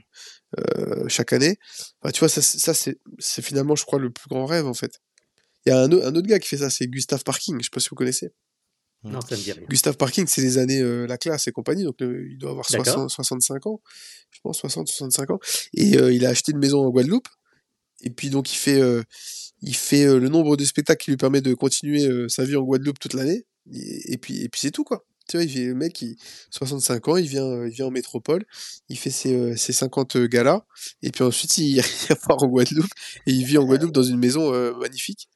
euh, 0.58 1.08
chaque 1.08 1.32
année. 1.32 1.58
tu 2.12 2.20
vois, 2.20 2.28
ça, 2.28 2.42
ça 2.42 2.74
c'est 2.74 3.42
finalement, 3.42 3.76
je 3.76 3.84
crois, 3.84 3.98
le 3.98 4.10
plus 4.10 4.28
grand 4.28 4.46
rêve 4.46 4.66
en 4.66 4.74
fait. 4.74 5.00
Il 5.66 5.70
y 5.70 5.72
a 5.72 5.80
un, 5.80 5.90
un, 5.90 6.14
autre 6.14 6.26
gars 6.26 6.38
qui 6.38 6.48
fait 6.48 6.58
ça, 6.58 6.70
c'est 6.70 6.86
Gustave 6.86 7.24
Parking. 7.24 7.58
Je 7.58 7.64
sais 7.64 7.70
pas 7.70 7.80
si 7.80 7.88
vous 7.88 7.96
connaissez. 7.96 8.32
Non, 9.02 9.20
ça 9.20 9.36
me 9.36 9.40
dit 9.40 9.52
rien. 9.52 9.66
Gustave 9.68 9.96
Parking, 9.96 10.26
c'est 10.26 10.40
les 10.40 10.58
années 10.58 10.80
euh, 10.80 11.06
la 11.06 11.18
classe 11.18 11.46
et 11.46 11.52
compagnie, 11.52 11.84
donc 11.84 11.96
il 12.00 12.38
doit 12.38 12.50
avoir 12.50 12.68
60, 12.68 13.10
65 13.10 13.66
ans, 13.66 13.80
je 14.30 14.40
pense 14.42 14.58
60, 14.58 14.88
65 14.88 15.30
ans. 15.30 15.38
Et 15.74 15.96
euh, 15.98 16.12
il 16.12 16.24
a 16.24 16.30
acheté 16.30 16.52
une 16.52 16.58
maison 16.58 16.84
en 16.84 16.90
Guadeloupe. 16.90 17.28
Et 18.02 18.10
puis 18.10 18.28
donc 18.28 18.52
il 18.52 18.56
fait, 18.56 18.82
il 19.62 19.74
fait 19.74 20.04
le 20.04 20.28
nombre 20.28 20.56
de 20.56 20.64
spectacles 20.64 21.02
qui 21.04 21.10
lui 21.10 21.16
permet 21.16 21.40
de 21.40 21.54
continuer 21.54 22.28
sa 22.28 22.44
vie 22.44 22.56
en 22.56 22.62
Guadeloupe 22.62 22.98
toute 22.98 23.14
l'année. 23.14 23.46
Et, 23.72 24.18
puis, 24.18 24.42
et 24.42 24.48
puis 24.48 24.60
c'est 24.60 24.70
tout 24.70 24.84
quoi. 24.84 25.06
Tu 25.28 25.38
vois, 25.38 25.46
le 25.46 25.74
mec, 25.74 26.02
il, 26.02 26.16
65 26.50 27.08
ans, 27.08 27.16
il 27.16 27.26
vient, 27.26 27.64
il 27.64 27.70
vient 27.70 27.86
en 27.86 27.90
métropole, 27.90 28.44
il 28.88 28.98
fait 28.98 29.10
ses, 29.10 29.56
ses 29.56 29.72
50 29.72 30.18
galas, 30.18 30.64
et 31.02 31.10
puis 31.10 31.24
ensuite 31.24 31.56
il, 31.58 31.76
il 32.10 32.16
part 32.26 32.42
en 32.42 32.46
Guadeloupe, 32.46 32.92
et 33.26 33.32
il 33.32 33.44
vit 33.44 33.58
en 33.58 33.64
Guadeloupe 33.64 33.92
dans 33.92 34.02
une 34.02 34.18
maison 34.18 34.52
magnifique. 34.78 35.28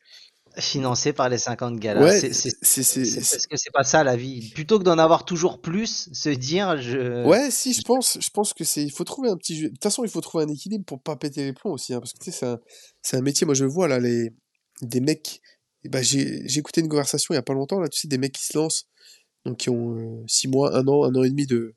Financé 0.57 1.13
par 1.13 1.29
les 1.29 1.39
50 1.39 1.79
galas. 1.79 2.03
Ouais, 2.03 2.21
c'est 2.21 2.51
parce 2.61 3.47
que 3.47 3.57
c'est 3.57 3.71
pas 3.73 3.85
ça 3.85 4.03
la 4.03 4.17
vie. 4.17 4.51
Plutôt 4.51 4.79
que 4.81 4.85
d'en 4.85 4.99
avoir 4.99 5.25
toujours 5.25 5.61
plus, 5.61 6.09
se 6.13 6.31
dire 6.31 6.81
je. 6.83 7.25
Ouais, 7.25 7.51
si, 7.53 7.73
je 7.73 7.83
pense, 7.83 8.19
je 8.21 8.31
pense 8.31 8.55
que 8.55 8.65
c'est. 8.65 8.83
Il 8.83 8.91
faut 8.91 9.05
trouver 9.05 9.29
un 9.29 9.37
petit. 9.37 9.63
De 9.63 9.69
toute 9.69 9.83
façon, 9.83 10.03
il 10.03 10.11
faut 10.11 10.21
trouver 10.21 10.45
un 10.45 10.49
équilibre 10.49 10.85
pour 10.85 11.01
pas 11.01 11.15
péter 11.15 11.45
les 11.45 11.53
plombs 11.53 11.73
aussi, 11.73 11.95
hein, 11.95 12.01
parce 12.01 12.13
que 12.13 12.19
tu 12.19 12.33
sais, 12.33 12.57
c'est 13.03 13.17
un, 13.17 13.21
un, 13.21 13.23
métier. 13.23 13.45
Moi, 13.45 13.55
je 13.55 13.65
vois 13.67 13.87
là 13.87 14.01
les 14.01 14.31
des 14.83 15.01
mecs. 15.01 15.41
Bah, 15.85 16.03
j'ai 16.03 16.45
écouté 16.59 16.81
une 16.81 16.89
conversation 16.89 17.35
il 17.35 17.37
y 17.37 17.39
a 17.39 17.43
pas 17.43 17.55
longtemps 17.55 17.79
là, 17.79 17.89
tu 17.89 18.01
sais, 18.01 18.09
des 18.09 18.19
mecs 18.19 18.33
qui 18.33 18.45
se 18.45 18.59
lancent 18.59 18.89
donc 19.45 19.59
qui 19.59 19.71
ont 19.71 20.25
6 20.27 20.49
mois, 20.49 20.77
1 20.77 20.87
an, 20.89 21.05
1 21.05 21.15
an 21.15 21.23
et 21.25 21.31
demi 21.31 21.47
de, 21.47 21.75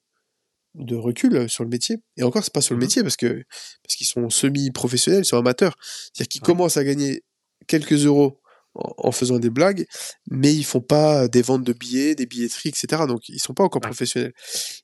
de 0.75 0.95
recul 0.95 1.49
sur 1.49 1.63
le 1.63 1.69
métier. 1.69 1.97
Et 2.17 2.23
encore, 2.23 2.43
c'est 2.43 2.53
pas 2.53 2.61
sur 2.61 2.73
le 2.73 2.79
mmh 2.79 2.81
métier 2.81 3.03
parce 3.03 3.17
que 3.17 3.43
parce 3.83 3.95
qu'ils 3.95 4.07
sont 4.07 4.29
semi-professionnels, 4.29 5.23
ils 5.23 5.25
sont 5.25 5.37
amateurs. 5.37 5.75
C'est-à-dire 5.81 6.29
qu'ils 6.29 6.41
commencent 6.41 6.77
à 6.77 6.83
gagner 6.83 7.23
quelques 7.67 8.05
euros 8.05 8.39
en, 8.73 9.11
faisant 9.11 9.37
des 9.37 9.49
blagues, 9.49 9.85
mais 10.29 10.53
ils 10.53 10.63
font 10.63 10.79
pas 10.79 11.27
des 11.27 11.41
ventes 11.41 11.65
de 11.65 11.73
billets, 11.73 12.15
des 12.15 12.25
billetteries, 12.25 12.69
etc. 12.69 13.03
Donc 13.07 13.27
ils 13.27 13.39
sont 13.39 13.53
pas 13.53 13.63
encore 13.63 13.81
professionnels. 13.81 14.33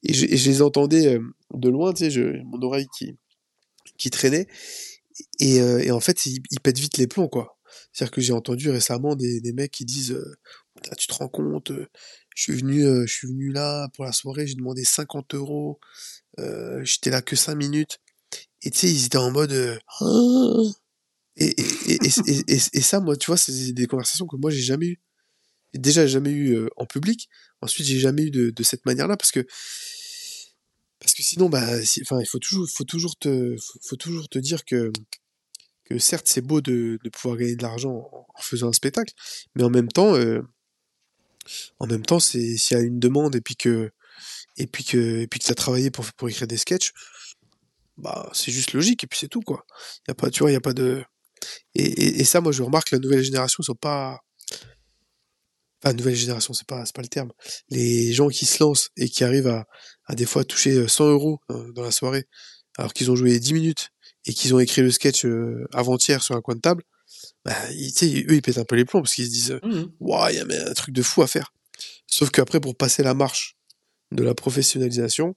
Et 0.03 0.13
je, 0.13 0.25
les 0.25 0.61
entendais 0.61 1.17
de 1.53 1.69
loin, 1.69 1.93
tu 1.93 2.05
sais, 2.05 2.11
je, 2.11 2.43
mon 2.43 2.61
oreille 2.61 2.87
qui 2.97 3.17
qui 3.97 4.09
traînait. 4.09 4.47
Et, 5.39 5.55
et 5.55 5.91
en 5.91 5.99
fait, 6.01 6.25
ils, 6.25 6.41
pètent 6.61 6.77
vite 6.77 6.97
les 6.97 7.07
plombs, 7.07 7.29
quoi. 7.29 7.57
C'est-à-dire 7.91 8.11
que 8.11 8.21
j'ai 8.21 8.33
entendu 8.33 8.69
récemment 8.69 9.15
des, 9.15 9.39
des 9.41 9.53
mecs 9.53 9.71
qui 9.71 9.85
disent 9.85 10.19
tu 10.97 11.07
te 11.07 11.13
rends 11.13 11.29
compte, 11.29 11.71
je 12.37 12.43
suis 12.43 12.53
venu, 12.53 12.83
je 12.83 13.11
suis 13.11 13.27
venu 13.27 13.51
là 13.51 13.89
pour 13.95 14.05
la 14.05 14.11
soirée, 14.11 14.45
j'ai 14.45 14.53
demandé 14.53 14.83
50 14.83 15.33
euros, 15.33 15.79
euh, 16.39 16.83
j'étais 16.83 17.09
là 17.09 17.23
que 17.23 17.35
5 17.35 17.55
minutes. 17.55 17.97
Et 18.61 18.69
tu 18.69 18.77
sais, 18.77 18.91
ils 18.91 19.07
étaient 19.07 19.17
en 19.17 19.31
mode. 19.31 19.79
«Ah!» 19.99 20.05
et, 21.35 21.47
et, 21.59 21.97
et, 22.27 22.59
et, 22.73 22.81
ça, 22.81 22.99
moi, 22.99 23.17
tu 23.17 23.25
vois, 23.25 23.37
c'est 23.37 23.71
des 23.71 23.87
conversations 23.87 24.27
que 24.27 24.35
moi, 24.35 24.51
j'ai 24.51 24.61
jamais 24.61 24.85
eu. 24.85 25.01
Déjà, 25.73 26.05
jamais 26.05 26.29
eu 26.29 26.69
en 26.77 26.85
public. 26.85 27.27
Ensuite, 27.61 27.87
j'ai 27.87 27.97
jamais 27.99 28.25
eu 28.25 28.31
de, 28.31 28.51
de 28.51 28.63
cette 28.63 28.85
manière-là 28.85 29.17
parce 29.17 29.31
que. 29.31 29.43
Parce 30.99 31.15
que 31.15 31.23
sinon, 31.23 31.49
bah, 31.49 31.65
enfin, 32.01 32.19
il 32.19 32.27
faut 32.27 32.39
toujours, 32.39 32.69
faut 32.69 32.83
toujours 32.83 33.15
te, 33.17 33.55
faut, 33.81 33.95
toujours 33.95 34.29
te 34.29 34.37
dire 34.37 34.63
que, 34.63 34.91
que 35.85 35.97
certes, 35.97 36.27
c'est 36.27 36.41
beau 36.41 36.61
de, 36.61 36.99
de 37.03 37.09
pouvoir 37.09 37.37
gagner 37.37 37.55
de 37.55 37.63
l'argent 37.63 38.09
en, 38.11 38.41
faisant 38.41 38.69
un 38.69 38.73
spectacle, 38.73 39.13
mais 39.55 39.63
en 39.63 39.71
même 39.71 39.87
temps, 39.87 40.15
euh, 40.15 40.41
en 41.79 41.87
même 41.87 42.05
temps, 42.05 42.19
s'il 42.19 42.57
y 42.71 42.75
a 42.75 42.79
une 42.79 42.99
demande 42.99 43.35
et 43.35 43.41
puis 43.41 43.55
que 43.55 43.91
et 44.57 44.67
puis 44.67 44.83
que 44.83 45.23
et 45.23 45.55
travaillé 45.55 45.91
pour 45.91 46.29
écrire 46.29 46.47
des 46.47 46.57
sketchs, 46.57 46.91
bah 47.97 48.29
c'est 48.33 48.51
juste 48.51 48.73
logique 48.73 49.03
et 49.03 49.07
puis 49.07 49.19
c'est 49.19 49.27
tout 49.27 49.41
quoi. 49.41 49.65
Y 50.07 50.11
a 50.11 50.15
pas 50.15 50.29
tu 50.29 50.39
vois, 50.39 50.51
y 50.51 50.55
a 50.55 50.61
pas 50.61 50.73
de 50.73 51.03
et, 51.75 52.19
et, 52.19 52.23
ça 52.25 52.41
moi 52.41 52.51
je 52.51 52.63
remarque 52.63 52.91
la 52.91 52.99
nouvelle 52.99 53.23
génération 53.23 53.61
sont 53.63 53.75
pas 53.75 54.19
enfin 55.83 55.93
nouvelle 55.93 56.15
génération, 56.15 56.53
c'est 56.53 56.67
pas 56.67 56.83
pas 56.93 57.01
le 57.01 57.07
terme. 57.07 57.31
Les 57.69 58.13
gens 58.13 58.29
qui 58.29 58.45
se 58.45 58.63
lancent 58.63 58.89
et 58.97 59.09
qui 59.09 59.23
arrivent 59.23 59.47
à 59.47 59.65
à 60.05 60.15
des 60.15 60.25
fois 60.25 60.43
toucher 60.43 60.87
100 60.87 61.09
euros 61.09 61.39
dans 61.49 61.83
la 61.83 61.91
soirée 61.91 62.25
alors 62.77 62.93
qu'ils 62.93 63.11
ont 63.11 63.15
joué 63.15 63.39
10 63.39 63.53
minutes 63.53 63.89
et 64.25 64.33
qu'ils 64.33 64.53
ont 64.53 64.59
écrit 64.59 64.81
le 64.81 64.91
sketch 64.91 65.25
euh, 65.25 65.67
avant-hier 65.73 66.21
sur 66.21 66.35
un 66.35 66.41
coin 66.41 66.55
de 66.55 66.61
table, 66.61 66.83
bah, 67.47 67.53
ils, 67.71 68.25
eux, 68.29 68.33
ils 68.33 68.41
pètent 68.41 68.57
un 68.57 68.65
peu 68.65 68.75
les 68.75 68.83
plombs 68.83 69.01
parce 69.01 69.15
qu'ils 69.15 69.25
se 69.25 69.31
disent, 69.31 69.59
mmh 69.63 69.85
il 70.01 70.35
y 70.35 70.39
a 70.39 70.69
un 70.69 70.73
truc 70.73 70.93
de 70.93 71.01
fou 71.01 71.21
à 71.21 71.27
faire. 71.27 71.53
Sauf 72.05 72.29
qu'après, 72.29 72.59
pour 72.59 72.75
passer 72.75 73.03
la 73.03 73.13
marche 73.13 73.55
de 74.11 74.21
la 74.21 74.35
professionnalisation, 74.35 75.35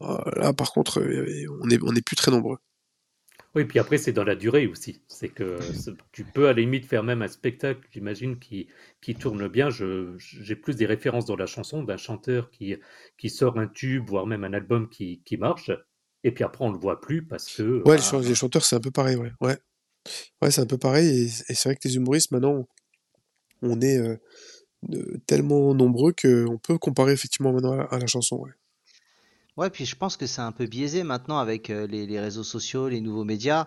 euh, 0.00 0.16
là, 0.36 0.52
par 0.52 0.72
contre, 0.72 1.00
euh, 1.00 1.46
on 1.60 1.68
est, 1.70 1.82
on 1.82 1.94
est 1.94 2.02
plus 2.02 2.14
très 2.14 2.30
nombreux. 2.30 2.58
Oui, 3.56 3.64
puis 3.64 3.80
après, 3.80 3.98
c'est 3.98 4.12
dans 4.12 4.22
la 4.22 4.36
durée 4.36 4.68
aussi. 4.68 5.02
C'est 5.08 5.28
que 5.28 5.58
tu 6.12 6.22
peux 6.22 6.46
à 6.46 6.52
la 6.52 6.60
limite 6.60 6.86
faire 6.86 7.02
même 7.02 7.22
un 7.22 7.28
spectacle, 7.28 7.80
j'imagine, 7.92 8.38
qui, 8.38 8.68
qui 9.00 9.16
tourne 9.16 9.48
bien. 9.48 9.70
J'ai 9.70 10.54
plus 10.54 10.76
des 10.76 10.86
références 10.86 11.24
dans 11.24 11.36
la 11.36 11.46
chanson 11.46 11.82
d'un 11.82 11.96
chanteur 11.96 12.50
qui, 12.50 12.76
qui 13.16 13.28
sort 13.28 13.58
un 13.58 13.66
tube, 13.66 14.08
voire 14.08 14.28
même 14.28 14.44
un 14.44 14.52
album 14.52 14.88
qui, 14.88 15.20
qui 15.24 15.36
marche. 15.36 15.72
Et 16.22 16.30
puis 16.30 16.44
après, 16.44 16.64
on 16.64 16.70
le 16.70 16.78
voit 16.78 17.00
plus 17.00 17.26
parce 17.26 17.56
que. 17.56 17.82
Ouais, 17.88 17.96
les, 17.96 18.34
chanteurs, 18.36 18.64
c'est 18.64 18.76
un 18.76 18.80
peu 18.80 18.92
pareil, 18.92 19.16
ouais. 19.16 19.32
Ouais, 19.40 19.58
ouais 20.42 20.50
c'est 20.50 20.60
un 20.60 20.66
peu 20.66 20.78
pareil. 20.78 21.08
Et, 21.48 21.54
c'est 21.54 21.68
vrai 21.68 21.76
que 21.76 21.86
les 21.86 21.96
humoristes, 21.96 22.30
maintenant, 22.30 22.66
on 23.62 23.80
est 23.80 23.98
euh, 23.98 24.16
tellement 25.26 25.74
nombreux 25.74 26.12
qu'on 26.12 26.58
peut 26.58 26.78
comparer 26.78 27.12
effectivement 27.12 27.52
maintenant 27.52 27.78
à, 27.90 27.98
la 27.98 28.06
chanson, 28.06 28.36
ouais. 28.36 28.52
Ouais, 29.56 29.70
puis 29.70 29.84
je 29.84 29.96
pense 29.96 30.16
que 30.16 30.26
c'est 30.26 30.40
un 30.40 30.52
peu 30.52 30.66
biaisé 30.66 31.02
maintenant 31.02 31.38
avec 31.38 31.68
euh, 31.68 31.88
les, 31.88 32.20
réseaux 32.20 32.44
sociaux, 32.44 32.88
les 32.88 33.00
nouveaux 33.00 33.24
médias. 33.24 33.66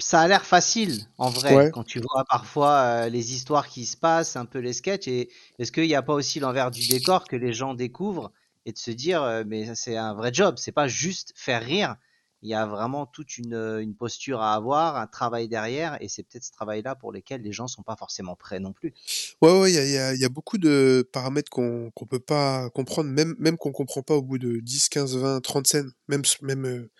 Ça 0.00 0.20
a 0.20 0.26
l'air 0.26 0.44
facile 0.44 1.06
en 1.16 1.30
vrai 1.30 1.70
quand 1.72 1.84
tu 1.84 2.00
vois 2.00 2.24
parfois 2.28 2.72
euh, 2.72 3.08
les 3.08 3.32
histoires 3.32 3.68
qui 3.68 3.86
se 3.86 3.96
passent, 3.96 4.34
un 4.34 4.46
peu 4.46 4.58
les 4.58 4.72
sketchs. 4.72 5.06
Et 5.06 5.30
est-ce 5.60 5.70
qu'il 5.70 5.86
n'y 5.86 5.94
a 5.94 6.02
pas 6.02 6.14
aussi 6.14 6.40
l'envers 6.40 6.72
du 6.72 6.88
décor 6.88 7.28
que 7.28 7.36
les 7.36 7.52
gens 7.52 7.74
découvrent 7.74 8.32
et 8.66 8.72
de 8.72 8.78
se 8.78 8.90
dire 8.90 9.22
euh, 9.22 9.44
mais 9.46 9.72
c'est 9.76 9.96
un 9.96 10.12
vrai 10.12 10.34
job, 10.34 10.56
c'est 10.58 10.72
pas 10.72 10.88
juste 10.88 11.32
faire 11.36 11.62
rire, 11.62 11.94
il 12.42 12.50
y 12.50 12.54
a 12.54 12.66
vraiment 12.66 13.06
toute 13.06 13.38
une, 13.38 13.54
une, 13.54 13.94
posture 13.94 14.40
à 14.40 14.54
avoir, 14.54 14.96
un 14.96 15.06
travail 15.06 15.48
derrière, 15.48 15.96
et 16.00 16.08
c'est 16.08 16.22
peut-être 16.22 16.44
ce 16.44 16.50
travail-là 16.50 16.94
pour 16.94 17.12
lequel 17.12 17.42
les 17.42 17.52
gens 17.52 17.68
sont 17.68 17.82
pas 17.82 17.96
forcément 17.96 18.36
prêts 18.36 18.60
non 18.60 18.72
plus. 18.72 18.92
Ouais, 19.40 19.60
ouais, 19.60 19.72
il 19.72 19.74
y 19.74 19.98
a, 19.98 20.14
y, 20.14 20.18
y 20.18 20.24
a, 20.24 20.28
beaucoup 20.28 20.58
de 20.58 21.08
paramètres 21.12 21.50
qu'on 21.50 21.90
qu'on 21.94 22.06
peut 22.06 22.20
pas 22.20 22.68
comprendre, 22.70 23.10
même, 23.10 23.34
même 23.38 23.56
qu'on 23.56 23.72
comprend 23.72 24.02
pas 24.02 24.14
au 24.14 24.22
bout 24.22 24.38
de 24.38 24.58
10, 24.60 24.88
15, 24.88 25.16
20, 25.16 25.40
30 25.40 25.66
scènes, 25.66 25.92
même, 26.08 26.22
même, 26.42 26.66
euh, 26.66 26.90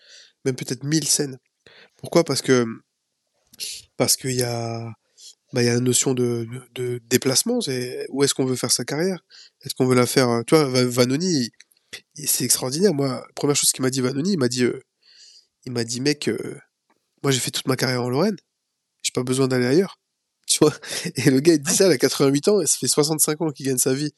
même 0.45 0.55
peut-être 0.55 0.83
1000 0.83 1.07
scènes. 1.07 1.37
Pourquoi? 1.97 2.23
Parce 2.23 2.41
que 2.41 2.65
parce 3.97 4.15
qu'il 4.17 4.35
y 4.35 4.43
a 4.43 4.91
bah, 5.53 5.61
il 5.61 5.65
y 5.65 5.69
a 5.69 5.75
la 5.75 5.79
notion 5.79 6.15
de, 6.15 6.47
de, 6.73 6.99
déplacement, 7.09 7.59
où 8.09 8.23
est-ce 8.23 8.33
qu'on 8.33 8.45
veut 8.45 8.55
faire 8.55 8.71
sa 8.71 8.85
carrière? 8.85 9.23
Est-ce 9.61 9.75
qu'on 9.75 9.85
veut 9.85 9.95
la 9.95 10.07
faire 10.07 10.43
Tu 10.47 10.55
vois, 10.55 10.65
Vanoni, 10.65 11.51
c'est 12.15 12.43
extraordinaire. 12.43 12.93
Moi, 12.95 13.23
première 13.35 13.55
chose 13.55 13.71
qu'il 13.71 13.83
m'a 13.83 13.91
dit 13.91 14.01
Vanoni, 14.01 14.33
il 14.33 14.39
m'a 14.39 14.47
dit, 14.47 14.63
euh, 14.63 14.81
il 15.65 15.71
m'a 15.71 15.83
dit, 15.83 16.01
mec, 16.01 16.27
euh, 16.27 16.59
moi 17.23 17.31
j'ai 17.31 17.39
fait 17.39 17.51
toute 17.51 17.67
ma 17.67 17.75
carrière 17.75 18.03
en 18.03 18.09
Lorraine, 18.09 18.37
j'ai 19.01 19.11
pas 19.13 19.23
besoin 19.23 19.47
d'aller 19.47 19.65
ailleurs. 19.65 19.99
Tu 20.47 20.59
vois? 20.59 20.73
Et 21.15 21.29
le 21.29 21.39
gars, 21.39 21.53
il 21.53 21.61
dit 21.61 21.73
ça, 21.73 21.87
il 21.87 21.91
a 21.91 21.97
88 21.97 22.47
ans, 22.49 22.61
et 22.61 22.67
ça 22.67 22.77
fait 22.77 22.87
65 22.87 23.41
ans 23.41 23.51
qu'il 23.51 23.65
gagne 23.65 23.77
sa 23.77 23.93
vie 23.93 24.11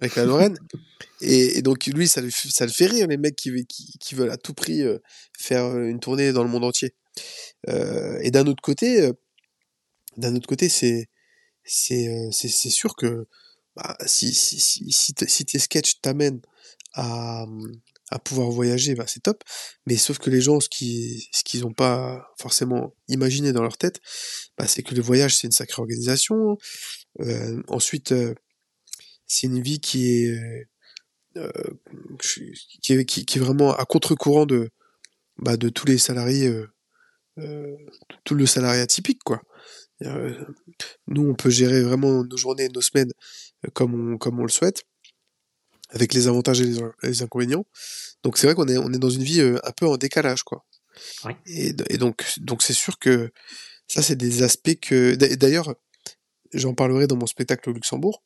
avec 0.00 0.16
la 0.16 0.24
Lorraine. 0.24 0.58
Et, 1.20 1.62
donc 1.62 1.86
lui, 1.86 2.08
ça 2.08 2.20
le, 2.20 2.30
ça 2.30 2.66
le 2.66 2.72
fait 2.72 2.86
rire, 2.86 3.06
les 3.06 3.16
mecs 3.16 3.36
qui, 3.36 3.50
qui, 3.66 3.92
qui 3.98 4.14
veulent 4.14 4.30
à 4.30 4.36
tout 4.36 4.54
prix 4.54 4.82
euh, 4.82 4.98
faire 5.38 5.78
une 5.78 6.00
tournée 6.00 6.32
dans 6.32 6.42
le 6.44 6.50
monde 6.50 6.64
entier. 6.64 6.94
et 7.68 8.30
d'un 8.30 8.46
autre 8.46 8.62
côté, 8.62 9.10
d'un 10.16 10.34
autre 10.34 10.46
côté, 10.46 10.68
c'est 10.68 11.08
c'est 11.64 12.30
c'est 12.32 12.70
sûr 12.70 12.94
que 12.96 13.26
bah, 13.74 13.96
si 14.06 14.32
si 14.32 14.58
si 14.58 14.90
si, 14.90 15.44
tes 15.44 15.58
sketchs 15.58 16.00
t'amènent 16.00 16.40
à 16.94 17.44
à 18.10 18.18
pouvoir 18.18 18.50
voyager, 18.50 18.94
bah, 18.94 19.04
c'est 19.06 19.22
top. 19.22 19.42
Mais 19.86 19.96
sauf 19.96 20.18
que 20.18 20.30
les 20.30 20.40
gens, 20.40 20.60
ce 20.60 20.68
qu'ils 20.68 21.22
ce 21.32 21.58
n'ont 21.58 21.72
pas 21.72 22.32
forcément 22.38 22.94
imaginé 23.08 23.52
dans 23.52 23.62
leur 23.62 23.76
tête, 23.78 24.00
bah, 24.58 24.66
c'est 24.66 24.82
que 24.82 24.94
le 24.94 25.02
voyage, 25.02 25.36
c'est 25.36 25.46
une 25.46 25.52
sacrée 25.52 25.80
organisation. 25.80 26.56
Euh, 27.20 27.62
ensuite, 27.68 28.12
euh, 28.12 28.34
c'est 29.26 29.46
une 29.48 29.60
vie 29.60 29.80
qui 29.80 30.24
est, 30.24 30.66
euh, 31.36 31.50
qui 32.82 32.92
est, 32.92 33.38
vraiment 33.38 33.74
à 33.74 33.84
contre-courant 33.84 34.46
de, 34.46 34.70
bah, 35.38 35.56
de 35.56 35.68
tous 35.68 35.86
les 35.86 35.98
salariés, 35.98 36.48
euh, 36.48 36.68
euh, 37.38 37.76
tout 38.24 38.34
le 38.34 38.46
salariat 38.46 38.82
atypique, 38.82 39.22
quoi. 39.24 39.42
Euh, 40.02 40.44
nous, 41.08 41.28
on 41.28 41.34
peut 41.34 41.50
gérer 41.50 41.82
vraiment 41.82 42.24
nos 42.24 42.36
journées, 42.36 42.68
nos 42.68 42.82
semaines 42.82 43.12
comme 43.74 44.12
on, 44.12 44.18
comme 44.18 44.38
on 44.40 44.44
le 44.44 44.50
souhaite 44.50 44.84
avec 45.88 46.14
les 46.14 46.28
avantages 46.28 46.60
et 46.60 46.72
les, 47.02 47.22
inconvénients. 47.22 47.64
Donc 48.22 48.38
c'est 48.38 48.46
vrai 48.46 48.54
qu'on 48.54 48.68
est, 48.68 48.78
on 48.78 48.92
est 48.92 48.98
dans 48.98 49.10
une 49.10 49.22
vie 49.22 49.40
euh, 49.40 49.58
un 49.64 49.72
peu 49.72 49.86
en 49.86 49.96
décalage, 49.96 50.42
quoi. 50.42 50.64
Et, 51.46 51.72
donc, 51.72 52.24
donc 52.38 52.62
c'est 52.62 52.72
sûr 52.72 52.98
que 52.98 53.30
ça, 53.86 54.02
c'est 54.02 54.16
des 54.16 54.42
aspects 54.42 54.78
que. 54.80 55.14
D'ailleurs, 55.14 55.74
j'en 56.52 56.74
parlerai 56.74 57.06
dans 57.06 57.16
mon 57.16 57.26
spectacle 57.26 57.70
au 57.70 57.72
Luxembourg. 57.72 58.22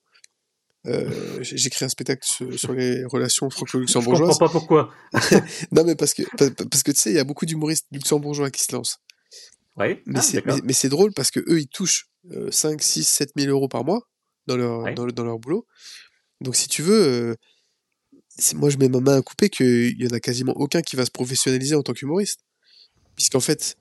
Euh, 0.87 1.39
J'écris 1.43 1.85
un 1.85 1.89
spectacle 1.89 2.27
sur, 2.27 2.73
les 2.73 3.05
relations 3.05 3.51
franco-luxembourgeoises. 3.51 4.35
Je 4.35 4.39
comprends 4.39 4.47
pas 4.47 4.53
pourquoi. 4.53 4.95
non, 5.73 5.85
mais 5.85 5.95
parce 5.95 6.15
que, 6.15 6.23
parce 6.37 6.83
que 6.83 6.93
tu 6.93 7.01
sais, 7.01 7.11
il 7.11 7.17
y 7.17 7.19
a 7.19 7.25
beaucoup 7.25 7.45
d'humoristes 7.45 7.87
luxembourgeois 7.91 8.51
qui 8.51 8.63
se 8.63 8.73
lancent. 8.73 8.99
Ouais. 9.77 10.03
Mais 10.07 10.21
ah, 10.21 10.61
c'est 10.73 10.89
drôle 10.89 11.13
parce 11.13 11.31
que 11.31 11.41
eux, 11.41 11.61
ils 11.61 11.69
touchent 11.69 12.09
5, 12.51 12.83
6, 12.83 13.07
7 13.07 13.31
000 13.37 13.51
euros 13.51 13.69
par 13.69 13.85
mois 13.85 14.01
dans 14.47 14.57
leur, 14.57 14.95
dans, 14.95 15.07
dans, 15.07 15.25
leur 15.25 15.39
boulot. 15.39 15.67
Donc, 16.41 16.57
si 16.57 16.69
tu 16.69 16.83
veux, 16.83 17.03
euh, 17.03 17.35
moi 18.55 18.71
je 18.71 18.79
mets 18.79 18.89
ma 18.89 19.01
main 19.01 19.19
à 19.19 19.23
couper 19.23 19.49
qu'il 19.49 20.01
y 20.01 20.07
en 20.07 20.15
a 20.15 20.21
quasiment 20.21 20.53
aucun 20.53 20.83
qui 20.83 20.97
va 20.97 21.05
se 21.05 21.11
professionnaliser 21.11 21.75
en 21.75 21.83
tant 21.83 21.93
qu'humoriste. 21.93 22.41
Puisqu'en 23.15 23.41
fait, 23.41 23.77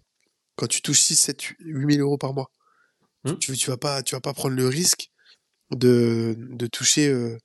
quand 0.56 0.68
tu 0.68 0.82
touches 0.82 1.02
6, 1.02 1.16
7, 1.16 1.42
8 1.60 1.96
000 1.96 2.06
euros 2.06 2.18
par 2.18 2.34
mois, 2.34 2.52
mmh. 3.24 3.36
tu, 3.36 3.54
tu, 3.56 3.70
vas 3.70 3.78
pas, 3.78 4.04
tu 4.04 4.16
vas 4.16 4.22
pas 4.22 4.34
prendre 4.34 4.56
le 4.56 4.68
risque 4.68 5.10
de, 5.72 6.36
de 6.38 6.68
toucher 6.68 7.08
euh, 7.08 7.38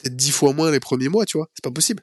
peut-être 0.00 0.16
10 0.16 0.30
fois 0.32 0.52
moins 0.52 0.70
les 0.70 0.80
premiers 0.80 1.08
mois, 1.08 1.26
tu 1.26 1.38
vois. 1.38 1.48
C'est 1.54 1.62
pas 1.62 1.70
possible. 1.70 2.02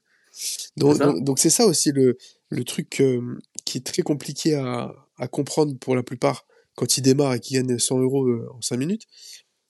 Donc 0.77 0.97
donc 1.23 1.37
c'est 1.37 1.51
ça 1.51 1.67
aussi 1.67 1.91
le, 1.91 2.17
le 2.49 2.63
truc 2.63 3.01
euh, 3.01 3.37
qui 3.65 3.77
est 3.77 3.85
très 3.85 4.01
compliqué 4.01 4.55
à, 4.55 4.91
à, 5.17 5.27
comprendre 5.27 5.77
pour 5.77 5.95
la 5.95 6.01
plupart 6.01 6.47
quand 6.75 6.97
ils 6.97 7.01
démarrent 7.01 7.35
et 7.35 7.39
qu'ils 7.39 7.57
gagnent 7.57 7.77
100 7.77 7.99
euros 7.99 8.25
euh, 8.27 8.49
en 8.51 8.61
5 8.61 8.77
minutes. 8.77 9.03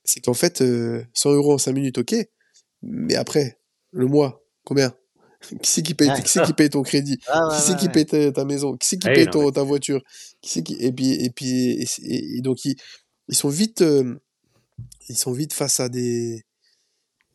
C'est 0.06 0.22
qu'en 0.22 0.34
fait, 0.34 0.64
100 1.14 1.34
euros 1.34 1.54
en 1.54 1.58
5 1.58 1.74
minutes, 1.74 1.98
ok, 1.98 2.16
mais 2.84 3.16
après, 3.16 3.60
le 3.92 4.08
mois, 4.08 4.44
combien? 4.64 4.94
Qui 5.62 5.72
c'est 5.72 5.82
qui 5.82 5.94
paye, 5.94 6.10
qui, 6.24 6.40
qui 6.42 6.54
paye 6.54 6.70
ton 6.70 6.84
crédit? 6.84 7.20
Ah, 7.28 7.50
Qui 7.52 7.62
c'est 7.62 7.78
qui 7.78 7.90
paye 7.90 8.06
ta, 8.06 8.46
maison? 8.46 8.78
Qui 8.78 8.88
c'est 8.88 8.98
qui 8.98 9.08
paye 9.08 9.28
ton, 9.28 9.52
ta 9.52 9.64
voiture? 9.64 10.02
Qui 10.42 10.64
qui... 10.64 10.76
Et 10.76 10.92
puis, 10.92 11.12
et 11.12 11.30
puis 11.30 11.86
et, 12.04 12.42
donc 12.42 12.64
ils, 12.64 12.76
ils, 13.28 13.36
sont 13.36 13.50
vite, 13.50 13.82
euh, 13.82 14.16
ils 15.10 15.18
sont 15.18 15.34
vite 15.34 15.52
face 15.52 15.82
à 15.82 15.90
des, 15.90 16.46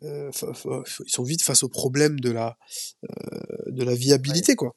euh, 0.03 0.31
ils 0.33 1.11
sont 1.11 1.23
vite 1.23 1.43
face 1.43 1.63
au 1.63 1.69
problème 1.69 2.19
de 2.19 2.31
la, 2.31 2.57
euh, 3.05 3.39
de 3.67 3.85
la 3.85 3.95
viabilité, 3.95 4.57
quoi. 4.57 4.75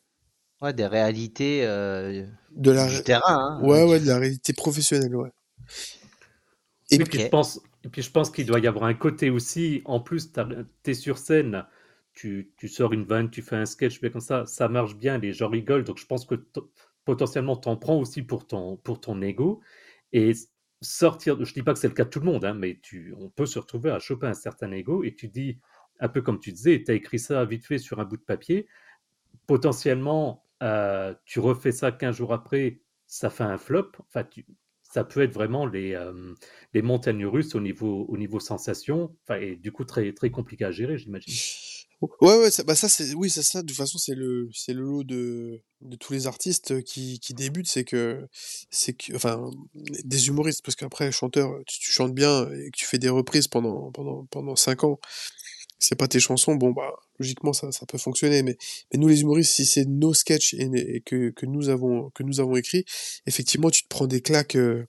Ouais, 0.62 0.74
des 0.74 0.86
réalités 0.86 1.62
de 1.62 2.72
la... 2.72 2.88
du 2.88 3.02
terrain. 3.04 3.60
Hein, 3.60 3.62
ouais, 3.64 3.84
ouais, 3.84 4.00
de 4.00 4.08
la 4.08 4.20
réalité 4.20 4.54
professionnelle, 4.54 5.16
ouais. 5.16 5.30
Et 6.92 7.00
puis, 7.00 7.20
je 7.20 7.28
pense, 7.28 7.62
et 7.84 7.90
puis 7.90 8.02
je 8.02 8.12
pense 8.12 8.30
qu'il 8.30 8.46
doit 8.46 8.60
y 8.60 8.68
avoir 8.68 8.86
un 8.86 8.94
côté 8.94 9.30
aussi, 9.30 9.82
en 9.86 10.00
plus, 10.00 10.32
tu 10.34 10.42
es 10.92 10.94
sur 10.94 11.18
scène, 11.18 11.66
tu, 12.14 12.52
tu, 12.58 12.68
sors 12.68 12.94
une 12.94 13.04
vanne, 13.06 13.30
tu 13.30 13.42
fais 13.42 13.56
un 13.56 13.66
sketch, 13.66 14.02
mais 14.02 14.12
comme 14.12 14.22
ça, 14.22 14.46
ça 14.46 14.68
marche 14.68 14.96
bien, 14.96 15.18
les 15.18 15.34
gens 15.34 15.50
rigolent, 15.50 15.84
donc 15.84 15.98
je 15.98 16.06
pense 16.06 16.26
que 16.26 16.36
potentiellement 17.06 17.56
t'en 17.56 17.78
prends 17.78 17.98
aussi 17.98 18.22
pour 18.22 18.46
ton, 18.48 18.78
pour 18.78 19.00
ton 19.02 19.22
ego. 19.22 19.62
Et 20.14 20.34
sortir, 20.82 21.44
je 21.44 21.54
dis 21.54 21.64
pas 21.64 21.74
que 21.74 21.80
c'est 21.80 21.88
le 21.88 21.94
cas 21.94 22.04
de 22.04 22.10
tout 22.10 22.20
le 22.20 22.26
monde, 22.26 22.46
hein, 22.46 22.54
mais 22.54 22.80
tu, 22.82 23.14
on 23.18 23.30
peut 23.30 23.46
se 23.46 23.60
retrouver 23.60 23.92
à 23.92 24.00
choper 24.00 24.28
un 24.28 24.34
certain 24.34 24.72
ego 24.72 25.04
et 25.04 25.16
tu 25.16 25.28
dis, 25.28 25.60
un 26.00 26.10
peu 26.10 26.22
comme 26.22 26.40
tu 26.40 26.52
disais, 26.52 26.84
tu 26.84 26.92
as 26.92 26.96
écrit 26.96 27.20
ça 27.20 27.46
vite 27.46 27.66
fait 27.66 27.78
sur 27.78 28.00
un 28.00 28.06
bout 28.06 28.18
de 28.18 28.24
papier, 28.24 28.68
potentiellement, 29.48 30.46
euh, 30.64 31.14
tu 31.26 31.40
refais 31.40 31.72
ça 31.72 31.92
15 31.92 32.18
jours 32.18 32.34
après, 32.34 32.82
ça 33.08 33.30
fait 33.30 33.44
un 33.44 33.58
flop, 33.58 33.92
enfin, 34.00 34.24
tu, 34.24 34.46
ça 34.94 35.04
peut 35.04 35.22
être 35.22 35.34
vraiment 35.34 35.66
les, 35.66 35.94
euh, 35.94 36.34
les 36.74 36.82
montagnes 36.82 37.26
russes 37.26 37.56
au 37.56 37.62
niveau, 37.62 38.06
au 38.08 38.18
niveau 38.18 38.40
sensation, 38.40 39.16
et 39.40 39.56
du 39.56 39.72
coup 39.72 39.86
très, 39.86 40.14
très 40.14 40.30
compliqué 40.30 40.66
à 40.66 40.72
gérer, 40.72 40.98
j'imagine. 40.98 41.34
Ouais, 42.20 42.36
ouais, 42.36 42.50
ça, 42.50 42.64
bah 42.64 42.74
ça 42.74 42.90
c'est, 42.90 43.14
oui, 43.14 43.30
c'est 43.30 43.44
ça. 43.44 43.62
De 43.62 43.68
toute 43.68 43.78
façon, 43.78 44.00
c'est 44.00 44.16
le, 44.16 44.50
c'est 44.54 44.74
le 44.74 44.82
lot 44.82 45.04
de, 45.04 45.62
de 45.82 45.96
tous 45.96 46.14
les 46.14 46.26
artistes 46.26 46.82
qui, 46.84 47.20
qui 47.20 47.36
débutent, 47.36 47.68
c'est 47.68 47.84
que, 47.84 48.28
c'est 48.72 48.94
que, 48.94 49.16
enfin, 49.16 49.52
des 49.76 50.28
humoristes, 50.28 50.64
parce 50.66 50.76
qu'après, 50.76 51.12
chanteur, 51.12 51.52
tu, 51.68 51.80
tu, 51.80 51.92
chantes 51.92 52.16
bien 52.16 52.52
et 52.54 52.72
que 52.72 52.78
tu 52.78 52.86
fais 52.86 52.98
des 52.98 53.10
reprises 53.10 53.48
pendant, 53.48 53.92
pendant, 53.92 54.26
pendant 54.32 54.56
cinq 54.56 54.84
ans, 54.84 55.00
c'est 55.82 55.96
pas 55.96 56.08
tes 56.08 56.20
chansons, 56.20 56.56
bon, 56.56 56.72
bah, 56.72 56.94
logiquement, 57.20 57.54
ça, 57.54 57.72
ça 57.72 57.86
peut 57.86 57.98
fonctionner, 57.98 58.44
mais, 58.44 58.56
mais 58.94 59.00
nous, 59.00 59.08
les 59.08 59.22
humoristes, 59.22 59.54
si 59.54 59.66
c'est 59.66 59.86
nos 59.86 60.14
sketchs 60.14 60.54
et, 60.54 61.02
que, 61.02 61.32
que 61.32 61.46
nous 61.46 61.70
avons, 61.70 62.12
que 62.12 62.24
nous 62.24 62.40
avons 62.40 62.56
effectivement, 63.26 63.72
tu 63.72 63.84
te 63.84 63.88
prends 63.88 64.08
des 64.08 64.22
claques 64.22 64.56
euh, 64.56 64.86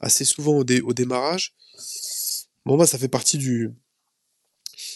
assez 0.00 0.24
souvent 0.24 0.58
au, 0.58 0.64
au 0.64 0.92
démarrage. 0.92 1.54
Bon, 2.66 2.76
bah, 2.76 2.86
ça 2.86 2.98
fait 2.98 3.08
partie 3.08 3.38
du, 3.38 3.70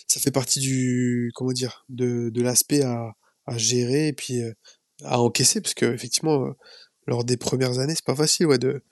ça 0.06 0.20
fait 0.20 0.30
partie 0.30 0.60
du, 0.60 1.30
comment 1.34 1.52
dire, 1.52 1.86
de, 1.88 2.28
de 2.28 2.42
l'aspect 2.42 2.82
à, 2.82 3.12
à 3.46 3.56
gérer 3.56 4.08
et 4.08 4.12
puis 4.12 4.42
euh, 4.42 4.52
à 5.02 5.20
encaisser, 5.20 5.62
parce 5.62 5.74
que, 5.74 5.86
effectivement, 5.86 6.44
euh, 6.44 6.52
lors 7.06 7.24
des 7.24 7.38
premières 7.38 7.78
années, 7.78 7.94
c'est 7.94 8.04
pas 8.04 8.14
facile, 8.14 8.46
ouais, 8.46 8.58
de, 8.58 8.84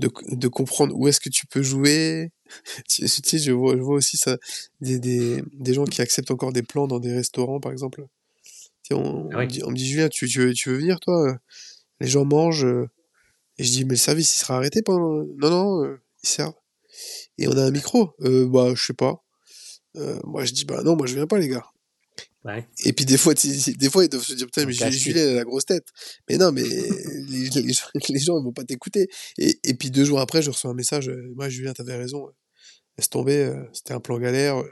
de, 0.00 0.10
de 0.32 0.48
comprendre 0.48 0.94
où 0.96 1.06
est-ce 1.08 1.20
que 1.20 1.28
tu 1.28 1.46
peux 1.46 1.62
jouer. 1.62 2.32
tu 2.88 3.06
sais, 3.06 3.38
je 3.38 3.52
vois, 3.52 3.76
je 3.76 3.82
vois 3.82 3.96
aussi 3.96 4.16
ça, 4.16 4.36
des, 4.80 4.98
des, 4.98 5.42
des 5.52 5.74
gens 5.74 5.84
qui 5.84 6.02
acceptent 6.02 6.30
encore 6.30 6.52
des 6.52 6.62
plans 6.62 6.86
dans 6.88 6.98
des 6.98 7.12
restaurants, 7.12 7.60
par 7.60 7.72
exemple. 7.72 8.04
On, 8.92 9.28
ah 9.32 9.36
on, 9.36 9.40
me 9.40 9.46
dit, 9.46 9.62
on, 9.62 9.70
me 9.70 9.76
dit, 9.76 9.86
Julien, 9.88 10.08
tu, 10.08 10.28
tu, 10.28 10.40
veux, 10.40 10.52
tu 10.52 10.70
veux 10.70 10.78
venir, 10.78 10.98
toi? 10.98 11.38
Les 12.00 12.08
gens 12.08 12.24
mangent, 12.24 12.66
Et 13.58 13.64
je 13.64 13.70
dis, 13.70 13.84
mais 13.84 13.90
le 13.90 13.96
service, 13.96 14.34
il 14.36 14.40
sera 14.40 14.56
arrêté 14.56 14.82
pendant. 14.82 15.24
Non, 15.38 15.50
non, 15.50 15.84
euh, 15.84 16.00
ils 16.24 16.28
servent. 16.28 16.54
Et 17.38 17.46
on 17.46 17.52
a 17.52 17.62
un 17.62 17.70
micro. 17.70 18.10
Euh, 18.22 18.48
bah, 18.48 18.72
je 18.74 18.84
sais 18.84 18.94
pas. 18.94 19.22
Euh, 19.96 20.18
moi, 20.24 20.44
je 20.44 20.52
dis, 20.52 20.64
bah 20.64 20.82
non, 20.82 20.96
moi, 20.96 21.06
je 21.06 21.14
viens 21.14 21.26
pas, 21.26 21.38
les 21.38 21.48
gars. 21.48 21.66
Ouais. 22.44 22.66
Et 22.84 22.92
puis 22.94 23.04
des 23.04 23.18
fois, 23.18 23.34
des 23.34 23.90
fois, 23.90 24.04
ils 24.04 24.08
doivent 24.08 24.24
se 24.24 24.32
dire, 24.32 24.46
putain, 24.46 24.64
mais 24.64 24.72
Julien 24.72 25.28
a 25.28 25.32
la 25.34 25.44
grosse 25.44 25.66
tête. 25.66 25.86
Mais 26.28 26.38
non, 26.38 26.52
mais 26.52 26.62
les, 27.28 27.50
les, 27.50 27.72
gens, 27.72 27.86
les 28.08 28.18
gens, 28.18 28.40
ils 28.40 28.44
vont 28.44 28.52
pas 28.52 28.64
t'écouter. 28.64 29.08
Et, 29.38 29.58
et 29.62 29.74
puis 29.74 29.90
deux 29.90 30.04
jours 30.04 30.20
après, 30.20 30.40
je 30.40 30.50
reçois 30.50 30.70
un 30.70 30.74
message, 30.74 31.10
moi, 31.34 31.48
Julien, 31.48 31.72
t'avais 31.72 31.96
raison. 31.96 32.30
Laisse 32.96 33.10
tomber, 33.10 33.52
c'était 33.72 33.94
un 33.94 34.00
plan 34.00 34.18
galère. 34.18 34.62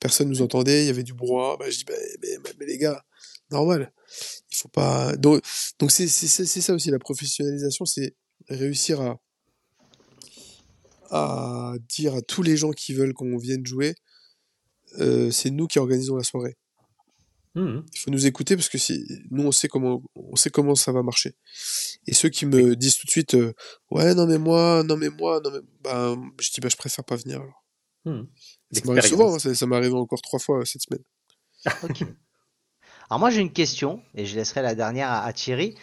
Personne 0.00 0.28
nous 0.28 0.42
entendait, 0.42 0.84
il 0.84 0.86
y 0.86 0.90
avait 0.90 1.02
du 1.02 1.14
brouhaha. 1.14 1.56
Bah, 1.58 1.70
je 1.70 1.78
dis, 1.78 1.84
bah, 1.84 1.94
mais, 2.22 2.52
mais 2.58 2.66
les 2.66 2.78
gars, 2.78 3.04
normal. 3.50 3.92
Il 4.50 4.56
faut 4.56 4.68
pas. 4.68 5.14
Donc, 5.16 5.42
donc 5.78 5.90
c'est 5.90 6.08
ça 6.08 6.74
aussi 6.74 6.90
la 6.90 6.98
professionnalisation, 6.98 7.84
c'est 7.84 8.14
réussir 8.48 9.00
à 9.00 9.20
à 11.10 11.74
dire 11.88 12.14
à 12.14 12.22
tous 12.22 12.42
les 12.42 12.56
gens 12.56 12.70
qui 12.70 12.94
veulent 12.94 13.14
qu'on 13.14 13.36
vienne 13.36 13.66
jouer, 13.66 13.94
euh, 15.00 15.30
c'est 15.30 15.50
nous 15.50 15.66
qui 15.66 15.78
organisons 15.78 16.16
la 16.16 16.22
soirée. 16.22 16.56
Mmh 17.54 17.80
Il 17.92 17.98
faut 17.98 18.10
nous 18.10 18.26
écouter 18.26 18.54
parce 18.54 18.68
que 18.68 18.78
si 18.78 19.04
nous 19.30 19.44
on 19.44 19.50
sait 19.50 19.66
comment 19.66 20.02
on 20.14 20.36
sait 20.36 20.50
comment 20.50 20.76
ça 20.76 20.92
va 20.92 21.02
marcher. 21.02 21.34
Et 22.06 22.14
ceux 22.14 22.28
qui 22.28 22.46
me 22.46 22.76
disent 22.76 22.96
tout 22.96 23.06
de 23.06 23.10
suite 23.10 23.34
euh, 23.34 23.52
ouais 23.90 24.14
non 24.14 24.26
mais 24.26 24.38
moi 24.38 24.84
non 24.84 24.96
mais 24.96 25.08
moi 25.08 25.40
non 25.42 25.50
mais 25.50 25.60
bah 25.82 26.14
je 26.40 26.50
dis 26.50 26.60
bah 26.60 26.68
je 26.68 26.76
préfère 26.76 27.04
pas 27.04 27.16
venir 27.16 27.40
alors. 27.40 27.64
Mmh. 28.04 28.22
Ça 28.72 28.80
m'arrive 28.84 29.02
souvent, 29.04 29.34
hein, 29.34 29.38
ça, 29.38 29.54
ça 29.54 29.66
m'est 29.66 29.76
arrivé 29.76 29.94
encore 29.94 30.22
trois 30.22 30.38
fois 30.38 30.64
cette 30.64 30.82
semaine. 30.82 31.02
Alors 33.10 33.18
moi 33.18 33.30
j'ai 33.30 33.40
une 33.40 33.52
question, 33.52 34.02
et 34.14 34.24
je 34.24 34.36
laisserai 34.36 34.62
la 34.62 34.76
dernière 34.76 35.10
à, 35.10 35.32
Thierry. 35.32 35.74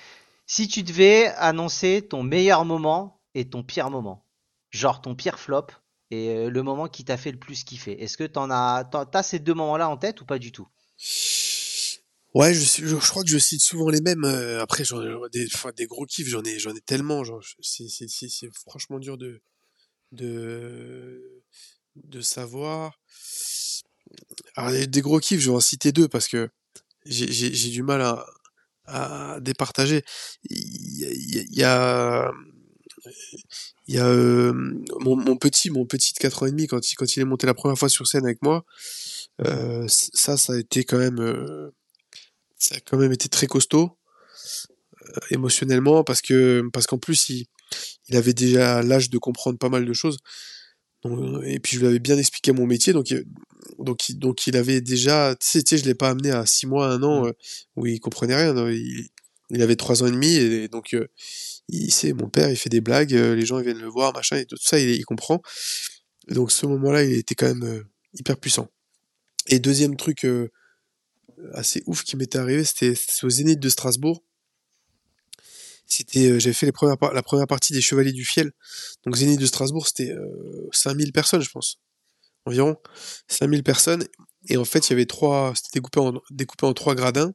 Si 0.46 0.70
tu 0.70 0.82
devais 0.84 1.28
annoncer 1.36 2.08
ton 2.10 2.24
meilleur 2.24 2.64
moment 2.64 3.20
et 3.36 3.50
ton 3.50 3.64
pire 3.64 3.90
moment, 3.90 4.26
genre 4.70 5.02
ton 5.02 5.14
pire 5.14 5.38
flop 5.38 5.68
et 6.10 6.30
euh, 6.30 6.50
le 6.50 6.64
moment 6.64 6.88
qui 6.88 7.04
t'a 7.04 7.18
fait 7.18 7.34
le 7.34 7.38
plus 7.38 7.66
kiffer, 7.66 8.02
est-ce 8.02 8.16
que 8.16 8.24
tu 8.24 8.40
as, 8.40 8.90
as 9.14 9.24
ces 9.24 9.40
deux 9.40 9.54
moments-là 9.54 9.90
en 9.90 9.98
tête 9.98 10.22
ou 10.22 10.26
pas 10.26 10.40
du 10.40 10.54
tout? 10.54 10.68
Ouais, 12.34 12.54
je, 12.54 12.86
je, 12.86 12.96
crois 12.96 13.24
que 13.24 13.30
je 13.30 13.38
cite 13.38 13.62
souvent 13.62 13.90
les 13.90 14.02
mêmes. 14.02 14.24
Euh, 14.26 14.62
après, 14.62 14.84
j'en 14.84 15.00
des, 15.30 15.48
des 15.76 15.86
gros 15.86 16.06
kiffs, 16.06 16.28
j'en 16.28 16.44
ai, 16.44 16.60
j'en 16.60 16.76
ai 16.76 16.82
tellement. 16.82 17.24
c'est, 17.62 18.50
franchement 18.66 19.00
dur 19.00 19.18
de, 19.18 19.42
de, 20.12 21.42
de 21.96 22.22
savoir. 22.22 23.00
Alors, 24.56 24.72
des 24.88 25.02
gros 25.02 25.20
kiffs, 25.20 25.40
je 25.40 25.50
vais 25.50 25.56
en 25.56 25.60
citer 25.60 25.92
deux 25.92 26.08
parce 26.08 26.28
que 26.28 26.50
j'ai 27.06 27.70
du 27.70 27.84
mal 27.84 28.02
à, 28.02 28.26
à 28.86 29.40
départager. 29.42 30.04
Il 30.50 31.56
y 31.56 31.64
a, 31.64 32.32
il 33.88 33.96
y 33.96 34.00
a, 34.00 34.08
euh, 34.08 34.54
mon, 35.00 35.38
petit, 35.38 35.70
mon 35.70 35.86
petit 35.86 36.14
de 36.14 36.20
4 36.20 36.44
ans 36.44 36.46
et 36.48 36.52
demi, 36.52 36.68
quand 36.68 36.82
il, 36.92 37.22
est 37.22 37.26
monté 37.26 37.48
la 37.48 37.54
première 37.54 37.78
fois 37.78 37.90
sur 37.90 38.08
scène 38.08 38.26
avec 38.26 38.42
moi, 38.42 38.66
euh, 39.46 39.86
ça, 39.88 40.38
ça 40.38 40.54
a 40.54 40.58
été 40.58 40.84
quand 40.84 40.98
même, 40.98 41.72
ça 42.58 42.76
a 42.76 42.80
quand 42.80 42.98
même 42.98 43.12
été 43.12 43.30
très 43.30 43.48
costaud 43.48 43.98
euh, 45.04 45.20
émotionnellement 45.32 46.04
parce 46.04 46.22
que 46.22 46.64
parce 46.74 46.88
qu'en 46.88 46.98
plus 46.98 47.30
il, 47.30 47.46
il 48.08 48.16
avait 48.16 48.34
déjà 48.34 48.82
l'âge 48.84 49.10
de 49.10 49.18
comprendre 49.18 49.58
pas 49.58 49.70
mal 49.70 49.86
de 49.86 49.94
choses. 49.94 50.18
et 51.44 51.60
puis 51.60 51.76
je 51.76 51.80
lui 51.80 51.88
avais 51.88 52.00
bien 52.00 52.18
expliqué 52.18 52.52
mon 52.52 52.66
métier, 52.66 52.94
donc 52.94 53.12
donc, 53.80 54.12
donc 54.12 54.48
il 54.48 54.58
avait 54.58 54.82
déjà, 54.82 55.36
tu 55.36 55.62
sais, 55.66 55.78
je 55.78 55.86
l'ai 55.86 55.96
pas 55.96 56.10
amené 56.10 56.32
à 56.32 56.46
6 56.46 56.68
mois, 56.68 56.88
1 56.88 57.04
an, 57.04 57.28
euh, 57.28 57.32
où 57.76 57.86
il 57.86 58.00
comprenait 58.00 58.36
rien. 58.36 58.70
il, 58.70 59.08
il, 59.50 59.62
avait 59.62 59.76
3 59.76 60.04
ans 60.04 60.08
et 60.08 60.12
demi, 60.12 60.36
et 60.36 60.68
donc 60.68 60.94
euh, 60.94 61.08
il 61.70 61.92
sait, 61.92 62.14
mon 62.14 62.30
père, 62.30 62.50
il 62.50 62.58
fait 62.58 62.70
des 62.70 62.82
blagues, 62.82 63.14
euh, 63.14 63.36
les 63.36 63.46
gens 63.46 63.60
ils 63.60 63.66
viennent 63.66 63.80
le 63.80 63.90
voir, 63.90 64.14
machin, 64.14 64.38
et 64.38 64.46
tout 64.46 64.58
ça, 64.60 64.80
il, 64.80 64.90
il 64.90 65.06
comprend. 65.06 65.42
donc 66.30 66.52
ce 66.52 66.66
moment-là, 66.66 67.04
il 67.04 67.14
était 67.14 67.36
quand 67.36 67.54
même 67.54 67.84
hyper 68.14 68.38
puissant. 68.38 68.70
Et 69.48 69.60
deuxième 69.60 69.96
truc 69.96 70.26
assez 71.54 71.84
ouf 71.86 72.04
qui 72.04 72.16
m'était 72.18 72.40
arrivé, 72.40 72.64
c'était 72.64 72.96
au 73.24 73.30
Zénith 73.30 73.60
de 73.60 73.70
Strasbourg. 73.70 74.24
C'était, 75.86 76.40
j'avais 76.40 76.54
fait 76.54 76.66
la 76.66 77.24
première 77.24 77.48
partie 77.48 77.74
des 77.74 77.82
Chevaliers 77.82 78.12
du 78.12 78.26
Fiel. 78.26 78.52
Donc 79.06 79.16
Zénith 79.16 79.40
de 79.40 79.46
Strasbourg, 79.46 79.88
c'était 79.88 80.14
5000 80.72 81.14
personnes, 81.14 81.42
je 81.42 81.50
pense 81.50 81.80
environ 82.48 82.78
5000 83.28 83.64
personnes. 83.64 84.06
Et 84.50 84.58
en 84.58 84.66
fait, 84.66 84.88
il 84.88 84.92
y 84.92 84.94
avait 84.94 85.06
trois, 85.06 85.54
c'était 85.56 85.80
découpé 85.80 86.00
en, 86.00 86.14
découpé 86.32 86.66
en 86.66 86.74
trois 86.74 86.96
gradins. 86.96 87.34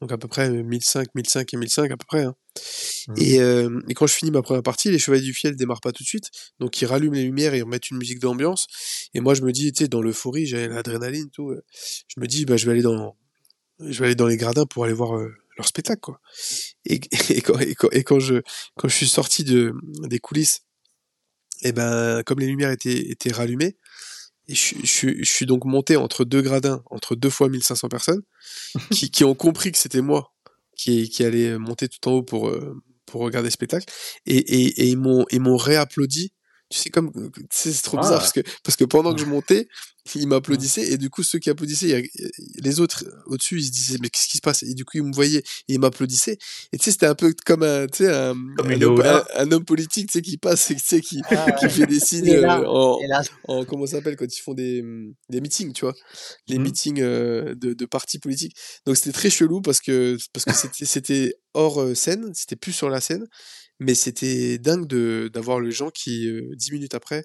Donc 0.00 0.12
à 0.12 0.18
peu 0.18 0.28
près 0.28 0.48
1005, 0.50 1.08
1005 1.14 1.52
et 1.52 1.56
1005 1.56 1.90
à 1.90 1.96
peu 1.96 2.06
près. 2.06 2.24
Hein. 2.24 2.34
Mmh. 3.08 3.14
Et, 3.18 3.40
euh, 3.40 3.80
et, 3.88 3.94
quand 3.94 4.06
je 4.06 4.14
finis 4.14 4.30
ma 4.30 4.42
première 4.42 4.62
partie, 4.62 4.90
les 4.90 4.98
Chevaliers 4.98 5.22
du 5.22 5.34
Fiel 5.34 5.56
démarrent 5.56 5.80
pas 5.80 5.92
tout 5.92 6.02
de 6.02 6.08
suite. 6.08 6.30
Donc 6.58 6.80
ils 6.80 6.86
rallument 6.86 7.14
les 7.14 7.24
lumières 7.24 7.54
et 7.54 7.58
ils 7.58 7.62
remettent 7.62 7.90
une 7.90 7.98
musique 7.98 8.18
d'ambiance. 8.18 8.66
Et 9.14 9.20
moi 9.20 9.34
je 9.34 9.42
me 9.42 9.52
dis, 9.52 9.72
tu 9.72 9.84
sais, 9.84 9.88
dans 9.88 10.00
l'euphorie, 10.00 10.46
j'avais 10.46 10.68
l'adrénaline, 10.68 11.30
tout. 11.30 11.50
Euh, 11.50 11.62
je 12.08 12.20
me 12.20 12.26
dis, 12.26 12.46
bah 12.46 12.56
je 12.56 12.66
vais 12.66 12.72
aller 12.72 12.82
dans, 12.82 13.16
je 13.80 13.98
vais 14.00 14.06
aller 14.06 14.14
dans 14.14 14.26
les 14.26 14.36
gradins 14.36 14.66
pour 14.66 14.84
aller 14.84 14.94
voir 14.94 15.16
euh, 15.16 15.32
leur 15.56 15.66
spectacle, 15.66 16.00
quoi. 16.00 16.20
Et, 16.86 17.00
et, 17.30 17.40
quand, 17.42 17.58
et, 17.58 17.74
quand, 17.74 17.90
et 17.92 18.02
quand 18.02 18.20
je, 18.20 18.36
quand 18.76 18.88
je 18.88 18.94
suis 18.94 19.08
sorti 19.08 19.44
de, 19.44 19.74
des 20.08 20.18
coulisses, 20.18 20.62
et 21.62 21.72
ben, 21.72 22.22
comme 22.24 22.38
les 22.38 22.46
lumières 22.46 22.70
étaient, 22.70 23.10
étaient 23.10 23.32
rallumées, 23.32 23.76
et 24.50 24.54
je, 24.54 24.74
je, 24.82 25.08
je, 25.18 25.30
suis 25.30 25.46
donc 25.46 25.64
monté 25.64 25.96
entre 25.96 26.24
deux 26.24 26.42
gradins, 26.42 26.82
entre 26.90 27.14
deux 27.14 27.30
fois 27.30 27.48
1500 27.48 27.88
personnes, 27.88 28.22
qui, 28.90 29.10
qui 29.10 29.24
ont 29.24 29.34
compris 29.34 29.70
que 29.70 29.78
c'était 29.78 30.02
moi 30.02 30.32
qui, 30.76 31.08
qui 31.08 31.24
allait 31.24 31.56
monter 31.58 31.88
tout 31.88 32.08
en 32.08 32.12
haut 32.12 32.22
pour, 32.22 32.48
euh, 32.48 32.82
pour 33.06 33.20
regarder 33.20 33.46
le 33.46 33.52
spectacle. 33.52 33.86
Et, 34.26 34.36
et, 34.36 34.82
et 34.82 34.86
ils 34.88 34.98
m'ont, 34.98 35.56
réapplaudi 35.56 36.32
tu 36.68 36.78
sais 36.78 36.88
comme 36.88 37.10
c'est 37.50 37.82
trop 37.82 37.96
bizarre 37.96 38.18
ah. 38.18 38.18
parce 38.18 38.32
que 38.32 38.40
parce 38.62 38.76
que 38.76 38.84
pendant 38.84 39.12
que 39.12 39.20
je 39.20 39.24
montais 39.24 39.66
ils 40.14 40.26
m'applaudissaient 40.26 40.92
et 40.92 40.98
du 40.98 41.10
coup 41.10 41.22
ceux 41.22 41.38
qui 41.38 41.50
applaudissaient 41.50 42.10
les 42.56 42.80
autres 42.80 43.04
au-dessus 43.26 43.58
ils 43.58 43.66
se 43.66 43.70
disaient 43.70 43.98
mais 44.00 44.08
qu'est-ce 44.08 44.28
qui 44.28 44.38
se 44.38 44.42
passe? 44.42 44.62
Et 44.62 44.74
du 44.74 44.84
coup 44.84 44.98
ils 44.98 45.02
me 45.02 45.12
voyaient 45.12 45.40
et 45.68 45.74
ils 45.74 45.80
m'applaudissaient. 45.80 46.38
Et 46.72 46.78
tu 46.78 46.84
sais 46.84 46.90
c'était 46.92 47.06
un 47.06 47.14
peu 47.14 47.34
comme 47.44 47.62
un 47.62 47.86
tu 47.86 48.04
sais 48.04 48.12
un, 48.12 48.34
un, 49.34 49.52
homme, 49.52 49.64
politique 49.64 50.08
tu 50.08 50.12
sais 50.12 50.22
qui 50.22 50.36
passe 50.36 50.66
tu 50.66 50.78
sais 50.78 51.00
qui, 51.00 51.20
ah. 51.30 51.52
qui 51.52 51.68
fait 51.68 51.86
des 51.86 52.00
signes 52.00 52.30
euh, 52.30 52.64
en, 52.66 52.98
en, 53.48 53.64
comment 53.64 53.86
ça 53.86 53.96
s'appelle 53.96 54.16
quand 54.16 54.26
ils 54.26 54.40
font 54.40 54.54
des 54.54 54.82
des 55.28 55.40
meetings 55.40 55.72
tu 55.72 55.84
vois? 55.84 55.94
Les 56.48 56.58
mmh. 56.58 56.62
meetings 56.62 57.00
euh, 57.00 57.54
de, 57.54 57.74
de 57.74 57.84
partis 57.86 58.18
politiques. 58.18 58.56
Donc 58.86 58.96
c'était 58.96 59.12
très 59.12 59.30
chelou 59.30 59.60
parce 59.60 59.80
que 59.80 60.16
parce 60.32 60.44
que 60.44 60.54
c'était 60.54 60.84
c'était 60.84 61.34
hors 61.54 61.80
euh, 61.80 61.94
scène 61.94 62.30
c'était 62.34 62.56
plus 62.56 62.72
sur 62.72 62.88
la 62.88 63.00
scène 63.00 63.26
mais 63.80 63.94
c'était 63.94 64.58
dingue 64.58 64.86
de 64.86 65.30
d'avoir 65.32 65.58
les 65.60 65.72
gens 65.72 65.90
qui, 65.90 66.28
euh, 66.28 66.54
10 66.54 66.72
minutes 66.72 66.94
après, 66.94 67.24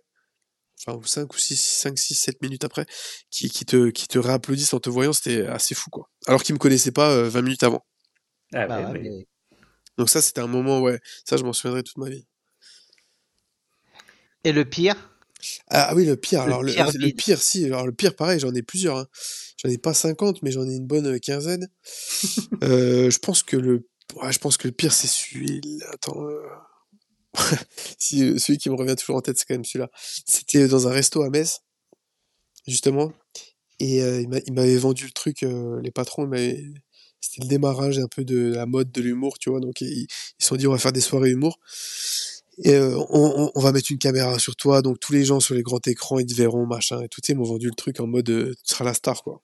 enfin, 0.86 1.00
5 1.04 1.34
ou 1.34 1.38
6, 1.38 1.60
5, 1.60 1.98
6, 1.98 2.16
7 2.16 2.42
minutes 2.42 2.64
après, 2.64 2.86
qui, 3.30 3.50
qui, 3.50 3.66
te, 3.66 3.90
qui 3.90 4.08
te 4.08 4.20
réapplaudissent 4.20 4.74
en 4.74 4.80
te 4.80 4.90
voyant, 4.90 5.14
c'était 5.14 5.46
assez 5.48 5.76
fou, 5.76 5.90
quoi. 5.90 6.10
Alors 6.28 6.44
qu'ils 6.44 6.56
me 6.56 6.60
connaissaient 6.60 6.92
pas 6.92 7.12
euh, 7.12 7.30
20 7.30 7.42
minutes 7.42 7.64
avant. 7.64 7.86
Ah, 8.54 8.68
bah, 8.68 8.92
ouais, 8.92 9.28
Donc 9.98 10.10
ça, 10.10 10.22
c'était 10.22 10.42
un 10.42 10.48
moment, 10.48 10.82
ouais, 10.82 11.00
ça, 11.26 11.38
je 11.38 11.44
m'en 11.44 11.54
souviendrai 11.54 11.84
toute 11.84 11.98
ma 11.98 12.10
vie. 12.10 12.26
Et 14.44 14.52
le 14.52 14.66
pire? 14.66 14.96
Ah, 15.70 15.88
ah 15.90 15.96
oui, 15.96 16.06
le 16.06 16.16
pire. 16.16 16.42
alors, 16.42 16.64
le, 16.64 16.72
le, 16.72 17.12
pire, 17.12 17.42
si. 17.42 17.66
Alors, 17.66 17.86
le 17.86 17.92
pire, 17.92 18.16
pareil, 18.16 18.40
j'en 18.40 18.54
ai 18.54 18.62
plusieurs. 18.62 18.98
Hein. 18.98 19.08
J'en 19.58 19.70
ai 19.70 19.78
pas 19.78 19.94
50, 19.94 20.42
mais 20.44 20.52
j'en 20.52 20.68
ai 20.68 20.76
une 20.76 20.86
bonne 20.88 21.20
quinzaine. 21.20 21.70
euh, 22.64 23.10
je 23.10 23.20
pense 23.20 23.44
que 23.44 23.58
le 23.58 23.88
Ouais, 24.14 24.32
je 24.32 24.40
pense 24.40 24.58
que 24.58 24.68
le 24.68 24.72
pire, 24.72 24.94
c'est 24.94 25.08
celui 25.08 25.62
Attends. 25.92 26.22
Euh... 26.22 26.40
si, 27.98 28.24
euh, 28.24 28.38
celui 28.38 28.58
qui 28.58 28.70
me 28.70 28.76
revient 28.76 28.96
toujours 28.96 29.16
en 29.16 29.22
tête, 29.22 29.38
c'est 29.38 29.46
quand 29.46 29.54
même 29.54 29.66
celui-là. 29.66 29.90
C'était 30.26 30.68
dans 30.68 30.88
un 30.88 30.92
resto 30.92 31.22
à 31.22 31.30
Metz, 31.30 31.62
justement. 32.68 33.12
Et 33.80 34.02
euh, 34.02 34.22
il 34.22 34.54
m'avait 34.54 34.78
vendu 34.78 35.06
le 35.06 35.12
truc, 35.12 35.44
euh, 35.44 35.82
les 35.82 35.92
patrons, 35.92 36.30
c'était 37.20 37.42
le 37.42 37.48
démarrage 37.48 38.00
un 38.00 38.08
peu 38.08 38.24
de 38.24 38.54
la 38.54 38.66
mode 38.66 38.92
de 38.92 39.02
l'humour, 39.02 39.38
tu 39.40 39.50
vois. 39.50 39.60
Donc 39.60 39.82
ils 39.82 40.08
se 40.40 40.48
sont 40.48 40.56
dit, 40.56 40.68
on 40.68 40.72
va 40.72 40.78
faire 40.78 40.94
des 40.94 41.02
soirées 41.02 41.32
humour. 41.32 41.60
Et 42.64 42.80
on, 42.80 43.52
on, 43.54 43.60
va 43.60 43.74
mettre 43.74 43.92
une 43.92 43.98
caméra 43.98 44.40
sur 44.40 44.56
toi, 44.56 44.82
donc 44.82 44.98
tous 45.02 45.12
les 45.12 45.26
gens 45.26 45.42
sur 45.42 45.56
les 45.56 45.62
grands 45.62 45.82
écrans, 45.86 46.20
ils 46.20 46.26
te 46.26 46.34
verront, 46.34 46.66
machin, 46.66 47.02
et 47.02 47.10
tout. 47.10 47.20
Ils 47.28 47.36
m'ont 47.36 47.44
vendu 47.44 47.68
le 47.68 47.76
truc 47.76 48.00
en 48.00 48.08
mode, 48.08 48.28
tu 48.28 48.56
seras 48.64 48.86
la 48.86 48.94
star, 48.94 49.24
quoi. 49.24 49.42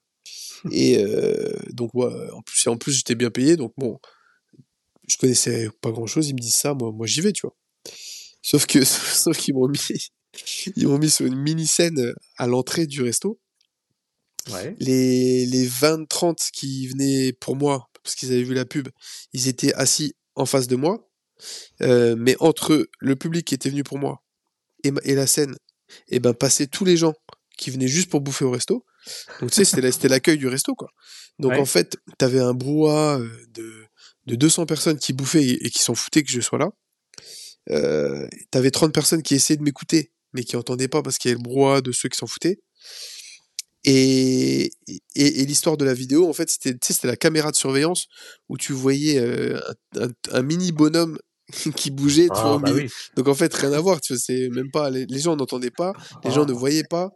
et 0.71 1.03
donc, 1.73 1.93
ouais, 1.93 2.07
en 2.31 2.41
plus, 2.41 2.67
en 2.67 2.77
plus 2.77 2.93
j'étais 2.93 3.15
bien 3.15 3.29
payé, 3.29 3.57
donc 3.57 3.73
bon, 3.75 3.99
je 5.11 5.17
connaissais 5.17 5.69
pas 5.81 5.91
grand 5.91 6.07
chose, 6.07 6.29
ils 6.29 6.35
me 6.35 6.39
disent 6.39 6.55
ça, 6.55 6.73
moi, 6.73 6.91
moi 6.93 7.05
j'y 7.05 7.19
vais, 7.19 7.33
tu 7.33 7.41
vois. 7.41 7.55
Sauf 8.41 8.65
que, 8.65 8.83
sauf 8.85 9.37
qu'ils 9.37 9.53
m'ont 9.53 9.67
mis, 9.67 9.79
ils 10.75 10.87
m'ont 10.87 10.97
mis 10.97 11.11
sur 11.11 11.25
une 11.25 11.37
mini 11.37 11.67
scène 11.67 12.13
à 12.37 12.47
l'entrée 12.47 12.87
du 12.87 13.01
resto. 13.01 13.39
Ouais. 14.51 14.75
Les, 14.79 15.45
les 15.45 15.67
20-30 15.67 16.49
qui 16.51 16.87
venaient 16.87 17.33
pour 17.33 17.55
moi, 17.55 17.89
parce 18.03 18.15
qu'ils 18.15 18.31
avaient 18.31 18.43
vu 18.43 18.55
la 18.55 18.65
pub, 18.65 18.89
ils 19.33 19.47
étaient 19.47 19.73
assis 19.73 20.15
en 20.35 20.45
face 20.45 20.67
de 20.67 20.75
moi. 20.75 21.07
Euh, 21.81 22.15
mais 22.15 22.35
entre 22.39 22.87
le 22.99 23.15
public 23.15 23.47
qui 23.47 23.55
était 23.55 23.71
venu 23.71 23.83
pour 23.83 23.97
moi 23.97 24.21
et, 24.83 24.91
et 25.03 25.15
la 25.15 25.25
scène, 25.25 25.55
et 26.07 26.17
eh 26.17 26.19
ben 26.19 26.35
passaient 26.35 26.67
tous 26.67 26.85
les 26.85 26.97
gens 26.97 27.15
qui 27.57 27.71
venaient 27.71 27.87
juste 27.87 28.11
pour 28.11 28.21
bouffer 28.21 28.45
au 28.45 28.51
resto. 28.51 28.85
Donc 29.39 29.49
tu 29.49 29.65
sais, 29.65 29.91
c'était 29.91 30.07
l'accueil 30.07 30.37
du 30.37 30.47
resto, 30.47 30.75
quoi. 30.75 30.89
Donc 31.39 31.53
en 31.53 31.65
fait, 31.65 31.97
t'avais 32.17 32.39
un 32.39 32.53
brouhaha 32.53 33.19
euh, 33.19 33.29
de 33.49 33.85
de 34.27 34.35
200 34.35 34.67
personnes 34.67 34.99
qui 34.99 35.13
bouffaient 35.13 35.43
et, 35.43 35.69
qui 35.71 35.79
s'en 35.79 35.95
foutaient 35.95 36.23
que 36.23 36.31
je 36.31 36.41
sois 36.41 36.59
là. 36.59 36.69
Euh, 37.69 38.27
t'avais 38.49 38.71
30 38.71 38.93
personnes 38.93 39.21
qui 39.21 39.35
essayaient 39.35 39.57
de 39.57 39.63
m'écouter, 39.63 40.11
mais 40.33 40.43
qui 40.43 40.55
entendaient 40.55 40.87
pas 40.87 41.01
parce 41.01 41.17
qu'il 41.17 41.29
y 41.29 41.33
avait 41.33 41.41
le 41.41 41.43
brouhaha 41.43 41.81
de 41.81 41.91
ceux 41.91 42.09
qui 42.09 42.17
s'en 42.17 42.27
foutaient. 42.27 42.59
Et, 43.83 44.71
et, 45.15 45.45
l'histoire 45.45 45.75
de 45.75 45.85
la 45.85 45.95
vidéo, 45.95 46.29
en 46.29 46.33
fait, 46.33 46.49
c'était, 46.51 46.75
c'était 46.81 47.07
la 47.07 47.15
caméra 47.15 47.49
de 47.49 47.55
surveillance 47.55 48.07
où 48.47 48.57
tu 48.57 48.73
voyais 48.73 49.19
euh, 49.19 49.59
un, 50.31 50.43
mini 50.43 50.71
bonhomme 50.71 51.17
qui 51.75 51.89
bougeait. 51.89 52.27
Ah, 52.31 52.59
bah 52.61 52.71
Donc 53.15 53.27
en 53.27 53.33
fait, 53.33 53.51
rien 53.53 53.73
à 53.73 53.79
voir. 53.79 53.99
Tu 53.99 54.13
vois, 54.13 54.21
c'est 54.23 54.49
même 54.49 54.69
pas 54.69 54.91
les, 54.91 55.07
gens 55.19 55.35
n'entendaient 55.35 55.71
pas, 55.71 55.93
les 56.23 56.31
gens 56.31 56.45
ne 56.45 56.53
voyaient 56.53 56.83
pas. 56.83 57.11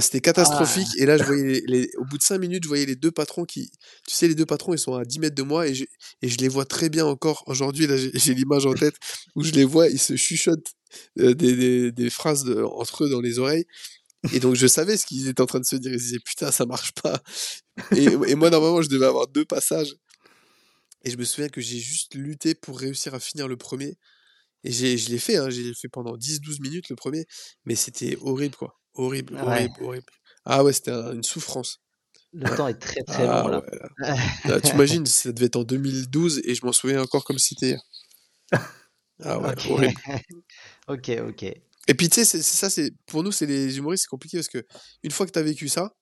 C'était 0.00 0.20
catastrophique. 0.20 0.88
Ah. 0.92 1.02
Et 1.02 1.06
là, 1.06 1.18
je 1.18 1.24
voyais 1.24 1.62
les, 1.66 1.90
au 1.98 2.04
bout 2.04 2.18
de 2.18 2.22
5 2.22 2.38
minutes, 2.38 2.62
je 2.64 2.68
voyais 2.68 2.86
les 2.86 2.96
deux 2.96 3.10
patrons 3.10 3.44
qui. 3.44 3.70
Tu 4.06 4.14
sais, 4.14 4.28
les 4.28 4.34
deux 4.34 4.46
patrons, 4.46 4.72
ils 4.72 4.78
sont 4.78 4.94
à 4.94 5.04
10 5.04 5.18
mètres 5.18 5.34
de 5.34 5.42
moi 5.42 5.66
et 5.66 5.74
je, 5.74 5.84
et 6.22 6.28
je 6.28 6.38
les 6.38 6.48
vois 6.48 6.64
très 6.64 6.88
bien 6.88 7.04
encore 7.06 7.44
aujourd'hui. 7.46 7.86
Là, 7.86 7.96
j'ai 7.96 8.34
l'image 8.34 8.66
en 8.66 8.74
tête 8.74 8.94
où 9.34 9.42
je 9.42 9.52
les 9.52 9.64
vois, 9.64 9.88
ils 9.88 9.98
se 9.98 10.16
chuchotent 10.16 10.72
euh, 11.18 11.34
des, 11.34 11.54
des, 11.56 11.92
des, 11.92 12.10
phrases 12.10 12.48
entre 12.76 13.04
eux 13.04 13.10
dans 13.10 13.20
les 13.20 13.38
oreilles. 13.38 13.66
Et 14.32 14.40
donc, 14.40 14.54
je 14.54 14.66
savais 14.66 14.96
ce 14.96 15.06
qu'ils 15.06 15.28
étaient 15.28 15.42
en 15.42 15.46
train 15.46 15.60
de 15.60 15.66
se 15.66 15.76
dire. 15.76 15.92
Ils 15.92 16.00
se 16.00 16.04
disaient, 16.04 16.18
putain, 16.24 16.50
ça 16.50 16.64
marche 16.66 16.92
pas. 16.92 17.20
Et, 17.94 18.04
et 18.04 18.34
moi, 18.34 18.50
normalement, 18.50 18.80
je 18.80 18.88
devais 18.88 19.06
avoir 19.06 19.26
deux 19.26 19.44
passages. 19.44 19.94
Et 21.04 21.10
je 21.10 21.18
me 21.18 21.24
souviens 21.24 21.50
que 21.50 21.60
j'ai 21.60 21.78
juste 21.78 22.14
lutté 22.14 22.54
pour 22.54 22.78
réussir 22.78 23.14
à 23.14 23.20
finir 23.20 23.48
le 23.48 23.56
premier. 23.56 23.98
Et 24.64 24.72
je 24.72 25.10
l'ai 25.10 25.18
fait, 25.18 25.36
hein, 25.36 25.50
j'ai 25.50 25.74
fait 25.74 25.88
pendant 25.88 26.16
10-12 26.16 26.62
minutes 26.62 26.88
le 26.88 26.96
premier, 26.96 27.26
mais 27.66 27.74
c'était 27.74 28.16
horrible, 28.22 28.56
quoi. 28.56 28.80
Horrible, 28.94 29.36
horrible, 29.36 29.74
horrible. 29.80 30.12
Ah 30.44 30.62
ouais, 30.62 30.72
c'était 30.72 30.92
une 30.92 31.22
souffrance. 31.22 31.80
Le 32.32 32.56
temps 32.56 32.68
est 32.68 32.78
très 32.78 33.02
très 33.02 33.26
ah 33.26 33.42
long 33.42 33.48
là. 33.48 34.60
Tu 34.60 34.70
imagines, 34.74 35.06
ça 35.06 35.32
devait 35.32 35.46
être 35.46 35.56
en 35.56 35.64
2012 35.64 36.42
et 36.44 36.54
je 36.54 36.66
m'en 36.66 36.72
souviens 36.72 37.00
encore 37.00 37.24
comme 37.24 37.38
c'était 37.38 37.76
Ah 39.22 39.38
ouais, 39.38 39.54
horrible. 39.70 39.94
ok, 40.88 41.10
ok. 41.28 41.42
Et 41.86 41.94
puis 41.94 42.08
tu 42.08 42.24
sais, 42.24 42.24
c'est 42.24 42.42
ça, 42.42 42.70
c'est 42.70 42.92
pour 43.06 43.22
nous, 43.22 43.30
c'est 43.30 43.46
les 43.46 43.78
humoristes, 43.78 44.04
c'est 44.04 44.08
compliqué 44.08 44.38
parce 44.38 44.48
que 44.48 44.66
une 45.02 45.10
fois 45.10 45.26
que 45.26 45.32
tu 45.32 45.38
as 45.38 45.42
vécu 45.42 45.68
ça, 45.68 45.94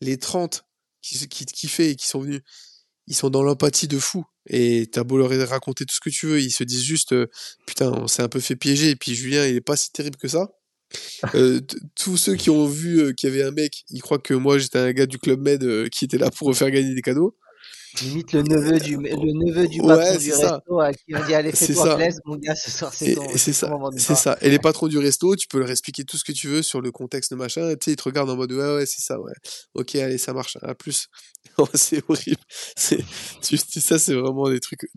les 0.00 0.18
30 0.18 0.64
qui, 1.02 1.28
qui 1.28 1.44
te 1.44 1.52
kiffaient 1.52 1.90
et 1.90 1.96
qui 1.96 2.06
sont 2.06 2.20
venus, 2.20 2.40
ils 3.06 3.14
sont 3.14 3.30
dans 3.30 3.42
l'empathie 3.42 3.88
de 3.88 3.98
fou. 3.98 4.24
Et 4.46 4.88
t'as 4.92 5.04
beau 5.04 5.16
leur 5.18 5.30
raconter 5.48 5.84
tout 5.84 5.94
ce 5.94 6.00
que 6.00 6.10
tu 6.10 6.26
veux, 6.26 6.40
ils 6.40 6.50
se 6.50 6.64
disent 6.64 6.82
juste, 6.82 7.14
putain, 7.66 7.90
on 7.92 8.06
s'est 8.06 8.22
un 8.22 8.28
peu 8.28 8.40
fait 8.40 8.56
piéger, 8.56 8.90
et 8.90 8.96
puis 8.96 9.14
Julien, 9.14 9.46
il 9.46 9.56
est 9.56 9.60
pas 9.60 9.76
si 9.76 9.90
terrible 9.90 10.16
que 10.16 10.28
ça. 10.28 10.48
Euh, 11.34 11.60
tous 11.94 12.16
ceux 12.16 12.34
qui 12.34 12.50
ont 12.50 12.66
vu 12.66 13.00
euh, 13.00 13.12
qu'il 13.12 13.30
y 13.30 13.32
avait 13.32 13.44
un 13.44 13.50
mec, 13.50 13.84
ils 13.90 14.02
croient 14.02 14.18
que 14.18 14.34
moi 14.34 14.58
j'étais 14.58 14.78
un 14.78 14.92
gars 14.92 15.06
du 15.06 15.18
Club 15.18 15.40
Med 15.40 15.62
euh, 15.64 15.88
qui 15.88 16.04
était 16.04 16.18
là 16.18 16.30
pour 16.30 16.54
faire 16.56 16.70
gagner 16.70 16.94
des 16.94 17.02
cadeaux. 17.02 17.36
Limite 18.02 18.32
le 18.32 18.42
neveu 18.42 18.80
du, 18.80 18.96
le 18.96 19.46
neveu 19.46 19.68
du 19.68 19.80
patron 19.80 20.18
du 20.18 20.32
resto 20.32 20.80
à 20.80 20.92
qui 20.92 21.14
on 21.14 21.24
dit 21.24 21.34
allez 21.34 21.52
fais-toi 21.52 21.94
plaisir 21.94 22.20
mon 22.24 22.36
gars 22.36 22.56
ce 22.56 22.68
soir 22.68 22.92
c'est 22.92 23.14
ton 23.14 23.28
c'est 23.36 23.52
ça 23.52 23.70
c'est 23.96 24.16
ça. 24.16 24.36
Et 24.40 24.50
les 24.50 24.58
patrons 24.58 24.88
du 24.88 24.98
resto 24.98 25.36
tu 25.36 25.46
peux 25.46 25.60
leur 25.60 25.70
expliquer 25.70 26.02
tout 26.04 26.16
ce 26.16 26.24
que 26.24 26.32
tu 26.32 26.48
veux 26.48 26.62
sur 26.62 26.80
le 26.80 26.90
contexte 26.90 27.30
de 27.30 27.36
machin 27.36 27.70
et 27.70 27.76
tu 27.76 27.84
sais 27.84 27.92
ils 27.92 27.96
te 27.96 28.02
regardent 28.02 28.30
en 28.30 28.36
mode 28.36 28.50
ouais 28.50 28.74
ouais 28.76 28.86
c'est 28.86 29.00
ça 29.00 29.20
ouais. 29.20 29.32
Ok 29.74 29.94
allez 29.94 30.18
ça 30.18 30.32
marche 30.32 30.58
à 30.62 30.74
plus. 30.74 31.06
Oh, 31.58 31.68
c'est 31.74 32.02
horrible. 32.08 32.40
C'est 32.74 33.04
ça 33.78 33.98
c'est 33.98 34.14
vraiment 34.14 34.50
des 34.50 34.58
trucs 34.58 34.88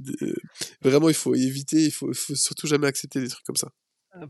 vraiment 0.82 1.10
il 1.10 1.14
faut 1.14 1.36
éviter 1.36 1.84
il 1.84 1.92
faut, 1.92 2.10
il 2.10 2.18
faut 2.18 2.34
surtout 2.34 2.66
jamais 2.66 2.88
accepter 2.88 3.20
des 3.20 3.28
trucs 3.28 3.46
comme 3.46 3.58
ça 3.58 3.68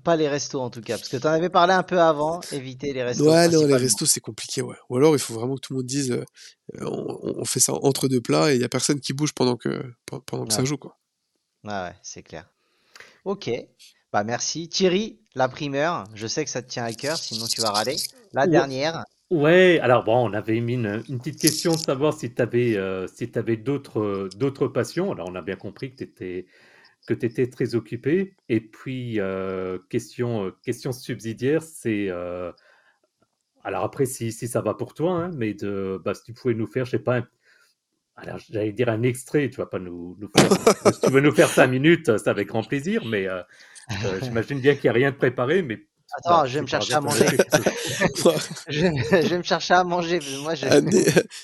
pas 0.04 0.16
les 0.16 0.28
restos 0.28 0.62
en 0.62 0.70
tout 0.70 0.82
cas, 0.82 0.98
parce 0.98 1.10
que 1.10 1.18
tu 1.18 1.28
en 1.28 1.32
avais 1.32 1.50
parlé 1.50 1.74
un 1.74 1.84
peu 1.84 2.00
avant, 2.00 2.42
éviter 2.52 2.94
les 2.94 3.04
restos. 3.04 3.30
Ouais, 3.30 3.48
non, 3.50 3.66
les 3.66 3.76
restos 3.76 4.06
c'est 4.06 4.20
compliqué, 4.20 4.62
ouais. 4.62 4.76
Ou 4.90 4.98
alors 4.98 5.16
il 5.16 5.20
faut 5.20 5.34
vraiment 5.34 5.56
que 5.56 5.62
tout 5.62 5.74
le 5.74 5.78
monde 5.78 5.86
dise 5.86 6.12
euh, 6.12 6.24
on, 6.82 7.46
fait 7.46 7.60
ça 7.60 7.74
entre 7.74 8.08
deux 8.08 8.22
plats 8.22 8.52
et 8.52 8.56
il 8.56 8.62
y 8.62 8.66
a 8.66 8.70
personne 8.70 9.00
qui 9.00 9.14
bouge 9.14 9.34
pendant 9.34 9.56
que, 9.56 9.94
pendant 10.26 10.46
que 10.46 10.54
ça 10.54 10.64
joue, 10.64 10.78
quoi. 10.78 10.98
Ouais, 11.64 11.72
ouais, 11.72 11.96
c'est 12.04 12.24
clair. 12.24 12.50
Ok, 13.26 13.50
bah 14.12 14.24
merci. 14.24 14.70
Thierry, 14.70 15.20
la 15.36 15.50
primeur, 15.50 16.06
je 16.14 16.28
sais 16.28 16.44
que 16.44 16.50
ça 16.50 16.62
te 16.62 16.70
tient 16.70 16.86
à 16.86 16.94
cœur, 16.94 17.18
sinon 17.18 17.48
tu 17.48 17.62
vas 17.62 17.72
râler. 17.72 17.96
La 18.34 18.48
dernière. 18.48 19.04
Ouais, 19.30 19.80
alors 19.82 20.06
bon, 20.06 20.30
on 20.30 20.34
avait 20.34 20.62
mis 20.62 20.76
une, 20.76 21.04
petite 21.04 21.40
question 21.40 21.74
de 21.74 21.80
savoir 21.80 22.14
si 22.14 22.34
tu 22.34 22.42
avais, 22.42 22.78
euh, 22.78 23.08
si 23.08 23.30
avais 23.36 23.58
d'autres, 23.58 24.30
d'autres 24.38 24.68
passions. 24.68 25.12
Alors 25.12 25.28
on 25.30 25.36
a 25.36 25.42
bien 25.42 25.58
compris 25.58 25.92
que 25.92 25.98
tu 25.98 26.04
étais 26.06 26.46
que 27.08 27.14
tu 27.14 27.26
étais 27.26 27.48
très 27.48 27.74
occupé. 27.74 28.36
Et 28.50 28.60
puis, 28.60 29.20
euh, 29.20 29.80
question, 29.90 30.46
euh, 30.46 30.52
question 30.64 30.92
subsidiaire, 30.92 31.64
c'est. 31.64 32.08
Euh, 32.10 32.52
alors 33.64 33.84
après, 33.84 34.06
si, 34.06 34.32
si, 34.32 34.48
ça 34.48 34.62
va 34.62 34.76
pour 34.76 34.94
toi, 34.94 35.14
hein, 35.14 35.32
mais 35.36 35.54
de, 35.54 36.00
bah, 36.04 36.14
si 36.14 36.24
tu 36.24 36.34
pouvais 36.34 36.54
nous 36.54 36.68
faire, 36.68 36.86
je 36.86 36.92
sais 36.92 37.00
pas, 37.00 37.24
alors 38.16 38.38
j'allais 38.38 38.72
dire 38.72 38.90
un 38.90 39.04
extrait, 39.04 39.50
tu 39.50 39.58
vas 39.58 39.66
pas 39.66 39.80
nous, 39.80 40.16
nous 40.20 40.30
faire. 40.36 40.94
si 40.94 41.02
tu 41.02 41.12
veux 41.12 41.22
nous 41.22 41.34
faire 41.34 41.50
cinq 41.50 41.68
minutes, 41.68 42.18
c'est 42.18 42.30
avec 42.30 42.48
grand 42.48 42.64
plaisir, 42.64 43.04
mais 43.06 43.28
j'imagine 44.22 44.62
bien 44.62 44.76
qu'il 44.76 44.84
n'y 44.84 44.90
a 44.90 44.94
rien 44.94 45.12
de 45.12 45.18
préparé, 45.18 45.64
mais 45.64 45.86
Attends, 46.16 46.46
je 46.46 46.56
vais 46.56 46.62
me 46.62 46.68
chercher 46.68 46.94
à 46.94 47.02
manger. 47.02 47.26
je, 48.70 49.28
vais 49.28 49.38
me 49.38 49.44
chercher 49.44 49.74
à 49.74 49.84
manger. 49.84 50.20
Moi, 50.42 50.56
je... 50.56 50.66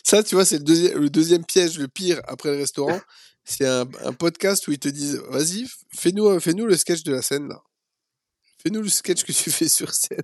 Ça, 0.04 0.24
tu 0.24 0.36
vois, 0.36 0.46
c'est 0.46 0.60
le 0.60 0.64
deuxième, 0.64 1.00
le 1.00 1.10
deuxième 1.10 1.44
piège, 1.44 1.78
le 1.78 1.88
pire 1.88 2.22
après 2.28 2.52
le 2.52 2.58
restaurant. 2.58 3.00
C'est 3.46 3.68
un, 3.68 3.86
podcast 4.14 4.68
où 4.68 4.72
ils 4.72 4.80
te 4.80 4.88
disent 4.90 5.22
vas-y, 5.30 5.68
fais-nous 5.96 6.28
euh, 6.28 6.40
fais 6.40 6.54
-nous 6.54 6.66
le 6.66 6.78
sketch 6.78 7.04
de 7.04 7.12
la 7.12 7.22
scène 7.22 7.50
là. 7.50 7.62
Fais-nous 8.60 8.82
le 8.82 8.90
sketch 8.90 9.24
que 9.24 9.32
tu 9.34 9.52
fais 9.52 9.68
sur 9.68 9.94
scène. 9.94 10.24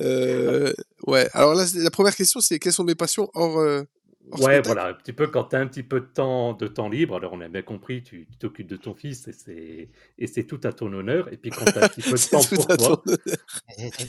Euh, 0.00 0.72
ouais, 1.06 1.28
alors 1.34 1.54
là, 1.54 1.66
la 1.74 1.90
première 1.90 2.16
question, 2.16 2.40
c'est 2.40 2.58
quelles 2.58 2.72
sont 2.72 2.84
mes 2.84 2.94
passions 2.94 3.30
hors, 3.34 3.58
euh, 3.58 3.82
Ouais, 4.30 4.62
voilà, 4.62 4.86
un 4.86 4.94
petit 4.94 5.12
peu 5.12 5.26
quand 5.26 5.44
tu 5.44 5.56
as 5.56 5.58
un 5.58 5.66
petit 5.66 5.82
peu 5.82 6.00
de 6.00 6.06
temps, 6.06 6.54
de 6.54 6.66
temps 6.66 6.88
libre, 6.88 7.16
alors 7.16 7.32
on 7.32 7.40
a 7.40 7.48
bien 7.48 7.62
compris, 7.62 8.02
tu 8.02 8.26
t'occupes 8.38 8.68
de 8.68 8.76
ton 8.76 8.94
fils 8.94 9.26
et 9.28 9.32
c'est, 9.32 9.88
et 10.16 10.26
c'est 10.26 10.44
tout 10.44 10.60
à 10.64 10.72
ton 10.72 10.92
honneur. 10.92 11.30
Et 11.32 11.36
puis 11.36 11.50
quand 11.50 11.64
tu 11.64 11.78
as 11.78 11.84
un 11.84 11.88
petit 11.88 12.02
peu 12.02 12.10
de 12.12 12.30
temps 12.30 12.42
pour 12.54 12.66
toi. 12.68 13.02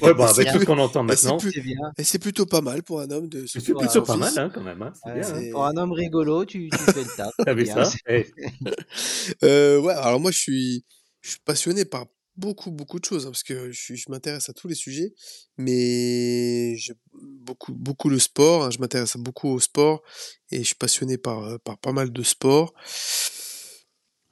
Ouais, 0.01 0.13
bah, 0.13 0.29
avec 0.29 0.51
tout 0.51 0.59
ce 0.59 0.65
qu'on 0.65 0.77
entend 0.77 1.03
maintenant. 1.03 1.37
Et 1.97 2.03
c'est 2.03 2.19
plutôt 2.19 2.45
pas 2.45 2.61
mal 2.61 2.83
pour 2.83 3.01
un 3.01 3.09
homme 3.09 3.27
de. 3.27 3.45
C'est 3.47 3.63
plutôt 3.63 4.03
pas 4.03 4.15
mal, 4.15 4.31
hein, 4.37 4.51
quand 4.53 4.61
même. 4.61 4.81
Hein, 4.83 4.93
bien, 5.03 5.23
hein. 5.27 5.41
Pour 5.51 5.65
un 5.65 5.75
homme 5.77 5.91
rigolo, 5.91 6.45
tu, 6.45 6.69
tu 6.69 6.77
fais 6.77 7.03
le 7.03 7.15
taf. 7.17 7.33
T'avais 7.43 7.65
ça? 7.65 7.89
Eh. 8.07 8.25
euh, 9.43 9.79
Ouais, 9.81 9.93
alors 9.93 10.19
moi 10.19 10.31
je 10.31 10.37
suis, 10.37 10.85
je 11.21 11.31
suis 11.31 11.39
passionné 11.43 11.85
par 11.85 12.05
beaucoup, 12.37 12.71
beaucoup 12.71 12.99
de 12.99 13.05
choses, 13.05 13.25
hein, 13.25 13.31
parce 13.31 13.43
que 13.43 13.71
je, 13.71 13.95
je 13.95 14.05
m'intéresse 14.09 14.49
à 14.49 14.53
tous 14.53 14.67
les 14.67 14.75
sujets, 14.75 15.13
mais 15.57 16.75
beaucoup, 17.13 17.73
beaucoup 17.73 18.09
le 18.09 18.19
sport, 18.19 18.63
hein, 18.63 18.69
je 18.71 18.79
m'intéresse 18.79 19.17
beaucoup 19.17 19.49
au 19.49 19.59
sport, 19.59 20.03
et 20.51 20.59
je 20.59 20.63
suis 20.63 20.75
passionné 20.75 21.17
par, 21.17 21.43
euh, 21.43 21.57
par 21.59 21.77
pas 21.77 21.91
mal 21.91 22.11
de 22.11 22.23
sports, 22.23 22.73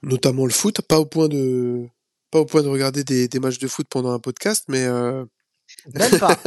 notamment 0.02 0.46
le 0.46 0.52
foot, 0.52 0.80
pas 0.82 0.98
au 0.98 1.06
point 1.06 1.28
de, 1.28 1.86
pas 2.30 2.40
au 2.40 2.46
point 2.46 2.62
de 2.62 2.68
regarder 2.68 3.04
des, 3.04 3.28
des 3.28 3.38
matchs 3.40 3.58
de 3.58 3.68
foot 3.68 3.86
pendant 3.88 4.12
un 4.12 4.20
podcast, 4.20 4.64
mais... 4.68 4.84
Euh... 4.84 5.24
Même 5.94 6.18
pas. 6.18 6.38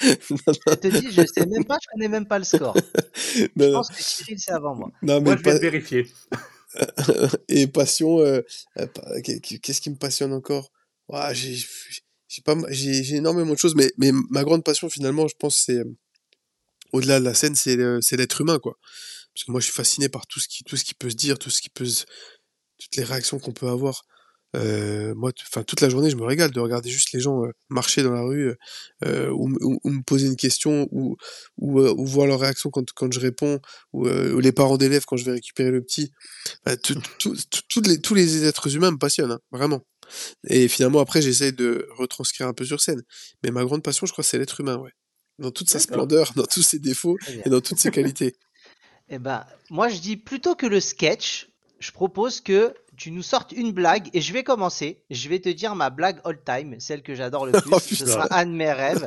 je 0.00 0.74
te 0.74 0.86
dis, 0.86 1.10
je 1.10 1.22
sais 1.26 1.44
même 1.44 1.64
pas, 1.64 1.78
je 1.82 1.88
connais 1.92 2.06
même 2.06 2.26
pas 2.26 2.38
le 2.38 2.44
score. 2.44 2.76
je 3.34 3.72
pense 3.72 3.88
que 3.88 4.00
Cyril 4.00 4.38
sait 4.38 4.52
avant 4.52 4.76
moi. 4.76 4.92
Non, 5.02 5.20
mais 5.20 5.34
moi, 5.34 5.36
je 5.36 5.42
vais 5.42 5.58
vérifier. 5.58 6.06
et 7.48 7.66
passion, 7.66 8.20
euh, 8.20 8.42
euh, 8.78 8.86
qu'est-ce 9.22 9.80
qui 9.80 9.90
me 9.90 9.96
passionne 9.96 10.32
encore? 10.32 10.70
J'ai 11.32 11.56
j'ai 12.28 12.42
pas 12.42 12.56
j'ai 12.68 13.16
énormément 13.16 13.52
de 13.52 13.58
choses 13.58 13.74
mais 13.74 13.92
mais 13.98 14.12
ma 14.30 14.44
grande 14.44 14.64
passion 14.64 14.88
finalement 14.88 15.26
je 15.28 15.34
pense 15.38 15.62
c'est 15.66 15.82
au-delà 16.92 17.20
de 17.20 17.24
la 17.24 17.34
scène 17.34 17.54
c'est 17.54 17.78
c'est 18.00 18.16
l'être 18.16 18.40
humain 18.40 18.58
quoi. 18.58 18.76
Parce 19.34 19.44
que 19.44 19.52
moi 19.52 19.60
je 19.60 19.66
suis 19.66 19.74
fasciné 19.74 20.08
par 20.08 20.26
tout 20.26 20.40
ce 20.40 20.48
qui 20.48 20.64
tout 20.64 20.76
ce 20.76 20.84
qui 20.84 20.94
peut 20.94 21.10
se 21.10 21.16
dire 21.16 21.38
tout 21.38 21.50
ce 21.50 21.60
qui 21.62 21.70
peut 21.70 21.86
toutes 22.78 22.96
les 22.96 23.04
réactions 23.04 23.38
qu'on 23.38 23.52
peut 23.52 23.68
avoir. 23.68 24.02
Euh, 24.56 25.14
moi 25.14 25.30
enfin 25.42 25.62
toute 25.62 25.80
la 25.80 25.88
journée 25.88 26.10
je 26.10 26.16
me 26.16 26.24
régale 26.24 26.50
de 26.50 26.58
regarder 26.58 26.90
juste 26.90 27.12
les 27.12 27.20
gens 27.20 27.44
euh, 27.44 27.52
marcher 27.68 28.02
dans 28.02 28.10
la 28.10 28.22
rue 28.22 28.52
euh, 29.04 29.30
ou, 29.30 29.46
me 29.46 30.02
poser 30.02 30.26
une 30.26 30.34
question 30.34 30.88
ou 30.90 31.16
ou, 31.56 31.78
euh, 31.78 31.94
voir 31.96 32.26
leur 32.26 32.40
réaction 32.40 32.68
quand 32.70 32.90
quand 32.92 33.12
je 33.12 33.20
réponds 33.20 33.60
ou, 33.92 34.08
les 34.40 34.50
parents 34.50 34.76
d'élèves 34.76 35.04
quand 35.06 35.16
je 35.16 35.24
vais 35.24 35.32
récupérer 35.32 35.70
le 35.70 35.82
petit. 35.82 36.10
Tout, 37.18 37.80
les 37.84 38.00
tous 38.00 38.14
les 38.14 38.44
êtres 38.44 38.74
humains 38.74 38.90
me 38.90 38.98
passionnent 38.98 39.32
hein, 39.32 39.40
vraiment 39.52 39.82
et 40.48 40.68
finalement, 40.68 41.00
après, 41.00 41.22
j'essaie 41.22 41.52
de 41.52 41.88
retranscrire 41.96 42.46
un 42.48 42.52
peu 42.52 42.64
sur 42.64 42.80
scène. 42.80 43.02
Mais 43.42 43.50
ma 43.50 43.64
grande 43.64 43.82
passion, 43.82 44.06
je 44.06 44.12
crois, 44.12 44.24
c'est 44.24 44.38
l'être 44.38 44.60
humain, 44.60 44.76
ouais. 44.76 44.92
Dans 45.38 45.50
toute 45.50 45.70
sa 45.70 45.78
splendeur, 45.78 46.32
dans 46.36 46.44
tous 46.44 46.62
ses 46.62 46.78
défauts 46.78 47.16
et 47.44 47.48
dans 47.48 47.60
toutes 47.60 47.78
ses 47.78 47.90
qualités. 47.90 48.36
Eh 49.12 49.18
ben, 49.18 49.44
moi, 49.70 49.88
je 49.88 49.98
dis 49.98 50.16
plutôt 50.16 50.54
que 50.54 50.66
le 50.66 50.78
sketch, 50.78 51.48
je 51.80 51.90
propose 51.90 52.40
que 52.40 52.72
tu 52.96 53.10
nous 53.10 53.24
sortes 53.24 53.50
une 53.50 53.72
blague 53.72 54.08
et 54.12 54.20
je 54.20 54.32
vais 54.32 54.44
commencer. 54.44 55.02
Je 55.10 55.28
vais 55.28 55.40
te 55.40 55.48
dire 55.48 55.74
ma 55.74 55.90
blague 55.90 56.20
all 56.24 56.38
time, 56.44 56.78
celle 56.78 57.02
que 57.02 57.16
j'adore 57.16 57.46
le 57.46 57.52
oh, 57.72 57.80
plus. 57.80 57.96
Ce 57.96 58.06
sera 58.06 58.28
un 58.30 58.46
de 58.46 58.52
mes 58.52 58.70
rêves. 58.70 59.04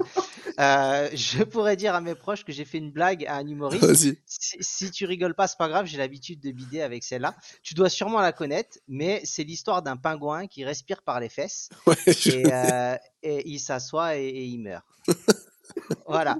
Euh, 0.60 1.10
je 1.14 1.44
pourrais 1.44 1.76
dire 1.76 1.96
à 1.96 2.02
mes 2.02 2.16
proches 2.16 2.44
que 2.44 2.52
j'ai 2.52 2.66
fait 2.66 2.78
une 2.78 2.92
blague 2.92 3.26
à 3.26 3.36
un 3.36 3.48
humoriste. 3.48 3.96
Si, 4.26 4.58
si, 4.60 4.92
tu 4.92 5.06
rigoles 5.06 5.36
pas, 5.36 5.48
c'est 5.48 5.58
pas 5.58 5.70
grave. 5.70 5.86
J'ai 5.86 5.98
l'habitude 5.98 6.40
de 6.40 6.52
bider 6.52 6.82
avec 6.82 7.04
celle-là. 7.04 7.36
Tu 7.62 7.74
dois 7.74 7.90
sûrement 7.90 8.22
la 8.22 8.32
connaître, 8.32 8.78
mais 8.88 9.22
c'est 9.24 9.44
l'histoire 9.44 9.82
d'un 9.82 9.98
pingouin 9.98 10.48
qui 10.48 10.66
respire 10.66 11.02
par 11.02 11.20
les 11.20 11.30
fesses 11.30 11.70
et, 12.26 12.52
euh, 12.52 12.98
et, 13.22 13.50
il 13.50 13.60
s'assoit 13.60 14.18
et, 14.18 14.28
et 14.28 14.44
il 14.44 14.60
meurt. 14.60 14.86
voilà. 16.08 16.38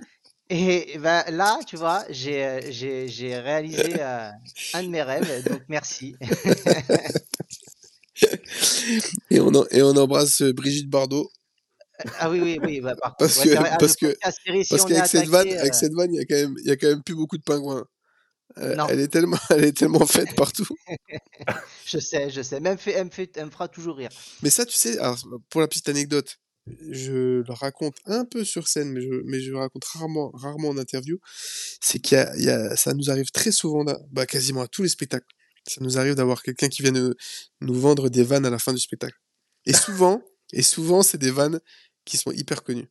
Et 0.50 1.00
ben, 1.00 1.24
là, 1.30 1.60
tu 1.66 1.78
vois, 1.78 2.04
j'ai, 2.10 2.44
euh, 2.46 3.42
réalisé 3.42 3.96
euh, 4.00 4.30
un 4.74 4.84
de 4.84 4.88
mes 4.90 5.02
rêves, 5.02 5.50
donc 5.50 5.62
merci. 5.68 6.16
et, 9.32 9.40
on 9.40 9.52
et 9.72 9.82
on 9.82 9.96
embrasse 9.96 10.44
Brigitte 10.44 10.90
Bardot. 10.90 11.32
Ah 12.20 12.30
oui, 12.30 12.40
oui, 12.42 12.60
oui. 12.62 12.82
Bah, 12.82 12.96
parce 13.18 13.40
que, 13.40 13.78
parce 13.78 13.96
que, 13.96 14.16
parce 14.70 14.86
qu'avec 14.86 15.06
cette 15.06 15.28
vanne, 15.28 15.52
avec 15.52 15.74
cette 15.74 15.94
vanne, 15.94 16.14
il 16.14 16.18
y 16.18 16.22
a 16.22 16.26
quand 16.26 16.36
même, 16.36 16.56
il 16.60 16.68
y 16.68 16.72
a 16.72 16.76
quand 16.76 16.88
même 16.88 17.04
plus 17.04 17.16
beaucoup 17.16 17.38
de 17.38 17.44
pingouins. 17.44 17.86
elle 18.56 19.00
est 19.00 19.08
tellement, 19.08 19.38
elle 19.50 19.66
est 19.66 19.78
tellement 19.78 20.06
faite 20.06 20.36
partout. 20.36 20.68
je 21.86 22.00
sais, 22.00 22.30
je 22.30 22.42
sais. 22.42 22.60
Même 22.60 22.78
fait, 22.78 22.92
elle, 22.92 23.06
me 23.06 23.12
fait, 23.12 23.32
elle 23.36 23.46
me 23.46 23.52
fera 23.52 23.68
toujours 23.68 23.98
rire. 23.98 24.10
Mais 24.42 24.50
ça, 24.50 24.66
tu 24.66 24.76
sais, 24.76 24.98
alors, 25.00 25.18
pour 25.50 25.62
la 25.62 25.68
petite 25.68 25.88
anecdote, 25.90 26.38
je 26.90 27.42
le 27.46 27.54
raconte 27.54 27.98
un 28.06 28.26
peu 28.26 28.44
sur 28.44 28.68
scène, 28.68 28.92
mais 28.92 29.02
je, 29.02 29.22
mais 29.26 29.40
je 29.40 29.52
le 29.52 29.58
raconte 29.58 29.84
rarement, 29.86 30.32
rarement 30.34 30.70
en 30.70 30.78
interview. 30.78 31.20
C'est 31.82 32.00
qu'il 32.00 32.18
y, 32.38 32.44
y 32.44 32.50
a, 32.50 32.76
ça 32.76 32.94
nous 32.94 33.12
arrive 33.12 33.30
très 33.32 33.52
souvent, 33.52 33.86
bah, 34.12 34.26
quasiment 34.26 34.62
à 34.62 34.68
tous 34.68 34.84
les 34.84 34.90
spectacles. 34.90 35.28
Ça 35.68 35.82
nous 35.82 35.98
arrive 35.98 36.16
d'avoir 36.16 36.42
quelqu'un 36.44 36.68
qui 36.68 36.82
vient 36.82 36.92
nous, 36.92 37.14
nous 37.62 37.74
vendre 37.74 38.10
des 38.10 38.24
vannes 38.24 38.46
à 38.46 38.50
la 38.50 38.60
fin 38.60 38.74
du 38.74 38.80
spectacle. 38.80 39.18
Et 39.66 39.74
souvent, 39.74 40.22
et 40.54 40.62
souvent, 40.62 41.04
c'est 41.04 41.18
des 41.18 41.32
vannes 41.32 41.60
qui 42.06 42.18
sont 42.18 42.32
hyper 42.32 42.64
connues. 42.64 42.90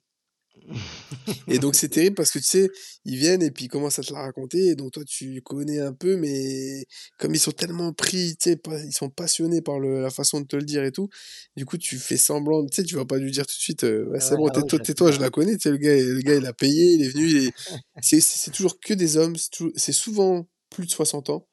et 1.48 1.58
donc 1.58 1.74
c'est 1.74 1.88
terrible 1.88 2.14
parce 2.14 2.30
que 2.30 2.38
tu 2.38 2.44
sais, 2.44 2.70
ils 3.04 3.16
viennent 3.16 3.42
et 3.42 3.50
puis 3.50 3.64
ils 3.64 3.68
commencent 3.68 3.98
à 3.98 4.02
te 4.02 4.12
la 4.12 4.20
raconter 4.20 4.68
et 4.68 4.74
donc 4.74 4.92
toi 4.92 5.02
tu 5.04 5.40
connais 5.42 5.80
un 5.80 5.92
peu 5.92 6.16
mais 6.16 6.84
comme 7.18 7.34
ils 7.34 7.40
sont 7.40 7.52
tellement 7.52 7.92
pris, 7.92 8.36
tu 8.36 8.50
sais, 8.50 8.60
ils 8.86 8.92
sont 8.92 9.08
passionnés 9.10 9.60
par 9.62 9.80
la 9.80 10.10
façon 10.10 10.40
de 10.40 10.46
te 10.46 10.56
le 10.56 10.62
dire 10.62 10.84
et 10.84 10.92
tout, 10.92 11.08
du 11.56 11.64
coup 11.64 11.78
tu 11.78 11.98
fais 11.98 12.16
semblant, 12.16 12.64
tu 12.66 12.76
sais, 12.76 12.84
tu 12.84 12.94
vas 12.94 13.04
pas 13.04 13.18
lui 13.18 13.30
dire 13.30 13.46
tout 13.46 13.56
de 13.56 13.60
suite, 13.60 13.84
euh, 13.84 14.14
c'est 14.20 14.36
bon, 14.36 14.48
tais-toi, 14.50 14.78
tais-toi, 14.78 15.10
je 15.10 15.20
la 15.20 15.30
connais, 15.30 15.56
tu 15.56 15.62
sais, 15.62 15.70
le 15.70 15.78
gars, 15.78 15.96
le 15.96 16.20
gars 16.20 16.34
il 16.34 16.46
a 16.46 16.52
payé, 16.52 16.92
il 16.92 17.02
est 17.02 17.08
venu, 17.08 17.50
c'est 18.02 18.50
toujours 18.52 18.78
que 18.78 18.94
des 18.94 19.16
hommes, 19.16 19.36
c'est 19.74 19.92
souvent 19.92 20.46
plus 20.70 20.86
de 20.86 20.90
60 20.90 21.30
ans 21.30 21.46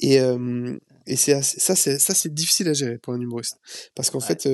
et, 0.00 0.18
et 1.06 1.16
c'est 1.16 1.40
ça 1.42 1.76
c'est 1.76 1.98
ça 1.98 2.14
c'est 2.14 2.32
difficile 2.32 2.68
à 2.68 2.72
gérer 2.72 2.98
pour 2.98 3.12
un 3.12 3.20
humoriste. 3.20 3.58
Parce 3.94 4.10
qu'en 4.10 4.20
fait 4.20 4.48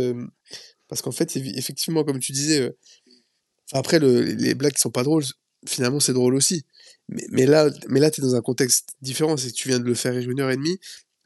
parce 0.89 1.03
qu'en 1.03 1.13
fait 1.13 1.37
effectivement 1.37 2.05
comme 2.05 2.19
tu 2.19 2.33
disais 2.33 2.75
après, 3.73 3.99
le, 3.99 4.23
les 4.23 4.55
blagues 4.55 4.73
qui 4.73 4.81
sont 4.81 4.91
pas 4.91 5.03
drôles, 5.03 5.25
finalement, 5.67 6.01
c'est 6.01 6.13
drôle 6.13 6.35
aussi. 6.35 6.65
Mais, 7.09 7.27
mais 7.31 7.47
là, 7.47 7.71
mais 7.89 8.01
là, 8.01 8.11
t'es 8.11 8.23
dans 8.23 8.35
un 8.35 8.41
contexte 8.41 8.91
différent. 9.03 9.37
C'est 9.37 9.51
que 9.51 9.55
tu 9.57 9.69
viens 9.69 9.79
de 9.79 9.85
le 9.85 9.95
faire 9.95 10.17
une 10.17 10.41
heure 10.41 10.51
et 10.51 10.57
demie. 10.57 10.79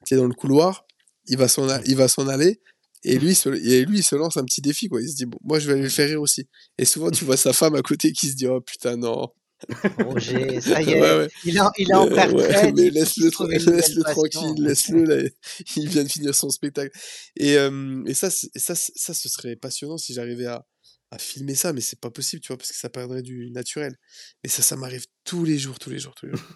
T'es 0.06 0.16
dans 0.16 0.26
le 0.26 0.34
couloir. 0.34 0.86
Il 1.26 1.36
va 1.36 1.48
s'en, 1.48 1.68
il 1.84 1.96
va 1.96 2.08
s'en 2.08 2.26
aller. 2.28 2.60
Et 3.04 3.18
lui, 3.18 3.34
se, 3.34 3.48
et 3.48 3.84
lui, 3.84 3.98
il 3.98 4.02
se 4.02 4.14
lance 4.14 4.36
un 4.36 4.44
petit 4.44 4.60
défi, 4.60 4.88
quoi. 4.88 5.00
Il 5.00 5.08
se 5.08 5.14
dit, 5.14 5.26
bon, 5.26 5.38
moi, 5.42 5.58
je 5.58 5.66
vais 5.66 5.74
aller 5.74 5.82
le 5.82 5.88
faire 5.88 6.08
rire 6.08 6.20
aussi. 6.20 6.46
Et 6.78 6.84
souvent, 6.84 7.10
tu 7.10 7.24
vois 7.24 7.36
sa 7.36 7.52
femme 7.52 7.74
à 7.74 7.82
côté 7.82 8.12
qui 8.12 8.28
se 8.28 8.34
dit, 8.34 8.46
oh 8.46 8.60
putain, 8.60 8.96
non. 8.96 9.28
Roger, 10.04 10.60
ça 10.60 10.82
y 10.82 10.90
est, 10.90 11.28
il, 11.44 11.58
a, 11.58 11.70
il 11.78 11.94
en 11.94 12.06
mais 12.74 12.90
laisse-le, 12.90 13.30
tranquille, 13.30 14.54
laisse-le, 14.58 15.30
il 15.76 15.88
vient 15.88 16.04
de 16.04 16.08
finir 16.08 16.34
son 16.34 16.50
spectacle. 16.50 16.96
Et, 17.36 17.56
euh, 17.56 18.02
et 18.06 18.14
ça, 18.14 18.30
ça, 18.30 18.74
ça, 18.74 19.14
ce 19.14 19.28
serait 19.28 19.56
passionnant 19.56 19.98
si 19.98 20.14
j'arrivais 20.14 20.46
à, 20.46 20.66
à 21.12 21.18
filmer 21.18 21.54
ça, 21.54 21.72
mais 21.74 21.82
c'est 21.82 22.00
pas 22.00 22.10
possible, 22.10 22.40
tu 22.40 22.48
vois, 22.48 22.56
parce 22.56 22.72
que 22.72 22.78
ça 22.78 22.88
perdrait 22.88 23.22
du 23.22 23.50
naturel. 23.50 23.96
Mais 24.42 24.48
ça, 24.48 24.62
ça 24.62 24.76
m'arrive 24.76 25.04
tous 25.24 25.44
les 25.44 25.56
jours, 25.56 25.78
tous 25.78 25.90
les 25.90 25.98
jours, 25.98 26.14
tous 26.14 26.26
les 26.26 26.32
jours. 26.32 26.48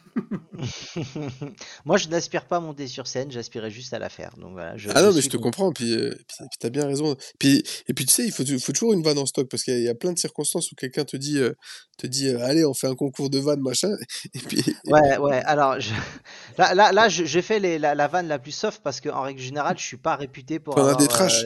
Moi, 1.85 1.99
je 1.99 2.09
n'aspire 2.09 2.47
pas 2.47 2.57
à 2.57 2.61
monter 2.61 2.89
sur 2.89 3.07
scène, 3.07 3.31
j'aspirais 3.31 3.71
juste 3.71 3.93
à 3.93 3.99
la 3.99 4.09
faire. 4.09 4.37
Donc 4.39 4.53
voilà, 4.53 4.75
ah 4.95 5.03
non, 5.03 5.13
mais 5.13 5.21
je 5.21 5.29
te 5.29 5.37
comprends, 5.37 5.73
puis, 5.73 5.93
euh, 5.93 6.11
puis, 6.11 6.49
t'as 6.59 6.71
bien 6.71 6.87
raison. 6.87 7.17
Puis, 7.39 7.63
et 7.87 7.95
puis 7.95 8.07
tu 8.07 8.13
sais, 8.13 8.25
il 8.25 8.33
faut, 8.33 8.45
faut 8.45 8.73
toujours 8.73 8.93
une 8.93 9.03
vanne 9.03 9.19
en 9.19 9.27
stock, 9.27 9.49
parce 9.49 9.63
qu'il 9.63 9.81
y, 9.81 9.89
a 9.89 9.95
plein 9.95 10.13
de 10.13 10.19
circonstances 10.19 10.73
où 10.73 10.75
quelqu'un 10.75 11.05
te 11.05 11.17
dit, 11.17 11.39
euh, 11.39 11.55
te 11.97 12.09
dit 12.09 12.29
euh, 12.29 12.45
allez, 12.45 12.65
on 12.65 12.75
fait 12.75 12.89
un 12.89 12.97
concours 12.97 13.31
de 13.31 13.39
vannes, 13.39 13.61
machin. 13.61 13.95
Et 14.35 14.39
puis... 14.41 14.65
Ouais, 14.87 15.17
ouais, 15.19 15.43
alors 15.45 15.79
je... 15.79 15.93
là, 16.59 16.93
là, 16.93 17.09
fais 17.09 17.61
les, 17.61 17.79
la, 17.79 18.09
vanne 18.09 18.27
la 18.27 18.41
plus 18.41 18.53
soft, 18.53 18.83
parce 18.83 19.01
qu'en 19.01 19.23
règle 19.23 19.41
générale, 19.41 19.79
je 19.79 19.85
suis 19.85 19.97
pas 19.97 20.17
réputé 20.17 20.59
pour. 20.59 20.77
avoir, 20.77 20.97
des 20.97 21.07
trash. 21.07 21.45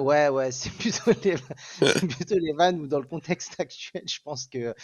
Ouais, 0.00 0.28
ouais, 0.28 0.52
c'est 0.52 0.70
plutôt 0.70 1.10
les... 1.24 1.36
plutôt 1.80 2.38
les 2.38 2.52
vannes 2.52 2.80
où 2.80 2.86
dans 2.86 3.00
le 3.00 3.06
contexte 3.06 3.54
actuel, 3.58 4.04
je 4.06 4.18
pense 4.24 4.46
que 4.46 4.74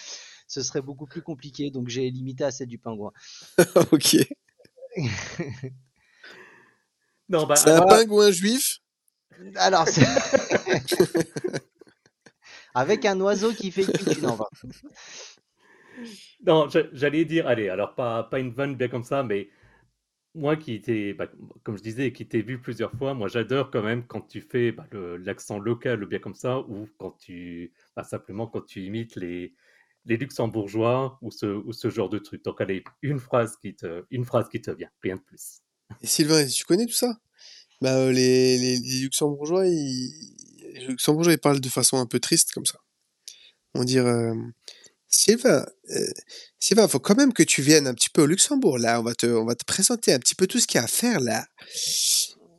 ce 0.48 0.62
serait 0.62 0.82
beaucoup 0.82 1.06
plus 1.06 1.22
compliqué. 1.22 1.70
Donc 1.70 1.88
j'ai 1.88 2.10
limité 2.10 2.42
à 2.42 2.50
celle 2.50 2.66
du 2.66 2.78
pingouin. 2.78 3.12
ok. 3.92 4.16
non, 7.28 7.46
bah, 7.46 7.54
c'est 7.54 7.70
un 7.70 7.82
pingouin 7.82 8.32
juif? 8.32 8.80
Alors, 9.54 9.86
avec 12.74 13.04
un 13.04 13.20
oiseau 13.20 13.52
qui 13.52 13.70
fait 13.70 13.86
non, 14.20 14.34
va. 14.34 14.48
Non, 16.44 16.68
j'allais 16.92 17.24
dire, 17.24 17.46
allez, 17.46 17.68
alors 17.68 17.94
pas, 17.94 18.24
pas 18.24 18.40
une 18.40 18.50
vanne 18.50 18.74
bien 18.74 18.88
comme 18.88 19.04
ça, 19.04 19.22
mais 19.22 19.48
moi 20.34 20.56
qui 20.56 20.74
étais, 20.74 21.12
bah, 21.12 21.28
comme 21.62 21.78
je 21.78 21.82
disais, 21.82 22.12
qui 22.12 22.26
t'ai 22.26 22.42
vu 22.42 22.60
plusieurs 22.60 22.92
fois, 22.92 23.14
moi 23.14 23.28
j'adore 23.28 23.70
quand 23.70 23.82
même 23.82 24.04
quand 24.06 24.22
tu 24.22 24.40
fais 24.40 24.72
bah, 24.72 24.86
l'accent 24.92 25.60
local 25.60 26.04
bien 26.06 26.18
comme 26.18 26.34
ça, 26.34 26.58
ou 26.60 26.88
quand 26.98 27.12
tu, 27.12 27.72
bah, 27.94 28.02
simplement 28.02 28.48
quand 28.48 28.62
tu 28.62 28.82
imites 28.82 29.14
les, 29.14 29.54
les 30.08 30.16
luxembourgeois 30.16 31.18
ou 31.22 31.30
ce, 31.30 31.46
ou 31.46 31.72
ce 31.72 31.90
genre 31.90 32.08
de 32.08 32.18
truc. 32.18 32.42
Donc 32.44 32.60
allez, 32.60 32.82
une 33.02 33.20
phrase 33.20 33.56
qui 33.60 33.76
te, 33.76 34.04
une 34.10 34.24
phrase 34.24 34.48
qui 34.48 34.60
te 34.60 34.70
vient, 34.70 34.90
rien 35.02 35.16
de 35.16 35.20
plus. 35.20 35.60
Sylvain, 36.02 36.46
tu 36.46 36.64
connais 36.64 36.86
tout 36.86 36.92
ça? 36.92 37.18
Bah, 37.80 37.94
euh, 37.96 38.12
les, 38.12 38.58
les, 38.58 38.78
luxembourgeois, 39.00 39.64
luxembourgeois, 40.88 41.34
ils 41.34 41.38
parlent 41.38 41.60
de 41.60 41.68
façon 41.68 41.98
un 41.98 42.06
peu 42.06 42.18
triste 42.18 42.52
comme 42.52 42.66
ça. 42.66 42.80
On 43.74 43.84
dirait, 43.84 44.10
euh, 44.10 44.34
Sylvain, 45.08 45.66
euh, 45.90 46.12
Sylvain, 46.58 46.88
faut 46.88 46.98
quand 46.98 47.16
même 47.16 47.32
que 47.32 47.42
tu 47.42 47.62
viennes 47.62 47.86
un 47.86 47.94
petit 47.94 48.10
peu 48.10 48.22
au 48.22 48.26
Luxembourg, 48.26 48.78
là. 48.78 49.00
On 49.00 49.02
va 49.04 49.14
te, 49.14 49.26
on 49.26 49.44
va 49.44 49.54
te 49.54 49.64
présenter 49.64 50.12
un 50.12 50.18
petit 50.18 50.34
peu 50.34 50.46
tout 50.46 50.58
ce 50.58 50.66
qu'il 50.66 50.78
y 50.78 50.80
a 50.80 50.84
à 50.84 50.88
faire, 50.88 51.20
là. 51.20 51.46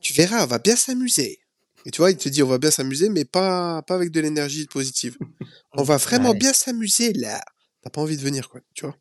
Tu 0.02 0.14
verras, 0.14 0.44
on 0.44 0.48
va 0.48 0.60
bien 0.60 0.76
s'amuser. 0.76 1.40
Et 1.86 1.92
tu 1.92 2.02
vois, 2.02 2.12
il 2.12 2.18
te 2.18 2.30
dit, 2.30 2.44
on 2.44 2.48
va 2.48 2.58
bien 2.58 2.72
s'amuser, 2.72 3.10
mais 3.10 3.26
pas, 3.26 3.82
pas 3.84 3.96
avec 3.96 4.12
de 4.12 4.20
l'énergie 4.20 4.66
positive. 4.66 5.18
On 5.74 5.84
va 5.84 5.98
vraiment 5.98 6.34
bien 6.34 6.54
s'amuser, 6.54 7.14
là. 7.14 7.42
T'as 7.82 7.90
pas 7.90 8.02
envie 8.02 8.18
de 8.18 8.22
venir, 8.22 8.50
quoi, 8.50 8.62
tu 8.74 8.86
vois. 8.86 8.98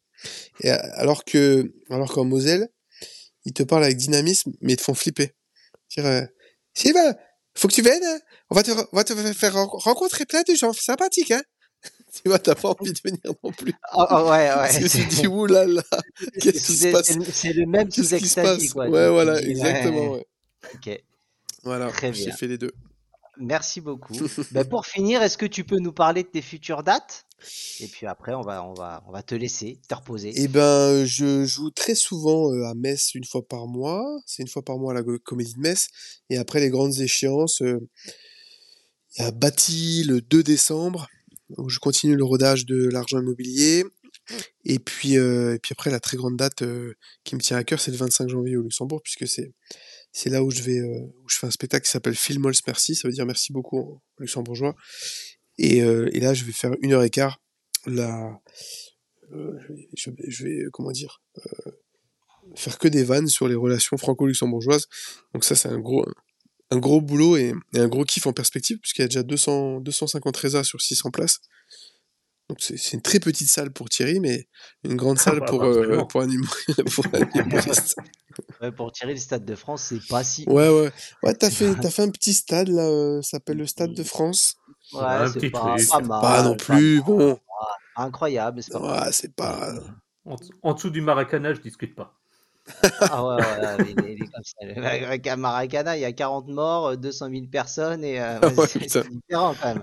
Et 0.61 0.71
euh, 0.71 0.79
alors 0.95 1.25
que, 1.25 1.73
alors 1.91 2.13
qu'en 2.13 2.25
Moselle, 2.25 2.69
ils 3.45 3.53
te 3.53 3.63
parlent 3.63 3.85
avec 3.85 3.97
dynamisme, 3.97 4.53
mais 4.61 4.75
ils 4.75 4.77
te 4.77 4.83
font 4.83 4.95
flipper. 4.95 5.35
Dire, 5.91 6.07
euh, 6.07 6.23
Sylvain, 6.75 7.15
faut 7.55 7.69
que 7.69 7.75
tu 7.75 7.83
viennes, 7.83 8.05
hein. 8.05 8.19
on 8.51 8.55
va 8.55 8.63
te, 8.63 8.71
on 8.71 8.97
va 8.97 9.05
te 9.05 9.15
faire 9.33 9.55
rencontrer 9.55 10.27
plein 10.27 10.43
de 10.43 10.55
gens 10.55 10.73
sympathiques, 10.73 11.33
hein 11.33 11.43
tu 12.13 12.29
vois, 12.29 12.39
t'as 12.39 12.55
pas 12.55 12.69
envie 12.69 12.93
de 12.93 13.01
venir 13.05 13.21
non 13.43 13.53
plus. 13.53 13.73
Oh, 13.95 14.05
oh 14.11 14.15
ouais, 14.25 14.31
ouais. 14.31 14.55
Parce 14.55 14.79
que 14.79 14.89
tu 14.89 15.05
dis, 15.07 15.27
oulala, 15.27 15.83
qu'est-ce 16.41 16.67
qui 16.67 16.77
se 16.77 16.93
passe 16.93 17.17
C'est 17.33 17.53
le 17.53 17.67
même 17.67 17.91
sous 17.91 18.15
extatique, 18.15 18.73
quoi. 18.73 18.89
Ouais, 18.89 19.09
voilà, 19.11 19.41
exactement, 19.41 20.13
ouais. 20.13 20.27
Ok. 20.75 21.03
Voilà, 21.65 21.91
j'ai 22.13 22.33
fait 22.33 22.47
les 22.47 22.59
deux. 22.59 22.73
Merci 23.39 23.81
beaucoup. 23.81 24.15
ben 24.51 24.65
pour 24.65 24.87
finir, 24.87 25.23
est-ce 25.23 25.39
que 25.39 25.47
tu 25.47 25.65
peux 25.65 25.79
nous 25.79 25.93
parler 25.93 26.23
de 26.23 26.29
tes 26.29 26.43
futures 26.43 26.83
dates? 26.83 27.25
Et 27.81 27.87
puis 27.87 28.07
après, 28.07 28.35
on 28.35 28.43
va, 28.43 28.65
on 28.65 28.75
va, 28.75 29.05
on 29.07 29.13
va 29.13 29.23
te 29.23 29.35
laisser 29.35 29.81
te 29.89 29.95
reposer. 29.95 30.33
Eh 30.35 30.49
ben, 30.49 31.05
je 31.05 31.45
joue 31.45 31.71
très 31.71 31.95
souvent 31.95 32.53
euh, 32.53 32.65
à 32.65 32.75
Metz 32.75 33.15
une 33.15 33.25
fois 33.25 33.47
par 33.47 33.67
mois. 33.69 34.05
C'est 34.27 34.43
une 34.43 34.49
fois 34.49 34.63
par 34.63 34.79
mois 34.79 34.93
à 34.93 34.95
la 34.95 35.03
Comédie 35.23 35.55
de 35.55 35.61
Metz. 35.61 35.89
Et 36.31 36.37
après 36.37 36.59
les 36.59 36.69
grandes 36.69 36.99
échéances, 36.99 37.63
euh, 37.63 37.79
il 39.17 39.23
y 39.23 39.25
a 39.25 39.31
Bâti 39.31 40.03
le 40.05 40.21
2 40.21 40.43
décembre, 40.43 41.07
où 41.57 41.69
je 41.69 41.79
continue 41.79 42.17
le 42.17 42.25
rodage 42.25 42.67
de 42.67 42.89
l'argent 42.89 43.21
immobilier. 43.21 43.85
Et 44.65 44.81
puis, 44.81 45.17
euh, 45.17 45.55
et 45.55 45.59
puis 45.61 45.73
après, 45.73 45.91
la 45.91 46.01
très 46.01 46.17
grande 46.17 46.37
date 46.37 46.65
qui 47.23 47.37
me 47.37 47.41
tient 47.41 47.57
à 47.57 47.65
cœur, 47.65 47.81
c'est 47.81 47.93
le 47.93 47.97
25 47.97 48.29
janvier 48.29 48.57
au 48.57 48.63
Luxembourg, 48.63 49.01
puisque 49.03 49.29
c'est 49.29 49.53
c'est 50.19 50.31
là 50.31 50.43
où 50.43 50.51
je 50.51 50.63
vais, 50.63 50.81
euh, 50.81 50.99
où 51.23 51.29
fais 51.29 51.47
un 51.47 51.53
spectacle 51.53 51.85
qui 51.85 51.93
s'appelle 51.93 52.17
Filmols 52.17 52.55
Merci, 52.67 52.97
ça 52.97 53.07
veut 53.07 53.15
dire 53.15 53.25
merci 53.25 53.53
beaucoup 53.53 53.79
en 53.79 54.03
luxembourgeois. 54.19 54.75
Et, 55.59 55.81
euh, 55.81 56.11
et 56.13 56.19
là, 56.19 56.35
je 56.35 56.45
vais 56.45 56.51
faire 56.51 56.73
une 56.83 56.93
heure 56.93 57.05
et 57.05 57.11
quart. 57.11 57.41
Euh, 57.87 58.29
je, 59.95 60.43
vais, 60.43 60.65
comment 60.73 60.91
dire, 60.91 61.23
faire 62.57 62.79
que 62.79 62.89
des 62.89 63.05
vannes 63.05 63.29
sur 63.29 63.47
les 63.47 63.55
relations 63.55 63.97
franco-luxembourgeoises. 63.97 64.89
Donc 65.35 65.45
ça, 65.45 65.55
c'est 65.55 65.69
un 65.69 65.79
gros, 65.79 67.01
boulot 67.01 67.37
et, 67.37 67.53
un 67.75 67.87
gros 67.87 68.05
kiff 68.05 68.27
en 68.27 68.33
perspective, 68.33 68.79
puisqu'il 68.81 69.03
y 69.03 69.05
a 69.05 69.09
déjà 69.09 69.23
200, 69.23 69.83
250 69.83 70.37
résas 70.37 70.65
sur 70.65 70.83
600 70.83 71.13
places. 71.13 71.39
Donc 72.49 72.59
c'est 72.61 72.93
une 72.95 73.03
très 73.03 73.21
petite 73.21 73.49
salle 73.49 73.71
pour 73.71 73.91
Thierry, 73.91 74.21
mais 74.21 74.49
une 74.83 74.97
grande 74.97 75.19
salle 75.19 75.45
pour, 75.45 75.65
euh, 75.65 76.05
pour, 76.09 76.23
un 76.23 76.29
pour 76.95 77.05
humoriste. 77.35 77.97
Ouais, 78.61 78.71
pour 78.71 78.93
Thierry, 78.93 79.15
le 79.15 79.19
Stade 79.19 79.45
de 79.45 79.57
France, 79.57 79.87
c'est 79.89 80.07
pas 80.09 80.23
si. 80.23 80.45
Ouais, 80.47 80.69
ouais. 80.69 80.93
Ouais, 81.25 81.35
t'as 81.35 81.51
fait, 81.51 81.75
as 81.85 81.91
fait 81.91 82.03
un 82.03 82.11
petit 82.11 82.33
stade, 82.33 82.69
là, 82.69 82.83
euh, 82.83 83.21
ça 83.21 83.31
s'appelle 83.31 83.57
le 83.57 83.67
Stade 83.67 83.95
de 83.95 84.05
France. 84.05 84.55
Ouais, 84.93 85.27
c'est 85.33 85.51
pas, 85.51 85.75
pas, 85.91 86.01
mal. 86.01 86.21
Pas 86.21 86.43
non 86.43 86.57
plus, 86.57 87.03
bon. 87.03 87.39
Incroyable, 87.97 88.63
c'est 88.63 88.73
pas 88.73 89.05
Ouais, 89.05 89.13
c'est 89.13 89.35
pas. 89.35 89.75
En, 90.63 90.75
dessous 90.75 90.91
du 90.91 91.01
Maracana, 91.01 91.53
je 91.53 91.61
discute 91.61 91.97
pas. 91.97 92.15
ah 93.01 93.27
ouais, 93.27 93.37
ouais, 93.37 93.85
les, 93.85 93.95
les, 93.95 94.19
comme 94.19 95.25
ça. 95.25 95.37
Maracana, 95.37 95.97
il 95.97 96.01
y 96.01 96.05
a 96.05 96.13
40 96.13 96.49
morts, 96.49 96.97
200 96.97 97.31
000 97.31 97.47
personnes, 97.51 98.05
et 98.05 98.21
euh, 98.21 98.39
c'est 98.69 99.09
différent 99.09 99.55
quand 99.61 99.75
même. 99.75 99.83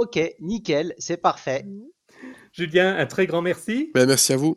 Ok, 0.00 0.18
nickel, 0.40 0.94
c'est 0.96 1.18
parfait. 1.18 1.62
Mmh. 1.62 1.82
Julien, 2.52 2.96
un 2.96 3.04
très 3.04 3.26
grand 3.26 3.42
merci. 3.42 3.90
Ben, 3.92 4.06
merci 4.06 4.32
à 4.32 4.38
vous. 4.38 4.56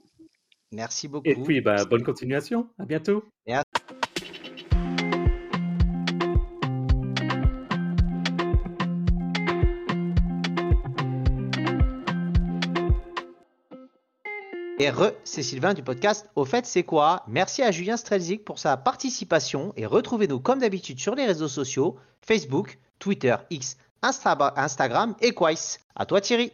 Merci 0.71 1.09
beaucoup. 1.09 1.27
Et 1.27 1.35
puis, 1.35 1.59
bah, 1.59 1.83
bonne 1.83 2.01
continuation. 2.01 2.69
À 2.79 2.85
bientôt. 2.85 3.25
Et 14.79 14.89
re, 14.89 15.11
c'est 15.25 15.43
Sylvain 15.43 15.73
du 15.73 15.83
podcast 15.83 16.29
Au 16.37 16.45
fait, 16.45 16.65
c'est 16.65 16.83
quoi? 16.83 17.25
Merci 17.27 17.63
à 17.63 17.71
Julien 17.71 17.97
Strelzik 17.97 18.45
pour 18.45 18.59
sa 18.59 18.77
participation 18.77 19.73
et 19.75 19.85
retrouvez-nous 19.85 20.39
comme 20.39 20.59
d'habitude 20.59 21.01
sur 21.01 21.15
les 21.15 21.25
réseaux 21.25 21.49
sociaux 21.49 21.97
Facebook, 22.21 22.79
Twitter, 22.99 23.35
X, 23.49 23.75
Instagram 24.03 25.15
et 25.21 25.33
Quais. 25.33 25.79
À 25.95 26.05
toi 26.05 26.21
Thierry. 26.21 26.51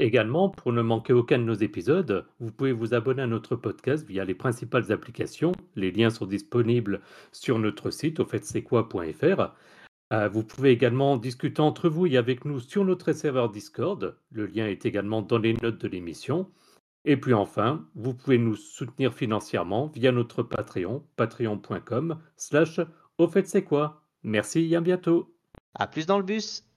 Également, 0.00 0.48
pour 0.48 0.72
ne 0.72 0.80
manquer 0.80 1.12
aucun 1.12 1.38
de 1.38 1.42
nos 1.42 1.54
épisodes, 1.54 2.24
vous 2.38 2.52
pouvez 2.52 2.72
vous 2.72 2.94
abonner 2.94 3.22
à 3.22 3.26
notre 3.26 3.56
podcast 3.56 4.06
via 4.06 4.24
les 4.24 4.34
principales 4.34 4.92
applications. 4.92 5.52
Les 5.74 5.90
liens 5.90 6.10
sont 6.10 6.26
disponibles 6.26 7.00
sur 7.32 7.58
notre 7.58 7.90
site 7.90 8.20
au 8.20 8.24
fait 8.24 8.44
euh, 10.10 10.28
vous 10.28 10.42
pouvez 10.42 10.70
également 10.70 11.18
discuter 11.18 11.60
entre 11.60 11.88
vous 11.88 12.06
et 12.06 12.16
avec 12.16 12.44
nous 12.44 12.60
sur 12.60 12.84
notre 12.84 13.12
serveur 13.12 13.50
Discord. 13.50 14.16
Le 14.30 14.46
lien 14.46 14.66
est 14.66 14.86
également 14.86 15.20
dans 15.20 15.38
les 15.38 15.52
notes 15.54 15.78
de 15.78 15.88
l'émission. 15.88 16.50
Et 17.04 17.16
puis 17.16 17.34
enfin, 17.34 17.86
vous 17.94 18.14
pouvez 18.14 18.38
nous 18.38 18.56
soutenir 18.56 19.12
financièrement 19.12 19.88
via 19.88 20.12
notre 20.12 20.42
Patreon, 20.42 21.04
patreon.com 21.16 22.18
slash 22.36 22.80
au 23.18 23.28
fait 23.28 23.46
c'est 23.46 23.64
quoi. 23.64 24.02
Merci 24.22 24.60
et 24.60 24.76
à 24.76 24.80
bientôt. 24.80 25.37
À 25.74 25.86
plus 25.86 26.04
dans 26.06 26.18
le 26.18 26.24
bus. 26.24 26.67